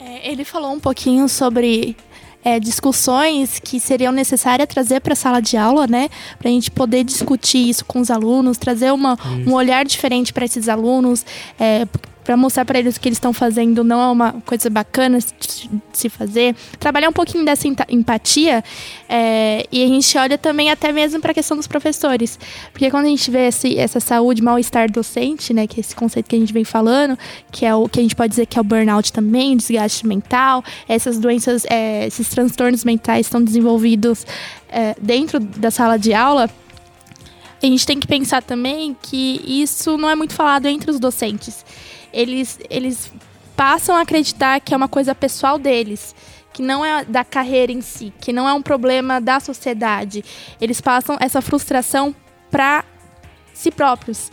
É, 0.00 0.30
ele 0.30 0.44
falou 0.44 0.72
um 0.72 0.80
pouquinho 0.80 1.28
sobre 1.28 1.96
é, 2.44 2.58
discussões 2.60 3.58
que 3.58 3.80
seriam 3.80 4.12
necessárias 4.12 4.68
trazer 4.68 5.00
para 5.00 5.12
a 5.12 5.16
sala 5.16 5.40
de 5.40 5.56
aula, 5.56 5.86
né? 5.86 6.08
Para 6.38 6.48
a 6.48 6.52
gente 6.52 6.70
poder 6.70 7.04
discutir 7.04 7.68
isso 7.68 7.84
com 7.84 8.00
os 8.00 8.10
alunos, 8.10 8.58
trazer 8.58 8.92
uma, 8.92 9.18
um 9.46 9.54
olhar 9.54 9.84
diferente 9.84 10.32
para 10.32 10.44
esses 10.44 10.68
alunos, 10.68 11.24
é, 11.58 11.86
para 12.28 12.36
mostrar 12.36 12.66
para 12.66 12.78
eles 12.78 12.98
o 12.98 13.00
que 13.00 13.08
eles 13.08 13.16
estão 13.16 13.32
fazendo 13.32 13.82
não 13.82 14.02
é 14.02 14.06
uma 14.08 14.32
coisa 14.44 14.68
bacana 14.68 15.18
de 15.18 15.70
se 15.94 16.10
fazer. 16.10 16.54
Trabalhar 16.78 17.08
um 17.08 17.12
pouquinho 17.12 17.42
dessa 17.42 17.66
empatia 17.88 18.62
é, 19.08 19.66
e 19.72 19.82
a 19.82 19.86
gente 19.86 20.18
olha 20.18 20.36
também 20.36 20.70
até 20.70 20.92
mesmo 20.92 21.22
para 21.22 21.30
a 21.30 21.34
questão 21.34 21.56
dos 21.56 21.66
professores. 21.66 22.38
Porque 22.70 22.90
quando 22.90 23.06
a 23.06 23.08
gente 23.08 23.30
vê 23.30 23.46
esse, 23.46 23.78
essa 23.78 23.98
saúde, 23.98 24.42
mal-estar 24.42 24.92
docente, 24.92 25.54
né? 25.54 25.66
Que 25.66 25.80
é 25.80 25.80
esse 25.80 25.96
conceito 25.96 26.28
que 26.28 26.36
a 26.36 26.38
gente 26.38 26.52
vem 26.52 26.64
falando, 26.64 27.18
que 27.50 27.64
é 27.64 27.74
o 27.74 27.88
que 27.88 27.98
a 27.98 28.02
gente 28.02 28.14
pode 28.14 28.28
dizer 28.28 28.44
que 28.44 28.58
é 28.58 28.60
o 28.60 28.64
burnout 28.64 29.10
também, 29.10 29.56
desgaste 29.56 30.06
mental, 30.06 30.62
essas 30.86 31.18
doenças, 31.18 31.64
é, 31.70 32.08
esses 32.08 32.28
transtornos 32.28 32.84
mentais 32.84 33.24
estão 33.24 33.42
desenvolvidos 33.42 34.26
é, 34.68 34.94
dentro 35.00 35.40
da 35.40 35.70
sala 35.70 35.98
de 35.98 36.12
aula. 36.12 36.50
A 37.62 37.66
gente 37.66 37.86
tem 37.86 37.98
que 37.98 38.06
pensar 38.06 38.42
também 38.42 38.94
que 39.00 39.40
isso 39.46 39.96
não 39.96 40.10
é 40.10 40.14
muito 40.14 40.34
falado 40.34 40.66
entre 40.66 40.90
os 40.90 41.00
docentes. 41.00 41.64
Eles, 42.12 42.58
eles 42.70 43.12
passam 43.56 43.96
a 43.96 44.02
acreditar 44.02 44.60
que 44.60 44.72
é 44.72 44.76
uma 44.76 44.88
coisa 44.88 45.14
pessoal 45.14 45.58
deles, 45.58 46.14
que 46.52 46.62
não 46.62 46.84
é 46.84 47.04
da 47.04 47.24
carreira 47.24 47.72
em 47.72 47.80
si, 47.80 48.12
que 48.20 48.32
não 48.32 48.48
é 48.48 48.52
um 48.52 48.62
problema 48.62 49.20
da 49.20 49.40
sociedade. 49.40 50.24
Eles 50.60 50.80
passam 50.80 51.16
essa 51.20 51.40
frustração 51.40 52.14
para 52.50 52.84
si 53.52 53.70
próprios. 53.70 54.30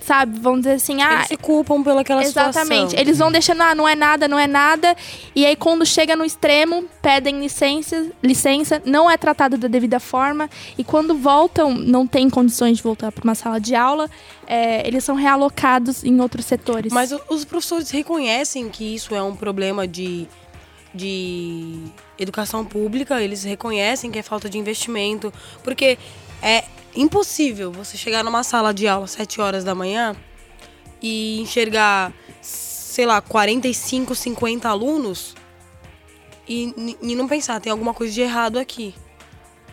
Sabe? 0.00 0.38
Vamos 0.40 0.60
dizer 0.60 0.74
assim, 0.74 1.02
ah, 1.02 1.14
Eles 1.14 1.28
se 1.28 1.36
culpam 1.36 1.82
pelaquela 1.82 2.22
Exatamente. 2.22 2.90
situação. 2.90 2.98
Eles 2.98 3.18
vão 3.18 3.30
deixando, 3.30 3.62
ah, 3.62 3.74
não 3.74 3.86
é 3.86 3.94
nada, 3.94 4.26
não 4.26 4.38
é 4.38 4.46
nada. 4.46 4.96
E 5.34 5.44
aí, 5.44 5.54
quando 5.54 5.84
chega 5.84 6.16
no 6.16 6.24
extremo, 6.24 6.84
pedem 7.02 7.38
licença, 7.38 8.06
licença, 8.22 8.82
não 8.84 9.10
é 9.10 9.16
tratado 9.16 9.58
da 9.58 9.68
devida 9.68 10.00
forma. 10.00 10.48
E 10.76 10.82
quando 10.82 11.14
voltam, 11.14 11.74
não 11.74 12.06
tem 12.06 12.30
condições 12.30 12.78
de 12.78 12.82
voltar 12.82 13.12
para 13.12 13.22
uma 13.24 13.34
sala 13.34 13.60
de 13.60 13.74
aula, 13.74 14.08
é, 14.46 14.86
eles 14.86 15.04
são 15.04 15.14
realocados 15.14 16.02
em 16.02 16.20
outros 16.20 16.46
setores. 16.46 16.92
Mas 16.92 17.14
os 17.28 17.44
professores 17.44 17.90
reconhecem 17.90 18.68
que 18.68 18.94
isso 18.94 19.14
é 19.14 19.22
um 19.22 19.36
problema 19.36 19.86
de, 19.86 20.26
de 20.94 21.78
educação 22.18 22.64
pública, 22.64 23.22
eles 23.22 23.44
reconhecem 23.44 24.10
que 24.10 24.18
é 24.18 24.22
falta 24.22 24.48
de 24.48 24.58
investimento, 24.58 25.32
porque 25.62 25.98
é 26.42 26.64
impossível 26.94 27.70
você 27.72 27.96
chegar 27.96 28.24
numa 28.24 28.42
sala 28.42 28.72
de 28.74 28.86
aula 28.88 29.04
às 29.04 29.12
7 29.12 29.40
horas 29.40 29.64
da 29.64 29.74
manhã 29.74 30.14
e 31.02 31.40
enxergar, 31.40 32.12
sei 32.42 33.06
lá, 33.06 33.20
45, 33.20 34.14
50 34.14 34.68
alunos 34.68 35.34
e, 36.48 36.96
e 37.02 37.14
não 37.14 37.28
pensar, 37.28 37.60
tem 37.60 37.70
alguma 37.70 37.94
coisa 37.94 38.12
de 38.12 38.20
errado 38.20 38.58
aqui. 38.58 38.94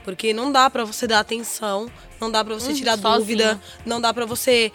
Porque 0.06 0.32
não 0.32 0.52
dá 0.52 0.70
pra 0.70 0.86
você 0.86 1.06
dar 1.08 1.20
atenção, 1.20 1.92
não 2.22 2.32
dá 2.32 2.44
pra 2.46 2.54
você 2.54 2.72
Hum, 2.72 2.76
tirar 2.76 2.98
sozinho. 2.98 3.20
dúvida, 3.20 3.62
não 3.86 4.00
dá 4.00 4.14
pra 4.14 4.26
você 4.26 4.72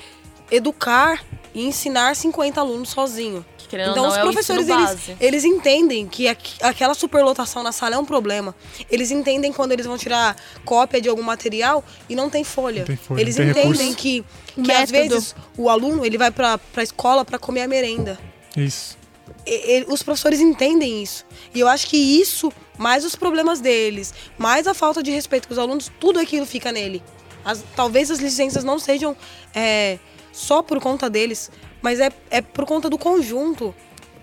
educar 0.51 1.25
e 1.55 1.65
ensinar 1.65 2.15
50 2.17 2.61
alunos 2.61 2.91
sozinho. 2.91 3.45
Que, 3.73 3.77
querendo 3.77 3.87
ou 3.89 3.93
Então 3.93 4.03
não, 4.05 4.11
os 4.11 4.17
é 4.17 4.21
o 4.21 4.25
professores 4.25 4.63
ensino 4.69 4.79
eles, 4.81 4.91
base. 4.91 5.17
eles 5.19 5.45
entendem 5.45 6.07
que 6.07 6.29
aqu- 6.29 6.59
aquela 6.63 6.93
superlotação 6.95 7.63
na 7.63 7.73
sala 7.73 7.95
é 7.95 7.99
um 7.99 8.05
problema. 8.05 8.55
Eles 8.91 9.11
entendem 9.11 9.53
quando 9.53 9.73
eles 9.73 9.87
vão 9.87 9.97
tirar 9.97 10.37
cópia 10.65 11.01
de 11.01 11.09
algum 11.09 11.23
material 11.23 11.83
e 12.09 12.15
não 12.15 12.29
tem 12.29 12.45
folha. 12.45 12.81
Não 12.81 12.87
tem 12.87 12.97
folha, 12.97 13.21
eles 13.21 13.37
não 13.37 13.45
tem 13.45 13.51
entendem 13.53 13.89
recurso. 13.91 13.97
que, 13.97 14.25
que 14.63 14.73
às 14.73 14.91
vezes 14.91 15.35
o 15.57 15.69
aluno 15.71 16.05
ele 16.05 16.19
vai 16.19 16.31
pra, 16.31 16.59
pra 16.59 16.83
escola 16.83 17.25
pra 17.25 17.39
comer 17.39 17.63
a 17.63 17.69
merenda. 17.69 18.19
Isso. 18.57 18.99
E- 19.47 19.79
e- 19.81 19.85
os 19.89 20.03
professores 20.03 20.41
entendem 20.41 21.03
isso. 21.03 21.25
E 21.55 21.61
eu 21.61 21.67
acho 21.69 21.87
que 21.87 21.97
isso, 21.97 22.53
mais 22.79 23.05
os 23.05 23.17
problemas 23.17 23.61
deles, 23.61 24.13
mais 24.39 24.67
a 24.67 24.75
falta 24.75 25.03
de 25.03 25.11
respeito 25.11 25.49
com 25.49 25.55
os 25.55 25.59
alunos, 25.59 25.91
tudo 25.99 26.19
aquilo 26.21 26.45
fica 26.47 26.71
nele. 26.71 27.03
As- 27.45 27.65
talvez 27.75 28.11
as 28.11 28.19
licenças 28.19 28.63
não 28.63 28.79
sejam 28.79 29.17
é, 29.55 29.99
só 30.33 30.63
por 30.63 30.79
conta 30.81 31.11
deles, 31.11 31.51
mas 31.83 32.01
é, 32.01 32.11
é 32.31 32.41
por 32.41 32.65
conta 32.65 32.89
do 32.89 32.97
conjunto. 32.97 33.75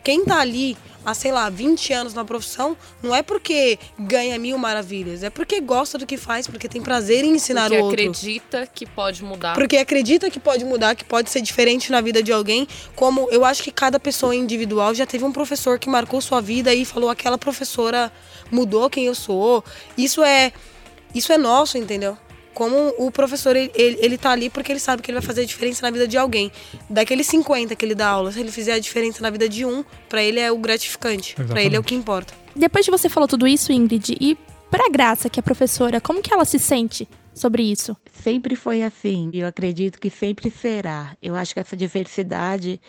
Quem 0.03 0.23
tá 0.23 0.39
ali 0.39 0.77
há, 1.05 1.13
sei 1.13 1.31
lá, 1.31 1.49
20 1.49 1.93
anos 1.93 2.13
na 2.13 2.23
profissão, 2.23 2.75
não 3.01 3.15
é 3.15 3.21
porque 3.21 3.77
ganha 3.97 4.37
mil 4.37 4.57
maravilhas, 4.57 5.23
é 5.23 5.29
porque 5.29 5.59
gosta 5.59 5.97
do 5.97 6.05
que 6.05 6.17
faz, 6.17 6.47
porque 6.47 6.67
tem 6.67 6.81
prazer 6.81 7.23
em 7.23 7.31
ensinar 7.31 7.69
Porque 7.69 7.81
o 7.81 7.85
outro. 7.85 8.01
acredita 8.01 8.67
que 8.67 8.85
pode 8.85 9.23
mudar. 9.23 9.55
Porque 9.55 9.77
acredita 9.77 10.29
que 10.29 10.39
pode 10.39 10.63
mudar, 10.65 10.95
que 10.95 11.03
pode 11.03 11.29
ser 11.29 11.41
diferente 11.41 11.91
na 11.91 12.01
vida 12.01 12.23
de 12.23 12.31
alguém. 12.31 12.67
Como 12.95 13.27
eu 13.31 13.43
acho 13.45 13.63
que 13.63 13.71
cada 13.71 13.99
pessoa 13.99 14.35
individual 14.35 14.93
já 14.93 15.05
teve 15.05 15.23
um 15.23 15.31
professor 15.31 15.77
que 15.77 15.89
marcou 15.89 16.21
sua 16.21 16.41
vida 16.41 16.73
e 16.73 16.85
falou 16.85 17.09
aquela 17.09 17.37
professora 17.37 18.11
mudou 18.51 18.89
quem 18.89 19.05
eu 19.05 19.15
sou. 19.15 19.63
Isso 19.97 20.23
é 20.23 20.51
isso 21.13 21.33
é 21.33 21.37
nosso, 21.37 21.77
entendeu? 21.77 22.17
Como 22.59 22.93
o 22.97 23.09
professor, 23.09 23.55
ele, 23.55 23.71
ele, 23.73 23.97
ele 24.01 24.17
tá 24.17 24.31
ali 24.31 24.49
porque 24.49 24.69
ele 24.69 24.81
sabe 24.81 25.01
que 25.01 25.09
ele 25.09 25.17
vai 25.17 25.25
fazer 25.25 25.43
a 25.43 25.45
diferença 25.45 25.81
na 25.81 25.89
vida 25.89 26.05
de 26.05 26.17
alguém. 26.17 26.51
Daqueles 26.89 27.25
50 27.27 27.73
que 27.73 27.85
ele 27.85 27.95
dá 27.95 28.09
aula, 28.09 28.33
se 28.33 28.39
ele 28.41 28.51
fizer 28.51 28.73
a 28.73 28.79
diferença 28.79 29.21
na 29.21 29.29
vida 29.29 29.47
de 29.47 29.63
um, 29.63 29.81
pra 30.09 30.21
ele 30.21 30.41
é 30.41 30.51
o 30.51 30.57
gratificante. 30.57 31.35
Pra 31.35 31.63
ele 31.63 31.77
é 31.77 31.79
o 31.79 31.83
que 31.83 31.95
importa. 31.95 32.33
Depois 32.53 32.83
de 32.83 32.91
você 32.91 33.07
falou 33.07 33.29
tudo 33.29 33.47
isso, 33.47 33.71
Ingrid, 33.71 34.17
e 34.19 34.37
pra 34.69 34.89
Graça, 34.89 35.29
que 35.29 35.39
é 35.39 35.41
professora, 35.41 36.01
como 36.01 36.21
que 36.21 36.33
ela 36.33 36.43
se 36.43 36.59
sente 36.59 37.07
sobre 37.33 37.63
isso? 37.63 37.95
Sempre 38.11 38.57
foi 38.57 38.83
assim, 38.83 39.29
e 39.31 39.39
eu 39.39 39.47
acredito 39.47 39.97
que 39.97 40.09
sempre 40.09 40.51
será. 40.51 41.15
Eu 41.23 41.35
acho 41.35 41.53
que 41.53 41.61
essa 41.61 41.77
diversidade 41.77 42.81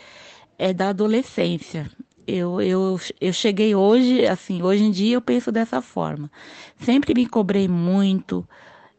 é 0.59 0.73
da 0.73 0.89
adolescência. 0.89 1.89
Eu, 2.27 2.61
eu, 2.61 3.01
eu 3.21 3.33
cheguei 3.33 3.73
hoje, 3.77 4.27
assim, 4.27 4.63
hoje 4.63 4.83
em 4.83 4.91
dia 4.91 5.15
eu 5.15 5.23
penso 5.23 5.53
dessa 5.53 5.81
forma. 5.81 6.29
Sempre 6.81 7.15
me 7.15 7.25
cobrei 7.25 7.69
muito, 7.69 8.45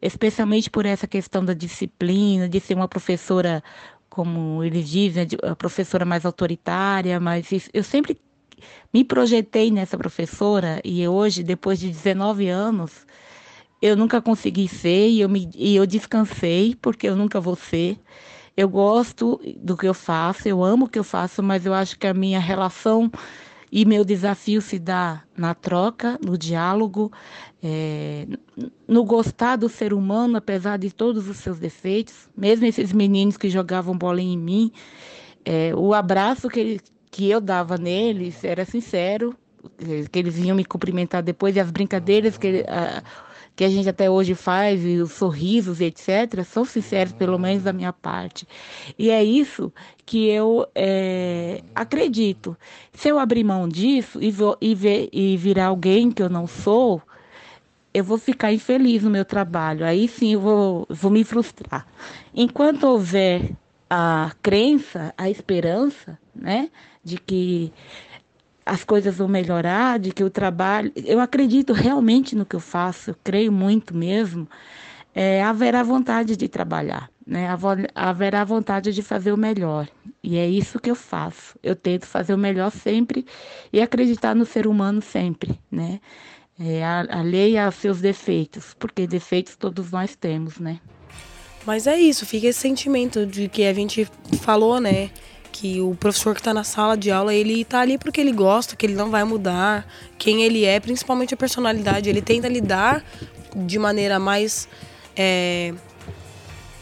especialmente 0.02 0.68
por 0.68 0.84
essa 0.84 1.06
questão 1.06 1.44
da 1.44 1.54
disciplina, 1.54 2.48
de 2.48 2.58
ser 2.58 2.74
uma 2.74 2.88
professora, 2.88 3.62
como 4.10 4.62
eles 4.64 4.88
dizem, 4.88 5.28
a 5.44 5.54
professora 5.54 6.04
mais 6.04 6.26
autoritária, 6.26 7.20
mas 7.20 7.48
eu 7.72 7.84
sempre 7.84 8.20
me 8.92 9.04
projetei 9.04 9.70
nessa 9.70 9.96
professora 9.96 10.80
e 10.84 11.06
hoje, 11.06 11.42
depois 11.42 11.78
de 11.78 11.88
19 11.88 12.48
anos, 12.48 13.06
eu 13.80 13.96
nunca 13.96 14.20
consegui 14.20 14.68
ser 14.68 15.08
e 15.08 15.20
eu, 15.20 15.28
me, 15.28 15.48
e 15.56 15.76
eu 15.76 15.86
descansei, 15.86 16.76
porque 16.80 17.08
eu 17.08 17.16
nunca 17.16 17.40
vou 17.40 17.56
ser. 17.56 17.98
Eu 18.56 18.68
gosto 18.68 19.40
do 19.56 19.76
que 19.76 19.86
eu 19.86 19.94
faço, 19.94 20.46
eu 20.46 20.62
amo 20.62 20.84
o 20.84 20.88
que 20.88 20.98
eu 20.98 21.04
faço, 21.04 21.42
mas 21.42 21.64
eu 21.64 21.72
acho 21.72 21.98
que 21.98 22.06
a 22.06 22.12
minha 22.14 22.38
relação 22.38 23.10
e 23.72 23.84
meu 23.86 24.04
desafio 24.04 24.60
se 24.60 24.78
dá 24.78 25.24
na 25.36 25.54
troca, 25.54 26.18
no 26.22 26.36
diálogo, 26.36 27.10
é, 27.62 28.26
no 28.86 29.02
gostar 29.04 29.56
do 29.56 29.68
ser 29.68 29.94
humano, 29.94 30.36
apesar 30.36 30.76
de 30.78 30.90
todos 30.92 31.26
os 31.28 31.38
seus 31.38 31.58
defeitos. 31.58 32.28
Mesmo 32.36 32.66
esses 32.66 32.92
meninos 32.92 33.38
que 33.38 33.48
jogavam 33.48 33.96
bola 33.96 34.20
em 34.20 34.36
mim, 34.38 34.70
É, 35.44 35.74
o 35.74 35.92
abraço 35.92 36.48
que, 36.48 36.60
ele, 36.60 36.80
que 37.10 37.28
eu 37.28 37.40
dava 37.40 37.76
neles 37.76 38.44
era 38.44 38.64
sincero, 38.64 39.34
que 40.12 40.18
eles 40.20 40.36
vinham 40.36 40.56
me 40.56 40.64
cumprimentar 40.64 41.20
depois, 41.20 41.56
e 41.56 41.60
as 41.60 41.70
brincadeiras 41.70 42.38
que, 42.38 42.64
a, 42.68 43.02
que 43.62 43.66
a 43.66 43.70
gente 43.70 43.88
até 43.88 44.10
hoje 44.10 44.34
faz, 44.34 44.84
e 44.84 44.96
os 44.96 45.12
sorrisos, 45.12 45.80
etc., 45.80 46.42
são 46.44 46.64
sinceros, 46.64 47.12
pelo 47.12 47.38
menos 47.38 47.62
da 47.62 47.72
minha 47.72 47.92
parte. 47.92 48.44
E 48.98 49.08
é 49.08 49.22
isso 49.22 49.72
que 50.04 50.28
eu 50.28 50.66
é, 50.74 51.62
acredito. 51.72 52.56
Se 52.92 53.08
eu 53.08 53.20
abrir 53.20 53.44
mão 53.44 53.68
disso 53.68 54.20
e, 54.20 54.32
vou, 54.32 54.58
e, 54.60 54.74
ver, 54.74 55.08
e 55.12 55.36
virar 55.36 55.66
alguém 55.66 56.10
que 56.10 56.20
eu 56.20 56.28
não 56.28 56.44
sou, 56.44 57.00
eu 57.94 58.02
vou 58.02 58.18
ficar 58.18 58.52
infeliz 58.52 59.04
no 59.04 59.10
meu 59.10 59.24
trabalho. 59.24 59.86
Aí 59.86 60.08
sim 60.08 60.32
eu 60.32 60.40
vou, 60.40 60.86
vou 60.90 61.12
me 61.12 61.22
frustrar. 61.22 61.86
Enquanto 62.34 62.82
houver 62.82 63.52
a 63.88 64.32
crença, 64.42 65.14
a 65.16 65.30
esperança, 65.30 66.18
né, 66.34 66.68
de 67.04 67.16
que 67.16 67.72
as 68.64 68.84
coisas 68.84 69.16
vão 69.16 69.28
melhorar, 69.28 69.98
de 69.98 70.12
que 70.12 70.22
o 70.24 70.30
trabalho. 70.30 70.92
Eu 70.96 71.20
acredito 71.20 71.72
realmente 71.72 72.36
no 72.36 72.46
que 72.46 72.56
eu 72.56 72.60
faço, 72.60 73.10
eu 73.10 73.16
creio 73.22 73.52
muito 73.52 73.94
mesmo. 73.96 74.48
É, 75.14 75.42
haverá 75.42 75.82
vontade 75.82 76.36
de 76.36 76.48
trabalhar, 76.48 77.10
né? 77.26 77.46
haverá 77.94 78.44
vontade 78.44 78.92
de 78.92 79.02
fazer 79.02 79.30
o 79.32 79.36
melhor. 79.36 79.86
E 80.22 80.38
é 80.38 80.48
isso 80.48 80.80
que 80.80 80.90
eu 80.90 80.94
faço. 80.94 81.58
Eu 81.62 81.76
tento 81.76 82.06
fazer 82.06 82.32
o 82.32 82.38
melhor 82.38 82.70
sempre 82.70 83.26
e 83.72 83.82
acreditar 83.82 84.34
no 84.34 84.46
ser 84.46 84.66
humano 84.66 85.02
sempre, 85.02 85.58
né? 85.70 86.00
É, 86.58 86.84
alheia 86.84 87.66
aos 87.66 87.74
seus 87.74 88.00
defeitos, 88.00 88.74
porque 88.78 89.06
defeitos 89.06 89.56
todos 89.56 89.90
nós 89.90 90.14
temos, 90.14 90.58
né? 90.58 90.80
Mas 91.66 91.86
é 91.86 91.98
isso, 91.98 92.26
fica 92.26 92.46
esse 92.48 92.58
sentimento 92.58 93.26
de 93.26 93.48
que 93.48 93.64
a 93.64 93.72
gente 93.72 94.08
falou, 94.40 94.80
né? 94.80 95.10
Que 95.52 95.80
o 95.80 95.94
professor 95.94 96.34
que 96.34 96.40
está 96.40 96.52
na 96.52 96.64
sala 96.64 96.96
de 96.96 97.10
aula, 97.10 97.32
ele 97.32 97.60
está 97.60 97.80
ali 97.80 97.98
porque 97.98 98.20
ele 98.20 98.32
gosta, 98.32 98.74
que 98.74 98.86
ele 98.86 98.94
não 98.94 99.10
vai 99.10 99.22
mudar 99.22 99.86
quem 100.18 100.42
ele 100.42 100.64
é, 100.64 100.80
principalmente 100.80 101.34
a 101.34 101.36
personalidade. 101.36 102.08
Ele 102.08 102.22
tenta 102.22 102.48
lidar 102.48 103.04
de 103.54 103.78
maneira 103.78 104.18
mais 104.18 104.66
é, 105.14 105.74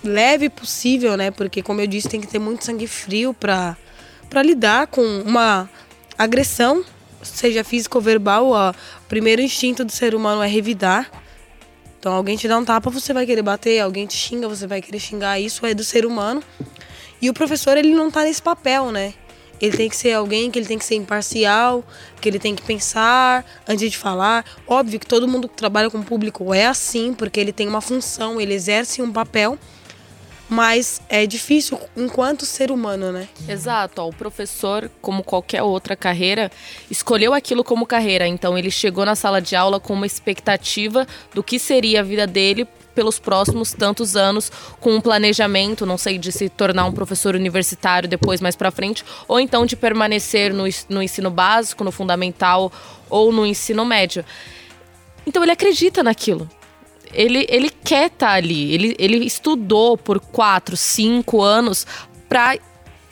leve 0.03 0.49
possível, 0.49 1.17
né? 1.17 1.31
Porque, 1.31 1.63
como 1.63 1.81
eu 1.81 1.87
disse, 1.87 2.09
tem 2.09 2.21
que 2.21 2.29
ter 2.29 2.39
muito 2.39 2.65
sangue 2.65 2.87
frio 2.87 3.35
para 3.35 3.77
lidar 4.43 4.87
com 4.87 5.03
uma 5.03 5.69
agressão, 6.17 6.85
seja 7.23 7.65
física 7.65 7.99
ou 7.99 8.03
verbal. 8.03 8.53
O 8.53 8.75
primeiro 9.09 9.43
instinto 9.43 9.85
do 9.85 9.93
ser 9.93 10.15
humano 10.15 10.43
é 10.43 10.47
revidar. 10.47 11.11
Então, 11.99 12.15
alguém 12.15 12.37
te 12.37 12.49
dá 12.49 12.57
um 12.57 12.65
tapa, 12.65 12.89
você 12.89 13.13
vai 13.13 13.27
querer 13.27 13.43
bater, 13.43 13.81
alguém 13.81 14.07
te 14.07 14.17
xinga, 14.17 14.49
você 14.49 14.67
vai 14.67 14.81
querer 14.81 15.01
xingar. 15.01 15.39
Isso 15.39 15.67
é 15.67 15.75
do 15.75 15.85
ser 15.85 16.07
humano. 16.07 16.43
E 17.21 17.29
o 17.29 17.35
professor, 17.35 17.77
ele 17.77 17.95
não 17.95 18.11
tá 18.11 18.25
nesse 18.25 18.43
papel, 18.43 18.91
né? 18.91 19.15
Ele 19.61 19.77
tem 19.77 19.89
que 19.91 19.97
ser 19.97 20.13
alguém 20.15 20.51
que 20.51 20.59
ele 20.59 20.67
tem 20.67 20.79
que 20.79 20.85
ser 20.85 20.95
imparcial, 20.95 21.85
que 22.21 22.29
ele 22.29 22.39
tem 22.39 22.55
que 22.55 22.63
pensar 22.63 23.45
antes 23.69 23.91
de 23.91 23.99
falar. 23.99 24.45
Óbvio 24.67 24.99
que 24.99 25.07
todo 25.07 25.29
mundo 25.29 25.49
que 25.49 25.57
trabalha 25.57 25.91
com 25.91 25.99
o 25.99 26.05
público 26.05 26.55
é 26.55 26.67
assim, 26.67 27.13
porque 27.13 27.39
ele 27.39 27.53
tem 27.53 27.69
uma 27.69 27.83
função, 27.83 28.41
ele 28.41 28.55
exerce 28.55 29.03
um 29.03 29.13
papel 29.13 29.59
mas 30.51 31.01
é 31.09 31.25
difícil 31.27 31.79
enquanto 31.97 32.45
ser 32.45 32.73
humano, 32.73 33.13
né? 33.13 33.29
Exato. 33.49 34.03
Ó, 34.03 34.09
o 34.09 34.13
professor, 34.13 34.91
como 35.01 35.23
qualquer 35.23 35.63
outra 35.63 35.95
carreira, 35.95 36.51
escolheu 36.91 37.33
aquilo 37.33 37.63
como 37.63 37.87
carreira. 37.87 38.27
Então 38.27 38.59
ele 38.59 38.69
chegou 38.69 39.07
na 39.07 39.15
sala 39.15 39.41
de 39.41 39.55
aula 39.55 39.79
com 39.79 39.95
uma 39.95 40.07
expectativa 40.07 41.07
do 41.33 41.41
que 41.41 41.57
seria 41.57 42.01
a 42.01 42.03
vida 42.03 42.27
dele 42.27 42.67
pelos 42.95 43.19
próximos 43.19 43.73
tantos 43.73 44.17
anos 44.17 44.51
com 44.81 44.95
um 44.95 45.01
planejamento, 45.01 45.87
não 45.87 45.99
sei, 45.99 46.19
de 46.19 46.33
se 46.33 46.49
tornar 46.49 46.85
um 46.87 46.93
professor 46.93 47.35
universitário 47.35 48.09
depois 48.09 48.41
mais 48.41 48.57
para 48.57 48.71
frente, 48.71 49.05
ou 49.27 49.39
então 49.41 49.67
de 49.67 49.77
permanecer 49.77 50.53
no, 50.53 50.65
no 50.89 51.03
ensino 51.03 51.31
básico, 51.31 51.85
no 51.85 51.93
fundamental 51.93 52.73
ou 53.09 53.33
no 53.33 53.47
ensino 53.47 53.85
médio. 53.85 54.25
Então 55.27 55.43
ele 55.43 55.53
acredita 55.53 56.03
naquilo 56.03 56.49
ele, 57.13 57.47
ele 57.49 57.71
quer 57.71 58.07
estar 58.07 58.27
tá 58.27 58.33
ali. 58.33 58.73
Ele, 58.73 58.97
ele 58.99 59.25
estudou 59.25 59.97
por 59.97 60.21
quatro, 60.21 60.77
cinco 60.77 61.43
anos 61.43 61.87
para 62.29 62.59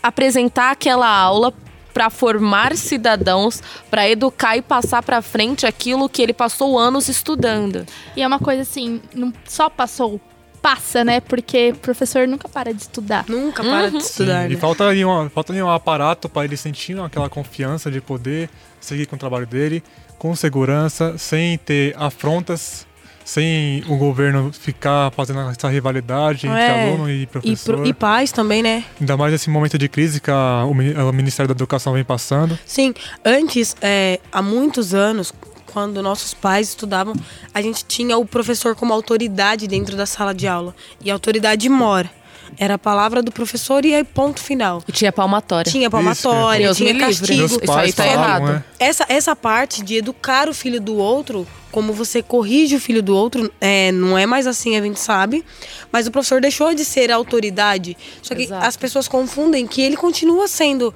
apresentar 0.02 0.70
aquela 0.70 1.08
aula 1.08 1.52
para 1.98 2.10
formar 2.10 2.76
cidadãos, 2.76 3.60
para 3.90 4.08
educar 4.08 4.56
e 4.56 4.62
passar 4.62 5.02
para 5.02 5.20
frente 5.20 5.66
aquilo 5.66 6.08
que 6.08 6.22
ele 6.22 6.32
passou 6.32 6.78
anos 6.78 7.08
estudando. 7.08 7.84
E 8.16 8.22
é 8.22 8.26
uma 8.26 8.38
coisa 8.38 8.62
assim, 8.62 9.02
não 9.12 9.32
só 9.44 9.68
passou, 9.68 10.20
passa, 10.62 11.02
né? 11.02 11.18
Porque 11.20 11.72
o 11.72 11.78
professor 11.78 12.28
nunca 12.28 12.48
para 12.48 12.72
de 12.72 12.82
estudar. 12.82 13.24
Nunca 13.26 13.64
para 13.64 13.86
uhum. 13.86 13.98
de 13.98 14.04
estudar. 14.04 14.42
Sim, 14.42 14.48
né? 14.48 14.52
E 14.52 14.56
falta 14.56 14.86
ali, 14.86 15.04
um, 15.04 15.28
falta 15.28 15.52
ali 15.52 15.60
um 15.60 15.68
aparato 15.68 16.28
para 16.28 16.44
ele 16.44 16.56
sentir 16.56 16.96
aquela 17.00 17.28
confiança 17.28 17.90
de 17.90 18.00
poder 18.00 18.48
seguir 18.80 19.06
com 19.06 19.16
o 19.16 19.18
trabalho 19.18 19.48
dele 19.48 19.82
com 20.20 20.36
segurança, 20.36 21.18
sem 21.18 21.58
ter 21.58 21.96
afrontas 21.96 22.86
sem 23.28 23.84
o 23.86 23.96
governo 23.98 24.50
ficar 24.50 25.10
fazendo 25.10 25.40
essa 25.50 25.68
rivalidade 25.68 26.46
entre 26.46 26.58
é, 26.58 26.88
aluno 26.88 27.10
e 27.10 27.26
professor. 27.26 27.84
E, 27.84 27.90
e, 27.90 27.92
pais 27.92 28.32
também, 28.32 28.62
né? 28.62 28.82
Ainda 28.98 29.18
mais 29.18 29.32
nesse 29.32 29.50
momento 29.50 29.76
de 29.76 29.86
crise 29.86 30.18
que 30.18 30.30
a, 30.30 30.64
o, 30.64 31.12
Ministério 31.12 31.46
da 31.46 31.52
Educação 31.52 31.92
vem 31.92 32.02
passando. 32.02 32.58
Sim, 32.64 32.94
antes, 33.22 33.76
é, 33.82 34.18
há 34.32 34.40
muitos 34.40 34.94
anos, 34.94 35.30
quando 35.66 36.02
nossos 36.02 36.32
pais 36.32 36.70
estudavam, 36.70 37.14
a 37.52 37.60
gente 37.60 37.84
tinha 37.84 38.16
o 38.16 38.24
professor 38.24 38.74
como 38.74 38.94
autoridade 38.94 39.68
dentro 39.68 39.94
da 39.94 40.06
sala 40.06 40.34
de 40.34 40.48
aula. 40.48 40.74
E 41.04 41.10
a 41.10 41.12
autoridade 41.12 41.68
mora. 41.68 42.10
Era 42.58 42.74
a 42.74 42.78
palavra 42.78 43.22
do 43.22 43.30
professor 43.30 43.84
e 43.84 43.94
aí 43.94 44.02
ponto 44.02 44.40
final. 44.40 44.82
E 44.88 44.92
tinha 44.92 45.12
palmatória. 45.12 45.70
Tinha 45.70 45.88
palmatória, 45.88 46.70
Isso, 46.70 46.84
tinha 46.84 46.98
castigo. 46.98 47.44
Isso 47.62 47.72
aí 47.72 47.92
tá 47.92 48.06
errado. 48.06 48.64
É. 48.80 48.86
Essa, 48.88 49.06
essa 49.08 49.36
parte 49.36 49.82
de 49.82 49.96
educar 49.96 50.48
o 50.48 50.54
filho 50.54 50.80
do 50.80 50.96
outro, 50.96 51.46
como 51.70 51.92
você 51.92 52.20
corrige 52.20 52.74
o 52.74 52.80
filho 52.80 53.02
do 53.02 53.14
outro, 53.14 53.52
é, 53.60 53.92
não 53.92 54.18
é 54.18 54.26
mais 54.26 54.46
assim, 54.46 54.76
a 54.76 54.82
gente 54.82 54.98
sabe. 54.98 55.44
Mas 55.92 56.08
o 56.08 56.10
professor 56.10 56.40
deixou 56.40 56.74
de 56.74 56.84
ser 56.84 57.12
autoridade. 57.12 57.96
Só 58.20 58.34
que 58.34 58.42
Exato. 58.42 58.66
as 58.66 58.76
pessoas 58.76 59.06
confundem 59.06 59.66
que 59.66 59.80
ele 59.80 59.96
continua 59.96 60.48
sendo 60.48 60.92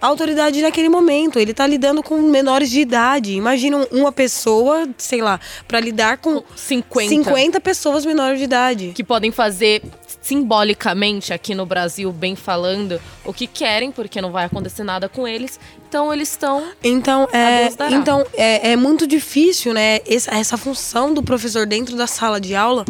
autoridade 0.00 0.62
naquele 0.62 0.88
momento. 0.88 1.38
Ele 1.38 1.50
está 1.50 1.66
lidando 1.66 2.02
com 2.02 2.20
menores 2.22 2.70
de 2.70 2.80
idade. 2.80 3.32
Imagina 3.32 3.86
uma 3.90 4.12
pessoa, 4.12 4.88
sei 4.96 5.20
lá, 5.20 5.38
para 5.66 5.80
lidar 5.80 6.18
com 6.18 6.42
50. 6.54 7.08
50 7.08 7.60
pessoas 7.60 8.04
menores 8.04 8.38
de 8.38 8.44
idade. 8.44 8.92
Que 8.94 9.04
podem 9.04 9.30
fazer 9.30 9.82
simbolicamente 10.22 11.32
aqui 11.32 11.54
no 11.54 11.64
Brasil, 11.64 12.12
bem 12.12 12.36
falando, 12.36 13.00
o 13.24 13.32
que 13.32 13.46
querem, 13.46 13.90
porque 13.90 14.20
não 14.20 14.30
vai 14.30 14.44
acontecer 14.44 14.84
nada 14.84 15.08
com 15.08 15.26
eles. 15.26 15.58
Então 15.88 16.12
eles 16.12 16.30
estão. 16.30 16.70
Então 16.82 17.28
é, 17.32 17.68
então 17.90 18.24
é, 18.34 18.72
é 18.72 18.76
muito 18.76 19.06
difícil, 19.06 19.72
né? 19.72 20.00
Essa, 20.06 20.32
essa 20.32 20.56
função 20.56 21.12
do 21.12 21.22
professor 21.22 21.66
dentro 21.66 21.96
da 21.96 22.06
sala 22.06 22.40
de 22.40 22.54
aula 22.54 22.84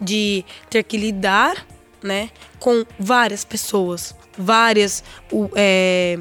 de 0.00 0.44
ter 0.68 0.82
que 0.84 0.96
lidar, 0.96 1.66
né, 2.02 2.28
com 2.58 2.84
várias 2.98 3.44
pessoas, 3.44 4.14
várias 4.36 5.02
é, 5.54 6.18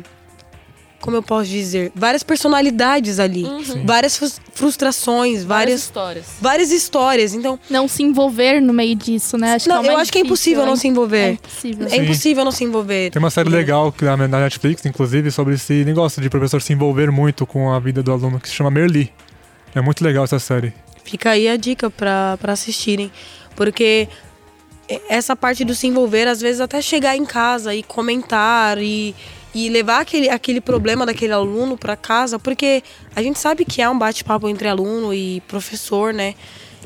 como 1.04 1.18
eu 1.18 1.22
posso 1.22 1.50
dizer, 1.50 1.92
várias 1.94 2.24
personalidades 2.24 3.20
ali, 3.20 3.44
uhum. 3.44 3.86
várias 3.86 4.40
frustrações, 4.54 5.44
várias, 5.44 5.48
várias, 5.48 5.82
histórias. 5.82 6.26
Várias 6.40 6.72
histórias. 6.72 7.34
Então, 7.34 7.60
não 7.70 7.90
se 7.90 8.02
envolver 8.04 8.62
no 8.62 8.72
meio 8.72 8.96
disso, 8.96 9.38
né? 9.38 9.56
Acho 9.56 9.68
não, 9.68 9.84
é 9.84 9.90
eu 9.90 9.98
acho 9.98 10.10
que 10.10 10.20
é 10.20 10.22
impossível 10.22 10.66
não 10.66 10.78
se 10.78 10.88
envolver. 10.88 11.18
É 11.18 11.32
impossível. 11.32 11.88
É 11.92 11.98
impossível 11.98 12.46
não 12.46 12.54
se 12.54 12.64
envolver. 12.64 13.12
Tem 13.12 13.20
uma 13.20 13.30
série 13.30 13.50
legal 13.50 13.92
que 13.92 14.06
na 14.06 14.16
Netflix, 14.16 14.86
inclusive, 14.86 15.30
sobre 15.30 15.56
esse 15.56 15.84
negócio 15.84 16.22
de 16.22 16.30
professor 16.30 16.62
se 16.62 16.72
envolver 16.72 17.12
muito 17.12 17.46
com 17.46 17.74
a 17.74 17.80
vida 17.82 18.02
do 18.02 18.10
aluno, 18.10 18.40
que 18.40 18.48
se 18.48 18.56
chama 18.56 18.72
Merli. 18.72 19.12
É 19.76 19.82
muito 19.82 20.02
legal 20.06 20.24
essa 20.24 20.40
série. 20.40 20.72
Fica 21.04 21.32
aí 21.32 21.50
a 21.50 21.58
dica 21.58 21.90
para 21.90 22.38
assistirem, 22.44 23.12
porque 23.58 24.08
essa 25.10 25.36
parte 25.36 25.66
do 25.66 25.76
se 25.76 25.86
envolver, 25.86 26.30
às 26.30 26.40
vezes 26.40 26.62
até 26.62 26.82
chegar 26.82 27.18
em 27.18 27.26
casa 27.26 27.76
e 27.76 27.84
comentar 27.84 28.78
e 28.78 29.14
e 29.54 29.70
levar 29.70 30.02
aquele, 30.02 30.30
aquele 30.30 30.60
problema 30.60 31.06
daquele 31.06 31.34
aluno 31.34 31.78
para 31.78 31.96
casa, 31.96 32.40
porque 32.40 32.84
a 33.16 33.22
gente 33.22 33.40
sabe 33.40 33.64
que 33.66 33.82
é 33.82 33.90
um 33.90 33.98
bate-papo 33.98 34.50
entre 34.50 34.68
aluno 34.68 35.14
e 35.14 35.42
professor, 35.42 36.14
né? 36.14 36.36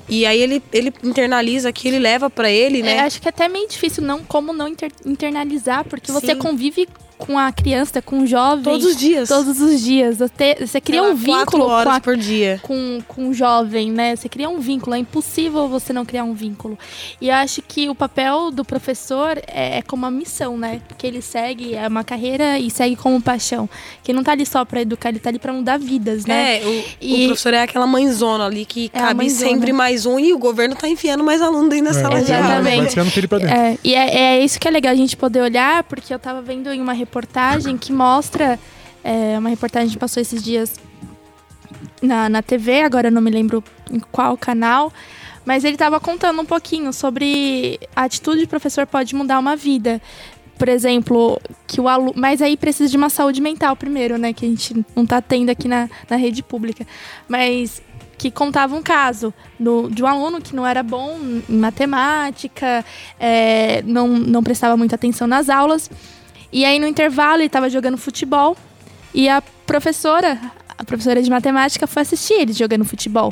E 0.09 0.26
aí 0.26 0.41
ele, 0.41 0.61
ele 0.72 0.93
internaliza 1.03 1.70
aquilo 1.70 1.97
e 1.97 1.99
leva 1.99 2.30
para 2.30 2.49
ele, 2.49 2.82
né? 2.82 2.97
É, 2.97 2.99
acho 3.01 3.22
que 3.22 3.28
é 3.28 3.30
até 3.30 3.47
meio 3.47 3.68
difícil 3.68 4.03
não 4.03 4.24
como 4.24 4.53
não 4.53 4.68
inter, 4.68 4.91
internalizar, 5.05 5.84
porque 5.86 6.11
Sim. 6.11 6.13
você 6.13 6.36
convive 6.36 6.88
com 7.18 7.38
a 7.38 7.51
criança, 7.51 8.01
com 8.01 8.20
o 8.20 8.28
jovem. 8.28 8.63
Todos 8.63 8.86
os 8.86 8.95
dias. 8.95 9.28
Todos 9.28 9.59
os 9.59 9.82
dias. 9.82 10.18
Você, 10.18 10.57
você 10.59 10.80
cria 10.80 11.03
um 11.03 11.15
vínculo 11.15 11.65
horas 11.65 11.86
com, 11.86 11.97
a, 11.97 11.99
por 11.99 12.15
dia. 12.15 12.59
Com, 12.61 13.01
com 13.07 13.30
o 13.30 13.34
jovem, 13.34 13.91
né? 13.91 14.15
Você 14.15 14.30
cria 14.30 14.47
um 14.49 14.59
vínculo. 14.59 14.95
É 14.95 14.99
impossível 14.99 15.68
você 15.68 15.91
não 15.91 16.05
criar 16.05 16.24
um 16.24 16.34
vínculo. 16.34 16.78
E 17.20 17.30
eu 17.30 17.36
acho 17.36 17.61
que 17.61 17.89
o 17.89 17.95
papel 17.95 18.51
do 18.51 18.63
professor 18.63 19.38
é, 19.47 19.80
é 19.80 19.82
como 19.82 20.03
uma 20.03 20.11
missão, 20.11 20.57
né? 20.57 20.82
Que 20.97 21.07
ele 21.07 21.22
segue, 21.22 21.74
é 21.74 21.88
uma 21.88 22.03
carreira 22.03 22.59
e 22.59 22.70
segue 22.70 22.95
como 22.95 23.22
paixão. 23.22 23.70
Que 24.03 24.13
não 24.13 24.24
tá 24.24 24.34
ali 24.34 24.45
só 24.45 24.63
para 24.63 24.82
educar, 24.82 25.09
ele 25.09 25.20
tá 25.20 25.30
ali 25.30 25.39
para 25.39 25.53
mudar 25.53 25.78
vidas, 25.78 26.26
né? 26.26 26.57
É, 26.57 26.65
o, 26.65 26.84
e... 27.01 27.24
o 27.24 27.28
professor 27.28 27.53
é 27.53 27.61
aquela 27.63 27.88
mãezona 27.88 28.45
ali 28.45 28.65
que 28.65 28.91
é 28.93 28.99
cabe 28.99 29.30
sempre 29.30 29.74
mais 29.74 30.05
um 30.05 30.20
e 30.20 30.34
o 30.34 30.38
governo 30.38 30.76
tá 30.76 30.88
enfiando 30.88 31.24
mais 31.24 31.41
aluno 31.41 31.70
dentro 31.70 31.93
da 31.93 31.99
é, 31.99 32.01
sala 32.01 32.22
de 32.22 32.34
aula. 32.34 32.45
Exatamente. 32.47 32.99
É, 33.49 33.78
e 33.84 33.95
é, 33.95 34.15
é 34.15 34.43
isso 34.43 34.59
que 34.59 34.68
é 34.68 34.72
legal 34.72 34.93
a 34.93 34.95
gente 34.95 35.18
poder 35.18 35.41
olhar, 35.41 35.84
porque 35.84 36.13
eu 36.13 36.20
tava 36.20 36.41
vendo 36.41 36.72
em 36.72 36.82
uma 36.82 36.93
reportagem 37.07 37.77
que 37.77 37.91
mostra. 37.91 38.59
é, 39.03 39.39
uma 39.39 39.49
reportagem 39.49 39.89
que 39.89 39.97
passou 39.97 40.21
esses 40.21 40.43
dias 40.43 40.75
na, 42.01 42.29
na 42.29 42.41
TV, 42.41 42.81
agora 42.81 43.09
não 43.09 43.21
me 43.21 43.31
lembro 43.31 43.63
em 43.89 43.99
qual 43.99 44.37
canal. 44.37 44.91
Mas 45.45 45.63
ele 45.63 45.75
estava 45.75 45.97
contando 45.99 46.41
um 46.41 46.45
pouquinho 46.45 46.91
sobre 46.91 47.79
a 47.95 48.03
atitude 48.03 48.41
do 48.41 48.49
professor 48.49 48.85
pode 48.85 49.15
mudar 49.15 49.39
uma 49.39 49.55
vida. 49.55 50.01
Por 50.57 50.67
exemplo, 50.67 51.39
que 51.65 51.79
o 51.79 51.87
aluno. 51.87 52.13
Mas 52.15 52.41
aí 52.41 52.57
precisa 52.57 52.89
de 52.89 52.97
uma 52.97 53.09
saúde 53.09 53.39
mental 53.39 53.75
primeiro, 53.75 54.17
né? 54.17 54.33
Que 54.33 54.45
a 54.45 54.49
gente 54.49 54.85
não 54.93 55.05
tá 55.05 55.21
tendo 55.21 55.49
aqui 55.49 55.67
na, 55.67 55.89
na 56.09 56.17
rede 56.17 56.43
pública. 56.43 56.85
Mas 57.29 57.81
que 58.17 58.31
contava 58.31 58.75
um 58.75 58.81
caso 58.81 59.33
do, 59.59 59.89
de 59.89 60.03
um 60.03 60.07
aluno 60.07 60.41
que 60.41 60.55
não 60.55 60.65
era 60.65 60.81
bom 60.81 61.17
em 61.47 61.55
matemática, 61.55 62.83
é, 63.19 63.83
não, 63.83 64.07
não 64.07 64.43
prestava 64.43 64.75
muita 64.75 64.95
atenção 64.95 65.27
nas 65.27 65.49
aulas. 65.49 65.89
E 66.57 66.65
aí, 66.65 66.79
no 66.79 66.87
intervalo, 66.87 67.35
ele 67.35 67.45
estava 67.45 67.69
jogando 67.69 67.99
futebol 67.99 68.57
e 69.13 69.29
a 69.29 69.43
professora, 69.67 70.39
a 70.75 70.83
professora 70.83 71.21
de 71.21 71.29
matemática, 71.29 71.85
foi 71.85 72.01
assistir 72.01 72.33
ele 72.33 72.51
jogando 72.51 72.83
futebol. 72.83 73.31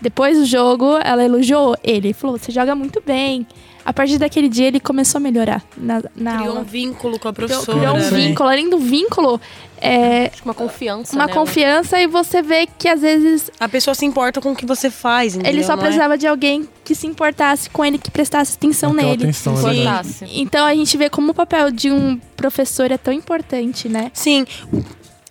Depois 0.00 0.36
do 0.36 0.44
jogo, 0.44 0.98
ela 1.04 1.24
elogiou 1.24 1.76
ele. 1.84 2.12
Falou: 2.12 2.36
Você 2.36 2.50
joga 2.50 2.74
muito 2.74 3.00
bem. 3.00 3.46
A 3.86 3.92
partir 3.92 4.18
daquele 4.18 4.48
dia, 4.48 4.66
ele 4.66 4.80
começou 4.80 5.18
a 5.18 5.20
melhorar 5.22 5.62
na, 5.76 6.02
na 6.16 6.32
Criou 6.38 6.48
aula. 6.48 6.60
um 6.62 6.64
vínculo 6.64 7.20
com 7.20 7.28
a 7.28 7.32
professora. 7.32 7.78
criou 7.78 7.94
um 7.94 7.98
né? 7.98 8.10
vínculo. 8.10 8.48
Além 8.48 8.68
do 8.68 8.78
vínculo, 8.78 9.40
é 9.80 10.26
Acho 10.26 10.42
que 10.42 10.48
uma 10.48 10.54
confiança, 10.54 11.14
uma 11.14 11.26
né? 11.26 11.32
confiança 11.32 12.00
e 12.00 12.06
você 12.08 12.42
vê 12.42 12.66
que 12.78 12.88
às 12.88 13.00
vezes 13.00 13.48
A 13.60 13.68
pessoa 13.68 13.94
se 13.94 14.04
importa 14.04 14.40
com 14.40 14.50
o 14.50 14.56
que 14.56 14.66
você 14.66 14.90
faz, 14.90 15.34
entendeu? 15.36 15.52
ele 15.52 15.62
só 15.62 15.76
Não 15.76 15.82
é? 15.82 15.86
precisava 15.86 16.18
de 16.18 16.26
alguém 16.26 16.68
que 16.84 16.96
se 16.96 17.06
importasse 17.06 17.70
com 17.70 17.84
ele, 17.84 17.96
que 17.96 18.10
prestasse 18.10 18.56
atenção 18.56 18.90
Aquela 18.90 19.10
nele. 19.12 19.22
atenção, 19.22 19.54
é. 19.54 19.58
Importasse. 19.60 20.24
Então 20.32 20.66
a 20.66 20.74
gente 20.74 20.96
vê 20.96 21.08
como 21.08 21.30
o 21.30 21.34
papel 21.34 21.70
de 21.70 21.88
um 21.92 22.18
professor 22.36 22.90
é 22.90 22.98
tão 22.98 23.12
importante, 23.14 23.88
né? 23.88 24.10
Sim, 24.12 24.44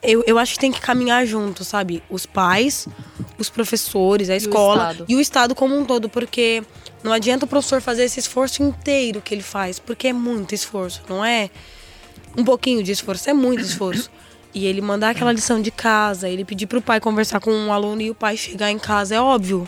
eu, 0.05 0.23
eu 0.25 0.37
acho 0.37 0.53
que 0.53 0.59
tem 0.59 0.71
que 0.71 0.81
caminhar 0.81 1.25
junto, 1.25 1.63
sabe? 1.63 2.01
Os 2.09 2.25
pais, 2.25 2.87
os 3.37 3.49
professores, 3.49 4.29
a 4.29 4.35
escola 4.35 4.91
Estado. 4.91 5.05
e 5.07 5.15
o 5.15 5.19
Estado 5.19 5.55
como 5.55 5.77
um 5.77 5.85
todo, 5.85 6.09
porque 6.09 6.63
não 7.03 7.11
adianta 7.11 7.45
o 7.45 7.47
professor 7.47 7.81
fazer 7.81 8.03
esse 8.03 8.19
esforço 8.19 8.63
inteiro 8.63 9.21
que 9.21 9.33
ele 9.33 9.43
faz, 9.43 9.79
porque 9.79 10.07
é 10.07 10.13
muito 10.13 10.55
esforço, 10.55 11.01
não 11.07 11.23
é 11.23 11.49
um 12.37 12.43
pouquinho 12.43 12.83
de 12.83 12.91
esforço, 12.91 13.29
é 13.29 13.33
muito 13.33 13.61
esforço. 13.61 14.09
E 14.53 14.65
ele 14.65 14.79
mandar 14.79 15.09
aquela 15.09 15.33
lição 15.33 15.61
de 15.61 15.69
casa, 15.69 16.29
ele 16.29 16.45
pedir 16.45 16.65
pro 16.65 16.81
pai 16.81 17.01
conversar 17.01 17.41
com 17.41 17.51
um 17.51 17.73
aluno 17.73 18.01
e 18.01 18.09
o 18.09 18.15
pai 18.15 18.37
chegar 18.37 18.71
em 18.71 18.79
casa, 18.79 19.13
é 19.13 19.19
óbvio. 19.19 19.67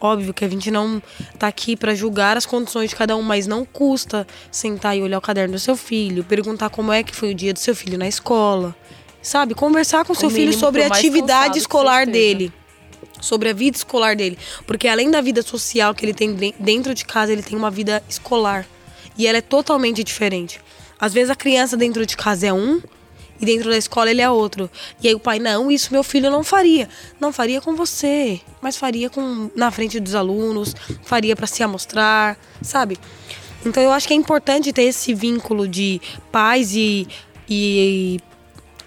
Óbvio 0.00 0.32
que 0.32 0.44
a 0.44 0.48
gente 0.48 0.70
não 0.70 1.02
tá 1.38 1.48
aqui 1.48 1.74
pra 1.76 1.92
julgar 1.92 2.36
as 2.36 2.46
condições 2.46 2.90
de 2.90 2.96
cada 2.96 3.16
um, 3.16 3.22
mas 3.22 3.48
não 3.48 3.64
custa 3.64 4.26
sentar 4.50 4.96
e 4.96 5.02
olhar 5.02 5.18
o 5.18 5.20
caderno 5.20 5.54
do 5.54 5.58
seu 5.58 5.76
filho, 5.76 6.22
perguntar 6.22 6.70
como 6.70 6.92
é 6.92 7.02
que 7.02 7.14
foi 7.14 7.32
o 7.32 7.34
dia 7.34 7.52
do 7.52 7.58
seu 7.58 7.74
filho 7.74 7.98
na 7.98 8.06
escola. 8.06 8.76
Sabe? 9.22 9.54
Conversar 9.54 10.04
com 10.04 10.14
seu 10.14 10.30
filho 10.30 10.52
sobre 10.52 10.82
a 10.82 10.86
atividade 10.86 11.40
cansado 11.44 11.56
escolar 11.58 12.06
dele. 12.06 12.52
Sobre 13.20 13.48
a 13.48 13.52
vida 13.52 13.76
escolar 13.76 14.14
dele. 14.14 14.38
Porque 14.66 14.86
além 14.88 15.10
da 15.10 15.20
vida 15.20 15.42
social 15.42 15.94
que 15.94 16.04
ele 16.04 16.14
tem 16.14 16.34
de- 16.34 16.54
dentro 16.58 16.94
de 16.94 17.04
casa, 17.04 17.32
ele 17.32 17.42
tem 17.42 17.56
uma 17.58 17.70
vida 17.70 18.02
escolar. 18.08 18.66
E 19.16 19.26
ela 19.26 19.38
é 19.38 19.42
totalmente 19.42 20.04
diferente. 20.04 20.60
Às 21.00 21.12
vezes 21.12 21.30
a 21.30 21.34
criança 21.34 21.76
dentro 21.76 22.06
de 22.06 22.16
casa 22.16 22.46
é 22.46 22.52
um 22.52 22.80
e 23.40 23.44
dentro 23.44 23.70
da 23.70 23.76
escola 23.76 24.10
ele 24.10 24.20
é 24.22 24.30
outro. 24.30 24.70
E 25.02 25.08
aí 25.08 25.14
o 25.14 25.20
pai, 25.20 25.38
não, 25.40 25.70
isso 25.70 25.92
meu 25.92 26.02
filho 26.04 26.30
não 26.30 26.42
faria. 26.44 26.88
Não 27.20 27.32
faria 27.32 27.60
com 27.60 27.74
você, 27.74 28.40
mas 28.60 28.76
faria 28.76 29.10
com 29.10 29.50
na 29.54 29.70
frente 29.70 29.98
dos 30.00 30.14
alunos, 30.14 30.74
faria 31.04 31.34
para 31.36 31.46
se 31.46 31.62
amostrar, 31.62 32.36
sabe? 32.62 32.96
Então 33.66 33.82
eu 33.82 33.90
acho 33.92 34.06
que 34.06 34.14
é 34.14 34.16
importante 34.16 34.72
ter 34.72 34.82
esse 34.84 35.12
vínculo 35.12 35.66
de 35.68 36.00
pais 36.30 36.74
e, 36.74 37.06
e 37.48 38.20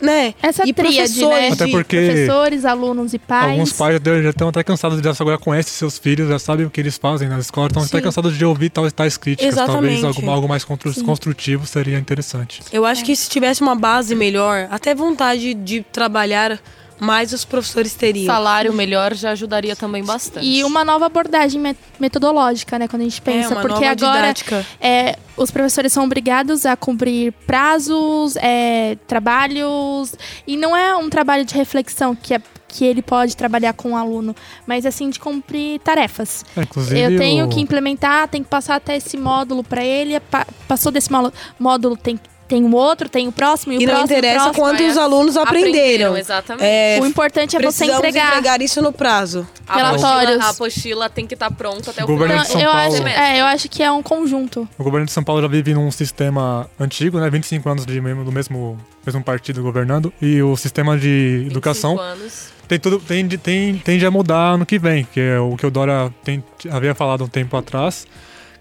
né? 0.01 0.33
Essa 0.41 0.67
e 0.67 0.73
tríade, 0.73 0.97
né? 1.21 1.27
professores 1.27 1.53
Até 1.53 1.65
de- 1.65 1.71
porque- 1.71 2.05
Professores, 2.05 2.65
alunos 2.65 3.13
e 3.13 3.19
pais. 3.19 3.51
Alguns 3.51 3.73
pais 3.73 3.99
já 4.23 4.29
estão 4.29 4.47
até 4.49 4.63
cansados 4.63 5.01
de 5.01 5.07
agora 5.07 5.37
conhecem 5.37 5.71
seus 5.73 5.97
filhos, 5.97 6.29
já 6.29 6.39
sabem 6.39 6.65
o 6.65 6.69
que 6.69 6.79
eles 6.81 6.97
fazem 6.97 7.27
na 7.29 7.37
escola, 7.39 7.67
estão 7.67 7.83
até 7.83 7.97
Sim. 7.97 8.03
cansados 8.03 8.37
de 8.37 8.43
ouvir 8.45 8.69
tais, 8.69 8.91
tais 8.93 9.17
críticas. 9.17 9.55
Talvez 9.55 9.93
Exatamente. 9.99 10.17
algo, 10.19 10.31
algo 10.31 10.47
mais 10.49 10.63
constru- 10.63 11.03
construtivo 11.03 11.65
seria 11.67 11.97
interessante. 11.99 12.61
Eu 12.71 12.85
acho 12.85 13.03
que 13.05 13.15
se 13.15 13.29
tivesse 13.29 13.61
uma 13.61 13.75
base 13.75 14.15
melhor, 14.15 14.67
até 14.71 14.95
vontade 14.95 15.53
de 15.53 15.81
trabalhar 15.91 16.59
mais 17.01 17.33
os 17.33 17.43
professores 17.43 17.95
teriam. 17.95 18.27
Salário 18.27 18.71
melhor 18.71 19.15
já 19.15 19.31
ajudaria 19.31 19.75
também 19.75 20.03
bastante. 20.03 20.45
E 20.45 20.63
uma 20.63 20.85
nova 20.85 21.07
abordagem 21.07 21.59
met- 21.59 21.79
metodológica, 21.99 22.77
né? 22.77 22.87
Quando 22.87 23.01
a 23.01 23.05
gente 23.05 23.19
pensa. 23.21 23.49
É, 23.49 23.57
uma 23.57 23.61
porque 23.61 23.73
nova 23.73 23.87
agora 23.91 24.21
didática. 24.33 24.65
é, 24.79 25.17
os 25.35 25.49
professores 25.49 25.91
são 25.91 26.05
obrigados 26.05 26.63
a 26.65 26.75
cumprir 26.77 27.33
prazos, 27.47 28.35
é, 28.35 28.97
trabalhos. 29.07 30.13
E 30.45 30.55
não 30.55 30.77
é 30.77 30.95
um 30.95 31.09
trabalho 31.09 31.43
de 31.43 31.55
reflexão 31.55 32.15
que, 32.15 32.33
é, 32.35 32.41
que 32.67 32.85
ele 32.85 33.01
pode 33.01 33.35
trabalhar 33.35 33.73
com 33.73 33.93
o 33.93 33.95
aluno, 33.95 34.35
mas 34.67 34.85
assim 34.85 35.09
de 35.09 35.19
cumprir 35.19 35.79
tarefas. 35.79 36.45
É, 36.55 36.61
inclusive, 36.61 36.99
Eu 37.01 37.17
tenho 37.17 37.45
o- 37.45 37.49
que 37.49 37.59
implementar, 37.59 38.27
tem 38.27 38.43
que 38.43 38.49
passar 38.49 38.75
até 38.75 38.95
esse 38.95 39.17
módulo 39.17 39.63
para 39.63 39.83
ele. 39.83 40.19
pa- 40.19 40.45
passou 40.67 40.91
desse 40.91 41.11
módulo, 41.11 41.33
módulo 41.59 41.97
tem, 41.97 42.19
tem 42.51 42.63
um 42.63 42.75
outro, 42.75 43.07
tem 43.09 43.27
o 43.27 43.31
próximo 43.31 43.73
e 43.73 43.77
o 43.77 43.81
E 43.81 43.85
não 43.85 43.93
próximo. 43.93 44.11
e 44.11 44.15
o 44.15 44.17
interessa 44.19 44.43
próximo. 44.51 44.63
quanto 44.65 44.83
os 44.83 44.97
alunos 44.97 45.37
aprenderam. 45.37 46.17
Exatamente. 46.17 46.65
É, 46.65 46.99
O 47.01 47.05
importante 47.05 47.55
é 47.55 47.59
você 47.59 47.85
precisamos 47.85 48.07
entregar. 48.17 48.61
isso 48.61 48.81
no 48.81 48.91
prazo. 48.91 49.47
A 49.67 49.77
relatórios. 49.77 50.05
apostila, 50.35 50.45
a 50.45 50.49
apostila 50.49 51.09
tem 51.09 51.25
que 51.25 51.33
estar 51.33 51.49
pronta 51.51 51.91
até 51.91 52.03
o 52.03 52.07
Governo 52.07 52.33
final. 52.33 52.45
de 52.45 52.51
São 52.51 52.61
eu, 52.61 52.71
Paulo. 52.71 52.93
acho, 52.95 53.07
é, 53.07 53.39
eu 53.41 53.45
acho 53.45 53.69
que 53.69 53.81
é 53.81 53.91
um 53.91 54.03
conjunto. 54.03 54.67
O 54.77 54.83
governo 54.83 55.05
de 55.05 55.11
São 55.13 55.23
Paulo 55.23 55.41
já 55.41 55.47
vive 55.47 55.73
num 55.73 55.89
sistema 55.91 56.69
antigo, 56.79 57.19
né? 57.19 57.29
25 57.29 57.69
anos 57.69 57.85
de 57.85 58.01
mesmo, 58.01 58.23
do 58.25 58.31
mesmo, 58.31 58.77
mesmo 59.05 59.23
partido 59.23 59.61
governando. 59.63 60.11
E 60.21 60.41
o 60.41 60.57
sistema 60.57 60.97
de 60.97 61.37
25 61.45 61.51
educação 61.51 61.99
anos. 61.99 62.49
tem 62.67 62.79
tudo, 62.79 62.99
tem, 62.99 63.27
tem, 63.27 63.75
tende 63.77 64.05
a 64.05 64.11
mudar 64.11 64.57
no 64.57 64.65
que 64.65 64.77
vem, 64.77 65.05
que 65.05 65.19
é 65.19 65.39
o 65.39 65.55
que 65.55 65.65
o 65.65 65.71
Dora 65.71 66.13
tem, 66.23 66.43
havia 66.69 66.93
falado 66.93 67.23
um 67.23 67.27
tempo 67.27 67.55
atrás, 67.55 68.05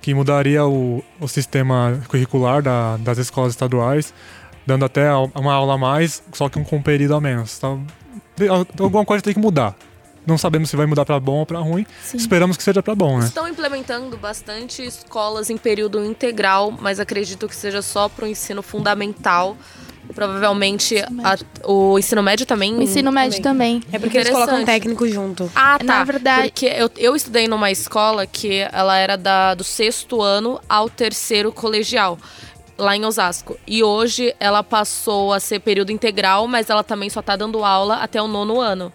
que 0.00 0.14
mudaria 0.14 0.64
o, 0.66 1.04
o 1.20 1.28
sistema 1.28 2.00
curricular 2.08 2.62
da- 2.62 2.96
das 2.98 3.18
escolas 3.18 3.52
estaduais, 3.52 4.12
dando 4.66 4.84
até 4.84 5.12
uma 5.34 5.52
aula 5.52 5.74
a 5.74 5.78
mais, 5.78 6.22
só 6.32 6.48
que 6.48 6.58
um 6.58 6.64
com 6.64 6.76
um 6.76 6.82
período 6.82 7.14
a 7.14 7.20
menos. 7.20 7.56
Então, 7.58 7.84
alguma 8.78 9.04
coisa 9.04 9.22
tem 9.22 9.34
que 9.34 9.40
mudar. 9.40 9.74
Não 10.26 10.36
sabemos 10.36 10.68
se 10.70 10.76
vai 10.76 10.84
mudar 10.86 11.04
pra 11.04 11.18
bom 11.18 11.38
ou 11.38 11.46
pra 11.46 11.58
ruim. 11.60 11.86
Sim. 12.04 12.18
Esperamos 12.18 12.56
que 12.56 12.62
seja 12.62 12.82
pra 12.82 12.94
bom, 12.94 13.18
né? 13.18 13.24
Estão 13.26 13.48
implementando 13.48 14.16
bastante 14.18 14.82
escolas 14.84 15.48
em 15.50 15.56
período 15.56 16.04
integral, 16.04 16.70
mas 16.78 17.00
acredito 17.00 17.48
que 17.48 17.56
seja 17.56 17.80
só 17.82 18.08
para 18.08 18.26
o 18.26 18.28
ensino 18.28 18.62
fundamental. 18.62 19.56
Provavelmente 20.14 20.98
a- 21.22 21.38
o 21.64 21.98
ensino 21.98 22.22
médio 22.22 22.46
também. 22.46 22.74
O 22.76 22.82
ensino 22.82 23.10
médio 23.12 23.40
também. 23.42 23.82
É 23.92 23.98
porque 23.98 24.18
eles 24.18 24.30
colocam 24.30 24.64
técnico 24.64 25.06
junto. 25.08 25.50
Ah, 25.54 25.78
tá. 25.78 25.84
Na 25.84 26.04
verdade- 26.04 26.48
Porque 26.48 26.66
eu, 26.66 26.90
eu 26.96 27.16
estudei 27.16 27.46
numa 27.48 27.70
escola 27.70 28.26
que 28.26 28.66
ela 28.72 28.96
era 28.96 29.16
da, 29.16 29.54
do 29.54 29.64
sexto 29.64 30.22
ano 30.22 30.60
ao 30.68 30.88
terceiro 30.88 31.52
colegial, 31.52 32.18
lá 32.78 32.96
em 32.96 33.04
Osasco. 33.04 33.56
E 33.66 33.82
hoje 33.82 34.34
ela 34.40 34.62
passou 34.62 35.32
a 35.32 35.40
ser 35.40 35.60
período 35.60 35.90
integral, 35.92 36.46
mas 36.46 36.70
ela 36.70 36.82
também 36.82 37.10
só 37.10 37.20
tá 37.22 37.36
dando 37.36 37.64
aula 37.64 37.96
até 37.96 38.20
o 38.20 38.26
nono 38.28 38.60
ano. 38.60 38.92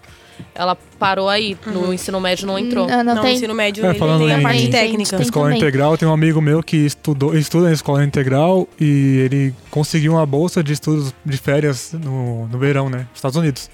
Ela 0.57 0.77
parou 0.97 1.27
aí, 1.27 1.57
no 1.67 1.93
ensino 1.93 2.19
médio 2.21 2.47
não 2.47 2.57
entrou. 2.57 2.87
Não, 2.87 3.03
não 3.03 3.15
Não, 3.15 3.21
tem. 3.21 3.33
o 3.33 3.35
ensino 3.35 3.53
médio 3.53 3.85
É, 3.85 3.89
ele 3.89 3.99
falando 3.99 4.21
tem 4.25 4.33
a 4.33 4.39
em- 4.39 4.41
parte 4.41 4.61
Tem, 4.61 4.71
técnica. 4.71 5.17
tem. 5.17 5.21
escola 5.25 5.45
também. 5.47 5.57
integral, 5.59 5.97
tem 5.97 6.07
um 6.07 6.13
amigo 6.13 6.41
meu 6.41 6.63
que 6.63 6.77
estudou, 6.77 7.35
estuda 7.37 7.65
na 7.67 7.73
escola 7.73 8.05
integral 8.05 8.65
e 8.79 9.17
ele 9.25 9.53
conseguiu 9.69 10.13
uma 10.13 10.25
bolsa 10.25 10.63
de 10.63 10.71
estudos 10.71 11.13
de 11.25 11.37
férias 11.37 11.91
no, 12.01 12.47
no 12.47 12.57
verão, 12.57 12.89
né? 12.89 12.99
Nos 12.99 13.15
Estados 13.15 13.35
Unidos. 13.35 13.69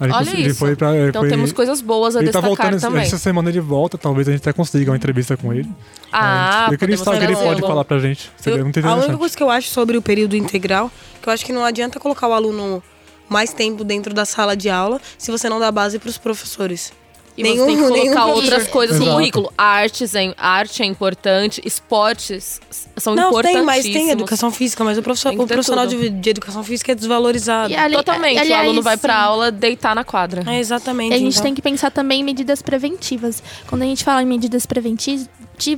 Aí 0.00 0.10
Olha 0.10 0.40
isso. 0.40 0.58
foi 0.58 0.74
pra, 0.74 0.96
Então 1.08 1.20
foi- 1.22 1.28
temos 1.28 1.52
coisas 1.52 1.80
boas 1.82 2.16
a 2.16 2.20
ele 2.20 2.30
tá 2.32 2.40
destacar 2.40 2.48
voltando 2.48 2.76
esse- 2.78 2.86
também. 2.86 3.02
essa 3.02 3.18
semana 3.18 3.50
ele 3.50 3.60
volta, 3.60 3.98
talvez 3.98 4.26
a 4.26 4.32
gente 4.32 4.40
até 4.40 4.52
consiga 4.54 4.90
uma 4.90 4.96
entrevista 4.96 5.36
com 5.36 5.52
ele. 5.52 5.68
Ah, 6.10 6.68
eu 6.72 6.78
queria 6.78 6.96
podemos 6.96 7.00
saber 7.00 7.16
o 7.16 7.18
que 7.20 7.24
ele 7.26 7.32
trazê-lo. 7.34 7.54
pode 7.56 7.66
falar 7.68 7.84
pra 7.84 7.98
gente. 7.98 8.30
Seria 8.38 8.58
Eu- 8.60 8.64
muito 8.64 8.80
a 8.86 8.94
única 8.94 9.16
coisa 9.18 9.36
que 9.36 9.42
eu 9.42 9.50
acho 9.50 9.68
sobre 9.68 9.98
o 9.98 10.02
período 10.02 10.34
integral, 10.36 10.90
que 11.22 11.28
eu 11.28 11.32
acho 11.34 11.44
que 11.44 11.52
não 11.52 11.64
adianta 11.64 12.00
colocar 12.00 12.26
o 12.28 12.32
aluno 12.32 12.82
mais 13.28 13.52
tempo 13.52 13.84
dentro 13.84 14.12
da 14.14 14.24
sala 14.24 14.56
de 14.56 14.68
aula 14.70 15.00
se 15.18 15.30
você 15.30 15.48
não 15.48 15.58
dá 15.58 15.70
base 15.72 15.98
para 15.98 16.08
os 16.08 16.18
professores. 16.18 16.92
E 17.36 17.42
Nenhum- 17.42 17.64
você 17.66 17.66
tem 17.66 17.76
que 17.76 17.88
colocar 18.14 18.26
outras 18.26 18.68
coisas 18.68 18.96
no 18.96 19.02
Exato. 19.06 19.16
currículo. 19.18 19.52
Artes 19.58 20.14
é, 20.14 20.32
arte 20.38 20.84
é 20.84 20.86
importante, 20.86 21.60
esportes 21.64 22.60
são 22.96 23.12
Não, 23.16 23.22
tem, 23.22 23.28
importantíssimos. 23.56 23.66
mas 23.66 23.82
tem 23.84 24.10
educação 24.10 24.52
física, 24.52 24.84
mas 24.84 24.96
o, 24.98 25.02
professor, 25.02 25.30
Tem 25.30 25.40
o 25.40 25.42
ter 25.44 25.54
profissional 25.54 25.84
de, 25.84 26.10
de 26.10 26.30
educação 26.30 26.62
física 26.62 26.92
é 26.92 26.94
desvalorizado. 26.94 27.72
E 27.72 27.76
ali- 27.76 27.96
Totalmente. 27.96 28.38
aliás, 28.38 28.62
o 28.62 28.68
aluno 28.68 28.82
vai 28.82 28.96
pra 28.96 29.14
sim. 29.14 29.20
aula 29.20 29.50
deitar 29.50 29.96
na 29.96 30.04
quadra. 30.04 30.44
É, 30.46 30.60
exatamente. 30.60 31.10
E 31.10 31.14
a 31.16 31.18
gente 31.18 31.32
então. 31.32 31.42
tem 31.42 31.54
que 31.56 31.60
pensar 31.62 31.90
também 31.90 32.20
em 32.20 32.24
medidas 32.24 32.62
preventivas. 32.62 33.42
Quando 33.66 33.82
a 33.82 33.86
gente 33.86 34.04
fala 34.04 34.22
em 34.22 34.26
medidas 34.26 34.64
preventivas, 34.64 35.26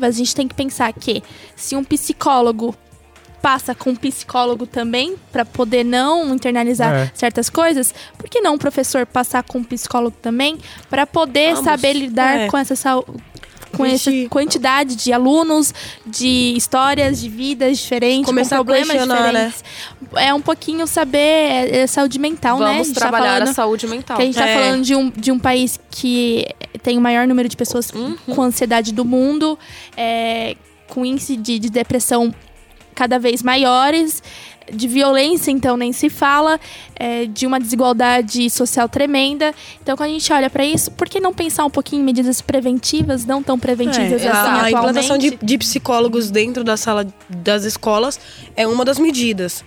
a 0.03 0.11
gente 0.11 0.35
tem 0.37 0.47
que 0.47 0.55
pensar 0.55 0.93
que 0.93 1.23
se 1.57 1.75
um 1.75 1.83
psicólogo 1.85 2.75
passa 3.47 3.77
com 3.77 3.91
um 3.91 3.95
psicólogo 3.95 4.67
também 4.67 5.15
para 5.31 5.45
poder 5.45 5.85
não 5.85 6.35
internalizar 6.35 6.93
É. 6.93 7.11
certas 7.15 7.49
coisas, 7.49 7.95
por 8.19 8.29
que 8.29 8.41
não 8.41 8.55
um 8.55 8.59
professor 8.59 9.07
passar 9.07 9.45
com 9.45 9.59
um 9.59 9.63
psicólogo 9.63 10.17
também 10.21 10.59
para 10.91 11.07
poder 11.07 11.51
Ambos. 11.51 11.63
saber 11.65 11.93
lidar 11.93 12.41
É. 12.41 12.47
com 12.49 12.59
essa 12.59 12.75
saúde? 12.75 13.07
com 13.77 13.85
essa 13.85 14.11
quantidade 14.31 14.97
de 14.97 15.13
alunos, 15.13 15.75
de 16.07 16.55
histórias, 16.57 17.21
de 17.21 17.29
vidas 17.29 17.79
diferentes, 17.79 18.25
Começar 18.25 18.57
com 18.59 18.65
problemas 18.65 19.07
né? 19.07 19.17
diferentes. 19.17 19.65
É 20.15 20.33
um 20.33 20.41
pouquinho 20.41 20.87
saber 20.87 21.19
é, 21.19 21.79
é 21.81 21.87
saúde 21.87 22.19
mental, 22.19 22.59
né? 22.59 22.65
A 22.65 22.69
Vamos 22.71 22.87
gente 22.87 22.95
tá 22.95 23.01
trabalhar 23.03 23.33
falando- 23.35 23.49
a 23.49 23.53
saúde 23.53 23.87
mental. 23.87 24.17
que 24.17 24.23
a 24.23 24.27
gente 24.27 24.35
tá 24.39 24.47
É. 24.49 24.55
falando 24.55 24.83
de 24.83 24.95
um, 24.97 25.11
de 25.11 25.31
um 25.31 25.39
país 25.39 25.79
que 25.91 26.47
tem 26.83 26.97
o 26.97 27.01
maior 27.03 27.27
número 27.29 27.49
de 27.51 27.57
pessoas 27.57 27.91
Uhum. 27.91 28.17
com 28.35 28.43
ansiedade 28.43 28.93
do 28.95 29.05
mundo, 29.05 29.59
é, 29.97 30.57
com 30.89 31.05
índice 31.05 31.37
de, 31.37 31.59
de 31.59 31.69
depressão 31.69 32.33
cada 32.97 33.19
vez 33.19 33.43
maiores, 33.43 34.23
de 34.73 34.89
violência, 34.89 35.51
então, 35.51 35.77
nem 35.77 35.93
se 35.93 36.11
fala, 36.11 36.59
é, 36.97 37.27
de 37.27 37.47
uma 37.47 37.61
desigualdade 37.61 38.51
social 38.51 38.89
tremenda. 38.89 39.55
Então, 39.81 39.97
quando 39.97 40.11
a 40.11 40.13
gente 40.13 40.33
olha 40.33 40.51
para 40.51 40.65
isso, 40.65 40.91
por 40.91 41.09
que 41.09 41.21
não 41.21 41.33
pensar 41.33 41.65
um 41.65 41.71
pouquinho 41.71 42.03
em 42.03 42.05
medidas 42.05 42.41
preventivas, 42.41 43.25
não 43.25 43.43
tão 43.43 43.59
preventivas 43.59 44.23
É, 44.23 44.29
assim 44.29 44.51
a, 44.51 44.63
a 44.63 44.71
implantação 44.71 45.19
de, 45.19 45.39
de 45.41 45.59
psicólogos 45.59 46.31
dentro 46.31 46.65
da 46.65 46.77
sala 46.77 47.07
das 47.29 47.65
escolas 47.65 48.19
é 48.57 48.67
uma 48.67 48.85
das 48.85 48.99
medidas. 48.99 49.65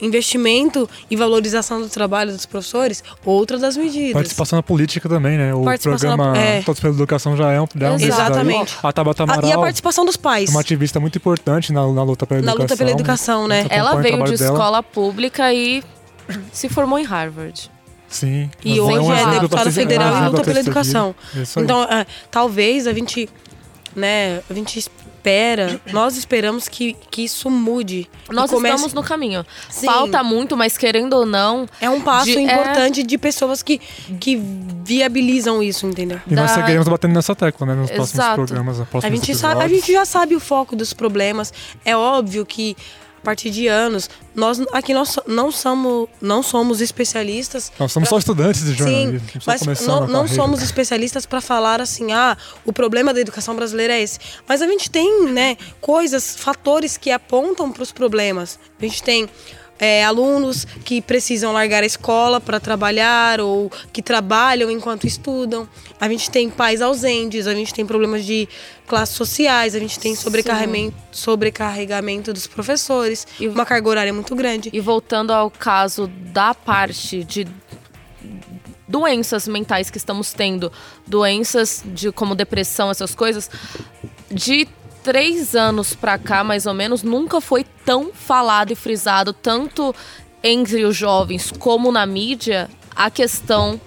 Investimento 0.00 0.88
e 1.10 1.16
valorização 1.16 1.80
do 1.80 1.88
trabalho 1.88 2.32
dos 2.32 2.46
professores, 2.46 3.02
outra 3.24 3.58
das 3.58 3.76
medidas. 3.76 4.12
Participação 4.12 4.56
na 4.56 4.62
política 4.62 5.08
também, 5.08 5.36
né? 5.38 5.54
O 5.54 5.64
programa 5.82 6.32
na- 6.32 6.38
é. 6.38 6.62
Todos 6.62 6.80
pela 6.80 6.94
Educação 6.94 7.36
já 7.36 7.50
é 7.52 7.60
um, 7.60 7.66
já 7.76 7.88
é 7.88 7.90
um 7.90 7.96
daí. 7.96 8.06
Exatamente. 8.08 8.76
A 8.82 8.92
Tabata 8.92 9.22
Ah, 9.22 9.24
Amaral 9.24 9.50
e 9.50 9.52
a 9.52 9.58
participação 9.58 10.04
dos 10.04 10.16
pais. 10.16 10.48
é 10.48 10.52
uma 10.52 10.60
ativista 10.60 10.98
muito 11.00 11.16
importante 11.16 11.72
na, 11.72 11.86
na 11.86 12.02
luta 12.02 12.26
pela 12.26 12.40
Na 12.40 12.52
educação. 12.52 12.62
luta 12.64 12.76
pela 12.76 12.90
educação, 12.90 13.48
né? 13.48 13.60
Muito 13.60 13.72
Ela 13.72 13.96
veio 13.96 14.24
de 14.24 14.36
dela. 14.36 14.52
escola 14.52 14.82
pública 14.82 15.52
e 15.52 15.82
se 16.52 16.68
formou 16.68 16.98
em 16.98 17.04
Harvard. 17.04 17.70
Sim. 18.08 18.50
E 18.64 18.80
hoje 18.80 19.08
é 19.12 19.22
pra 19.22 19.32
deputada 19.38 19.70
federal 19.70 20.16
e 20.24 20.28
luta 20.30 20.42
pela 20.42 20.60
educação. 20.60 21.14
Então, 21.56 21.84
é, 21.84 22.04
talvez 22.30 22.86
a 22.88 22.92
gente, 22.92 23.28
né, 23.94 24.42
a 24.48 24.54
gente 24.54 24.78
espera, 24.78 25.80
nós 25.92 26.16
esperamos 26.16 26.68
que, 26.68 26.94
que 27.10 27.22
isso 27.24 27.50
mude. 27.50 28.08
Nós 28.30 28.50
comece- 28.50 28.74
estamos 28.76 28.94
no 28.94 29.02
caminho. 29.02 29.44
Sim. 29.68 29.86
Falta 29.86 30.22
muito, 30.22 30.56
mas 30.56 30.78
querendo 30.78 31.12
ou 31.14 31.26
não, 31.26 31.66
É 31.80 31.90
um 31.90 32.00
passo 32.00 32.26
de- 32.26 32.38
é- 32.38 32.42
importante 32.42 33.02
de 33.02 33.18
pessoas 33.18 33.62
que, 33.62 33.78
que 34.18 34.40
viabilizam 34.84 35.62
isso, 35.62 35.86
entendeu? 35.86 36.20
E 36.26 36.34
nós 36.34 36.48
da- 36.50 36.54
seguiremos 36.56 36.88
batendo 36.88 37.14
nessa 37.14 37.34
tecla, 37.34 37.66
né? 37.66 37.74
Nos 37.74 37.90
próximos 37.90 38.14
Exato. 38.24 38.34
programas, 38.36 38.78
nos 38.78 38.86
A 38.86 38.90
próximos 38.90 39.14
gente, 39.20 39.34
sabe, 39.38 39.62
a 39.62 39.68
gente 39.68 39.92
já 39.92 40.04
sabe 40.04 40.34
o 40.34 40.40
foco 40.40 40.74
dos 40.74 40.92
problemas. 40.92 41.52
É 41.84 41.96
óbvio 41.96 42.44
que 42.46 42.76
a 43.20 43.24
partir 43.24 43.50
de 43.50 43.68
anos, 43.68 44.08
nós 44.34 44.60
aqui 44.72 44.94
nós 44.94 45.18
não 45.26 45.52
somos, 45.52 46.08
não 46.20 46.42
somos 46.42 46.80
especialistas. 46.80 47.70
Nós 47.78 47.92
somos 47.92 48.08
só 48.08 48.18
estudantes 48.18 48.64
de 48.64 48.70
Sim, 48.72 48.76
jornalismo. 48.76 49.20
só 49.40 49.50
mas 49.66 49.86
não, 49.86 50.06
não 50.06 50.26
somos 50.26 50.62
especialistas 50.62 51.26
para 51.26 51.40
falar 51.40 51.80
assim, 51.80 52.12
ah, 52.12 52.36
o 52.64 52.72
problema 52.72 53.12
da 53.12 53.20
educação 53.20 53.54
brasileira 53.54 53.92
é 53.92 54.00
esse. 54.00 54.18
Mas 54.48 54.62
a 54.62 54.66
gente 54.66 54.90
tem, 54.90 55.26
né, 55.30 55.56
coisas, 55.80 56.34
fatores 56.36 56.96
que 56.96 57.10
apontam 57.10 57.70
para 57.70 57.82
os 57.82 57.92
problemas. 57.92 58.58
A 58.78 58.82
gente 58.82 59.02
tem 59.02 59.28
é, 59.80 60.04
alunos 60.04 60.66
que 60.84 61.00
precisam 61.00 61.52
largar 61.52 61.82
a 61.82 61.86
escola 61.86 62.38
para 62.38 62.60
trabalhar 62.60 63.40
ou 63.40 63.70
que 63.92 64.02
trabalham 64.02 64.70
enquanto 64.70 65.06
estudam. 65.06 65.66
A 65.98 66.06
gente 66.08 66.30
tem 66.30 66.50
pais 66.50 66.82
ausentes, 66.82 67.46
a 67.46 67.54
gente 67.54 67.72
tem 67.72 67.86
problemas 67.86 68.24
de 68.24 68.46
classes 68.90 69.14
sociais, 69.14 69.76
a 69.76 69.78
gente 69.78 70.00
tem 70.00 70.16
sobrecarregamento, 70.16 70.96
sobrecarregamento 71.12 72.32
dos 72.32 72.48
professores, 72.48 73.24
E- 73.38 73.46
uma 73.46 73.64
carga 73.64 73.88
horária 73.88 74.12
muito 74.12 74.34
grande. 74.34 74.68
E 74.72 74.80
voltando 74.80 75.30
ao 75.32 75.48
caso 75.48 76.08
da 76.08 76.52
parte 76.52 77.22
de 77.22 77.46
doenças 78.88 79.46
mentais 79.46 79.90
que 79.90 79.96
estamos 79.96 80.32
tendo, 80.32 80.72
doenças 81.06 81.84
de 81.86 82.10
como 82.10 82.34
depressão, 82.34 82.90
essas 82.90 83.14
coisas, 83.14 83.48
de 84.28 84.66
três 85.04 85.54
anos 85.54 85.94
pra 85.94 86.18
cá, 86.18 86.42
mais 86.42 86.66
ou 86.66 86.74
menos, 86.74 87.04
nunca 87.04 87.40
foi 87.40 87.64
tão 87.84 88.10
falado 88.12 88.72
e 88.72 88.74
frisado, 88.74 89.32
tanto 89.32 89.94
entre 90.42 90.84
os 90.84 90.96
jovens 90.96 91.52
como 91.56 91.92
na 91.92 92.04
mídia, 92.04 92.68
a 92.96 93.08
questão 93.08 93.80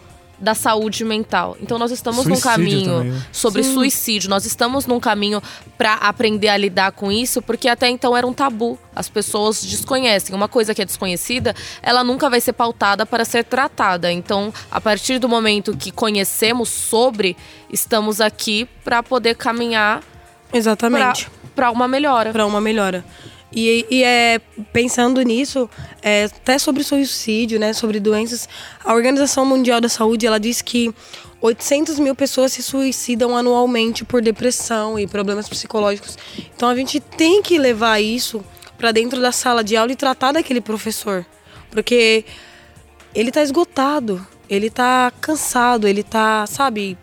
da 0.44 0.54
saúde 0.54 1.06
mental. 1.06 1.56
Então 1.62 1.80
nós 1.80 1.90
estamos 1.90 2.26
num 2.26 2.36
Suicídio 2.36 2.52
caminho 2.52 2.98
também, 2.98 3.12
né? 3.12 3.26
sobre 3.32 3.64
suicídio. 3.64 4.30
Nós 4.30 4.46
estamos 4.46 4.86
num 4.86 5.00
caminho 5.00 5.42
para 5.78 5.94
aprender 5.94 6.50
a 6.50 6.58
lidar 6.58 6.92
com 6.92 7.10
isso, 7.10 7.42
porque 7.42 7.70
até 7.70 7.88
então 7.88 8.16
era 8.16 8.28
um 8.28 8.34
tabu. 8.34 8.78
As 8.94 9.08
pessoas 9.08 9.64
desconhecem. 9.64 10.36
Uma 10.36 10.50
coisa 10.50 10.76
que 10.76 10.82
é 10.82 10.86
desconhecida, 10.86 11.56
ela 11.82 12.04
nunca 12.04 12.30
vai 12.30 12.42
ser 12.42 12.52
pautada 12.52 13.06
para 13.06 13.24
ser 13.24 13.46
tratada. 13.46 14.12
Então, 14.12 14.54
a 14.70 14.82
partir 14.82 15.18
do 15.18 15.30
momento 15.30 15.78
que 15.78 15.92
conhecemos 15.92 16.68
sobre, 16.68 17.38
estamos 17.72 18.20
aqui 18.20 18.68
para 18.84 19.02
poder 19.02 19.36
caminhar 19.36 20.04
Exatamente. 20.52 21.30
para 21.56 21.72
uma 21.72 21.88
melhora. 21.88 22.34
para 22.34 22.46
uma 22.46 22.60
melhora. 22.60 23.06
E, 23.56 23.86
e 23.90 24.04
é, 24.04 24.40
pensando 24.72 25.22
nisso, 25.22 25.70
é, 26.02 26.24
até 26.26 26.58
sobre 26.58 26.84
suicídio, 26.84 27.60
né, 27.60 27.72
sobre 27.72 28.00
doenças, 28.00 28.50
a 28.84 28.94
Organização 28.94 29.46
Mundial 29.46 29.80
da 29.80 29.90
Saúde 29.90 30.26
ela 30.26 30.40
diz 30.40 30.62
que 30.62 30.94
800 31.40 32.00
mil 32.00 32.16
pessoas 32.16 32.54
se 32.54 32.64
suicidam 32.64 33.38
anualmente 33.38 34.04
por 34.04 34.22
depressão 34.22 34.98
e 34.98 35.06
problemas 35.06 35.48
psicológicos. 35.48 36.18
Então 36.56 36.68
a 36.70 36.76
gente 36.76 37.00
tem 37.00 37.44
que 37.44 37.60
levar 37.60 38.00
isso 38.02 38.44
para 38.78 38.92
dentro 38.92 39.22
da 39.22 39.32
sala 39.32 39.64
de 39.64 39.76
aula 39.76 39.92
e 39.92 39.96
tratar 39.96 40.32
daquele 40.32 40.60
professor, 40.62 41.26
porque 41.70 42.26
ele 43.14 43.32
tá 43.32 43.42
esgotado, 43.44 44.26
ele 44.50 44.70
tá 44.70 45.12
cansado, 45.22 45.88
ele 45.88 46.02
tá, 46.02 46.48
sabe, 46.48 46.98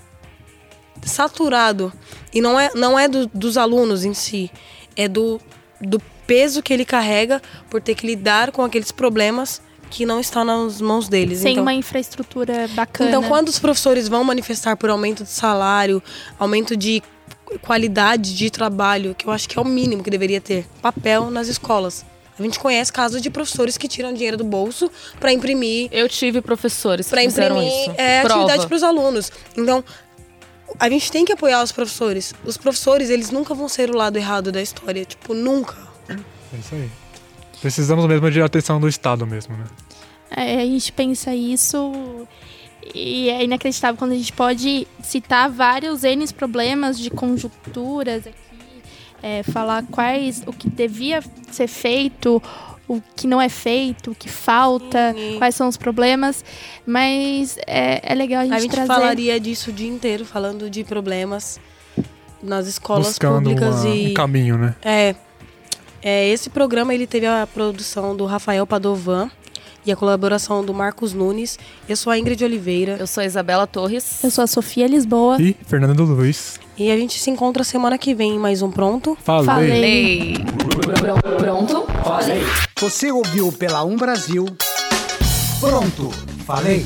saturado. 1.02 1.92
E 2.32 2.40
não 2.40 2.58
é, 2.58 2.70
não 2.74 2.98
é 2.98 3.08
do- 3.08 3.26
dos 3.28 3.56
alunos 3.56 4.04
em 4.04 4.14
si, 4.14 4.50
é 4.96 5.08
do, 5.08 5.40
do 5.80 6.00
peso 6.30 6.62
que 6.62 6.72
ele 6.72 6.84
carrega 6.84 7.42
por 7.68 7.82
ter 7.82 7.96
que 7.96 8.06
lidar 8.06 8.52
com 8.52 8.62
aqueles 8.62 8.92
problemas 8.92 9.60
que 9.90 10.06
não 10.06 10.20
estão 10.20 10.44
nas 10.44 10.80
mãos 10.80 11.08
deles. 11.08 11.40
Sem 11.40 11.54
então, 11.54 11.64
uma 11.64 11.74
infraestrutura 11.74 12.68
bacana. 12.68 13.10
então, 13.10 13.24
quando 13.24 13.48
os 13.48 13.58
professores 13.58 14.06
vão 14.06 14.22
manifestar 14.22 14.76
por 14.76 14.88
aumento 14.90 15.24
de 15.24 15.30
salário, 15.30 16.00
aumento 16.38 16.76
de 16.76 17.02
qualidade 17.62 18.36
de 18.36 18.48
trabalho, 18.48 19.12
que 19.12 19.26
eu 19.26 19.32
acho 19.32 19.48
que 19.48 19.58
é 19.58 19.60
o 19.60 19.64
mínimo 19.64 20.04
que 20.04 20.10
deveria 20.10 20.40
ter, 20.40 20.68
papel 20.80 21.32
nas 21.32 21.48
escolas. 21.48 22.06
A 22.38 22.42
gente 22.44 22.60
conhece 22.60 22.92
casos 22.92 23.20
de 23.20 23.28
professores 23.28 23.76
que 23.76 23.88
tiram 23.88 24.12
dinheiro 24.12 24.36
do 24.36 24.44
bolso 24.44 24.88
para 25.18 25.32
imprimir 25.32 25.88
Eu 25.90 26.08
tive 26.08 26.40
professores 26.40 27.06
que 27.06 27.10
para 27.10 27.22
fizeram 27.22 27.56
imprimir 27.56 27.90
isso. 27.90 28.00
é, 28.00 28.22
Prova. 28.22 28.42
atividade 28.42 28.68
para 28.68 28.76
os 28.76 28.82
alunos. 28.84 29.32
Então, 29.56 29.84
a 30.78 30.88
gente 30.88 31.10
tem 31.10 31.24
que 31.24 31.32
apoiar 31.32 31.60
os 31.60 31.72
professores. 31.72 32.32
Os 32.44 32.56
professores, 32.56 33.10
eles 33.10 33.32
nunca 33.32 33.52
vão 33.52 33.68
ser 33.68 33.90
o 33.90 33.96
lado 33.96 34.16
errado 34.16 34.52
da 34.52 34.62
história. 34.62 35.04
Tipo, 35.04 35.34
nunca. 35.34 35.89
É 36.54 36.56
isso 36.58 36.74
aí. 36.74 36.90
Precisamos 37.60 38.06
mesmo 38.06 38.30
de 38.30 38.40
atenção 38.40 38.80
do 38.80 38.88
Estado 38.88 39.26
mesmo, 39.26 39.56
né? 39.56 39.64
É, 40.30 40.56
a 40.62 40.64
gente 40.66 40.92
pensa 40.92 41.34
isso 41.34 41.92
e 42.94 43.28
é 43.28 43.44
inacreditável 43.44 43.98
quando 43.98 44.12
a 44.12 44.16
gente 44.16 44.32
pode 44.32 44.86
citar 45.02 45.50
vários 45.50 46.02
N 46.04 46.26
problemas 46.32 46.98
de 46.98 47.10
conjunturas 47.10 48.26
aqui, 48.26 48.82
é, 49.22 49.42
falar 49.42 49.84
quais 49.90 50.42
o 50.46 50.52
que 50.52 50.68
devia 50.70 51.22
ser 51.50 51.66
feito, 51.66 52.42
o 52.88 53.00
que 53.14 53.26
não 53.26 53.40
é 53.40 53.48
feito, 53.48 54.12
o 54.12 54.14
que 54.14 54.28
falta, 54.28 55.12
Sim. 55.14 55.36
quais 55.38 55.54
são 55.54 55.68
os 55.68 55.76
problemas, 55.76 56.42
mas 56.86 57.58
é, 57.66 58.00
é 58.12 58.14
legal 58.14 58.40
a 58.40 58.44
gente, 58.44 58.54
A 58.54 58.58
gente 58.60 58.70
trazer. 58.70 58.86
falaria 58.88 59.38
disso 59.38 59.70
o 59.70 59.72
dia 59.72 59.88
inteiro, 59.88 60.24
falando 60.24 60.70
de 60.70 60.82
problemas 60.84 61.60
nas 62.42 62.66
escolas 62.66 63.08
Buscando 63.08 63.50
públicas 63.50 63.84
uma- 63.84 63.94
e 63.94 64.10
um 64.12 64.14
caminho, 64.14 64.56
né? 64.56 64.74
É, 64.80 65.14
é, 66.02 66.28
esse 66.28 66.48
programa 66.50 66.94
ele 66.94 67.06
teve 67.06 67.26
a 67.26 67.46
produção 67.46 68.16
do 68.16 68.24
Rafael 68.26 68.66
Padovan 68.66 69.30
e 69.84 69.90
a 69.92 69.96
colaboração 69.96 70.64
do 70.64 70.74
Marcos 70.74 71.12
Nunes. 71.14 71.58
Eu 71.88 71.96
sou 71.96 72.12
a 72.12 72.18
Ingrid 72.18 72.44
Oliveira 72.44 72.96
Eu 73.00 73.06
sou 73.06 73.22
a 73.22 73.24
Isabela 73.26 73.66
Torres. 73.66 74.22
Eu 74.22 74.30
sou 74.30 74.44
a 74.44 74.46
Sofia 74.46 74.86
Lisboa. 74.86 75.40
E 75.40 75.56
Fernando 75.66 76.04
Luiz. 76.04 76.58
e 76.76 76.90
a 76.90 76.96
gente 76.96 77.18
se 77.18 77.30
encontra 77.30 77.64
semana 77.64 77.96
que 77.98 78.14
vem 78.14 78.34
em 78.34 78.38
mais 78.38 78.60
um 78.62 78.70
Pronto. 78.70 79.16
Falei. 79.22 79.46
Falei. 79.46 79.80
Lei. 79.80 80.34
Pronto? 81.38 81.86
Falei. 82.04 82.42
Você 82.78 83.10
ouviu 83.10 83.50
pela 83.52 83.84
Um 83.84 83.96
Brasil. 83.96 84.46
Pronto, 85.60 86.10
falei. 86.46 86.84